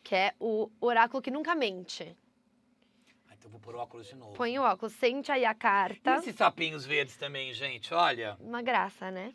[0.04, 2.16] Que é o oráculo que nunca mente.
[3.48, 4.34] Eu vou pôr o óculos de novo.
[4.34, 6.18] Põe o óculos, sente aí a E carta.
[6.18, 7.94] esses sapinhos verdes também, gente?
[7.94, 8.36] Olha.
[8.42, 9.34] Uma graça, né?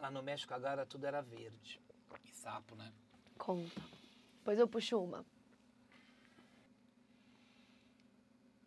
[0.00, 1.80] Lá no México agora tudo era verde.
[2.24, 2.92] E sapo, né?
[3.36, 3.82] Conta.
[4.36, 5.26] Depois eu puxo uma.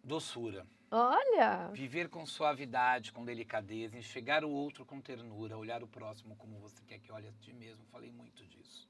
[0.03, 0.67] Doçura.
[0.91, 1.69] Olha!
[1.71, 6.83] Viver com suavidade, com delicadeza, enxergar o outro com ternura, olhar o próximo como você
[6.85, 7.85] quer que olhe a ti mesmo.
[7.85, 8.85] Falei muito disso.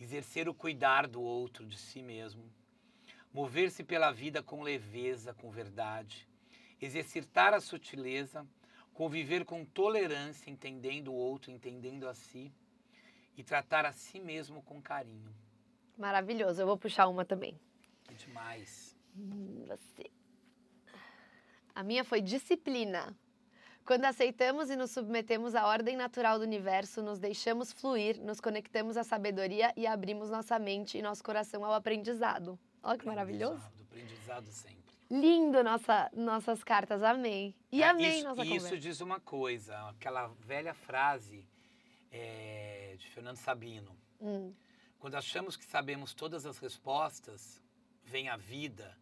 [0.00, 2.50] Exercer o cuidar do outro, de si mesmo.
[3.32, 6.28] Mover-se pela vida com leveza, com verdade.
[6.80, 8.46] Exercitar a sutileza.
[8.92, 12.52] Conviver com tolerância, entendendo o outro, entendendo a si.
[13.36, 15.32] E tratar a si mesmo com carinho.
[15.96, 16.60] Maravilhoso.
[16.60, 17.58] Eu vou puxar uma também.
[18.04, 18.96] Que demais.
[19.16, 20.10] Hum, Você.
[21.74, 23.16] A minha foi disciplina.
[23.84, 28.96] Quando aceitamos e nos submetemos à ordem natural do universo, nos deixamos fluir, nos conectamos
[28.96, 32.58] à sabedoria e abrimos nossa mente e nosso coração ao aprendizado.
[32.82, 33.62] Olha que maravilhoso.
[33.80, 34.78] Aprendizado, sempre.
[35.10, 37.54] Lindo nossa, nossas cartas, amei.
[37.72, 38.78] E É, amei isso, nossa Isso conversa.
[38.78, 41.48] diz uma coisa, aquela velha frase
[42.10, 43.96] é, de Fernando Sabino.
[44.20, 44.52] Hum,
[44.98, 47.60] Quando achamos que sabemos todas as respostas,
[48.04, 48.96] vem a vida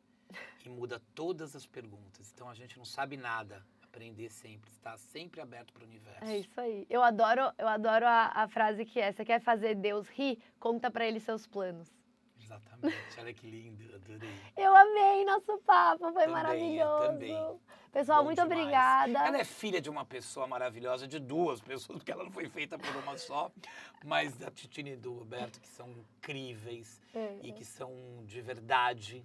[0.65, 2.31] e muda todas as perguntas.
[2.35, 3.65] Então a gente não sabe nada.
[3.82, 6.23] Aprender sempre, estar sempre aberto para o universo.
[6.24, 6.86] é isso aí.
[6.90, 10.39] Eu adoro, eu adoro a, a frase que é: você quer fazer Deus rir?
[10.61, 11.90] Conta pra ele seus planos.
[12.47, 12.97] Exatamente.
[13.20, 14.31] Olha que lindo, adorei.
[14.56, 17.06] Eu amei nosso papo, foi Também, eu maravilhoso.
[17.06, 17.60] também.
[17.93, 18.60] Pessoal, Bom muito demais.
[18.60, 19.27] obrigada.
[19.27, 22.78] Ela é filha de uma pessoa maravilhosa, de duas pessoas, porque ela não foi feita
[22.78, 23.51] por uma só,
[24.05, 27.36] mas da Titine e do Roberto, que são incríveis É.
[27.43, 27.90] e que são
[28.24, 29.24] de verdade,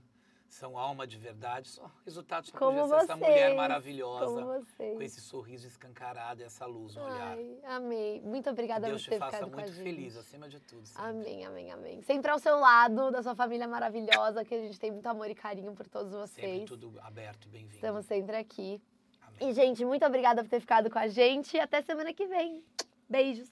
[0.53, 1.69] são alma de verdade.
[1.69, 4.95] Só resultado só Como podia ser essa mulher vocês, maravilhosa, Como vocês.
[4.97, 7.37] com esse sorriso escancarado e essa luz no olhar.
[7.63, 8.21] Amei.
[8.21, 9.83] Muito Que obrigada Deus por te ter faça ficado com a muito gente.
[9.83, 10.85] feliz, acima de tudo.
[10.85, 11.09] sempre.
[11.09, 12.01] Amém, amém, amém.
[12.01, 15.35] Sempre ao seu lado, da sua família maravilhosa, que a gente tem muito amor e
[15.35, 16.69] carinho por todos Sempre vocês.
[16.69, 17.75] tudo aberto e bem-vindo.
[17.75, 18.81] Estamos sempre aqui.
[19.21, 19.49] Amém.
[19.49, 21.55] E, gente, muito obrigada por ter ficado com a gente.
[21.55, 22.61] E até semana que vem.
[23.09, 23.49] Beijos.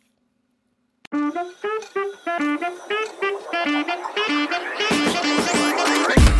[1.11, 1.33] Thank
[6.29, 6.38] you.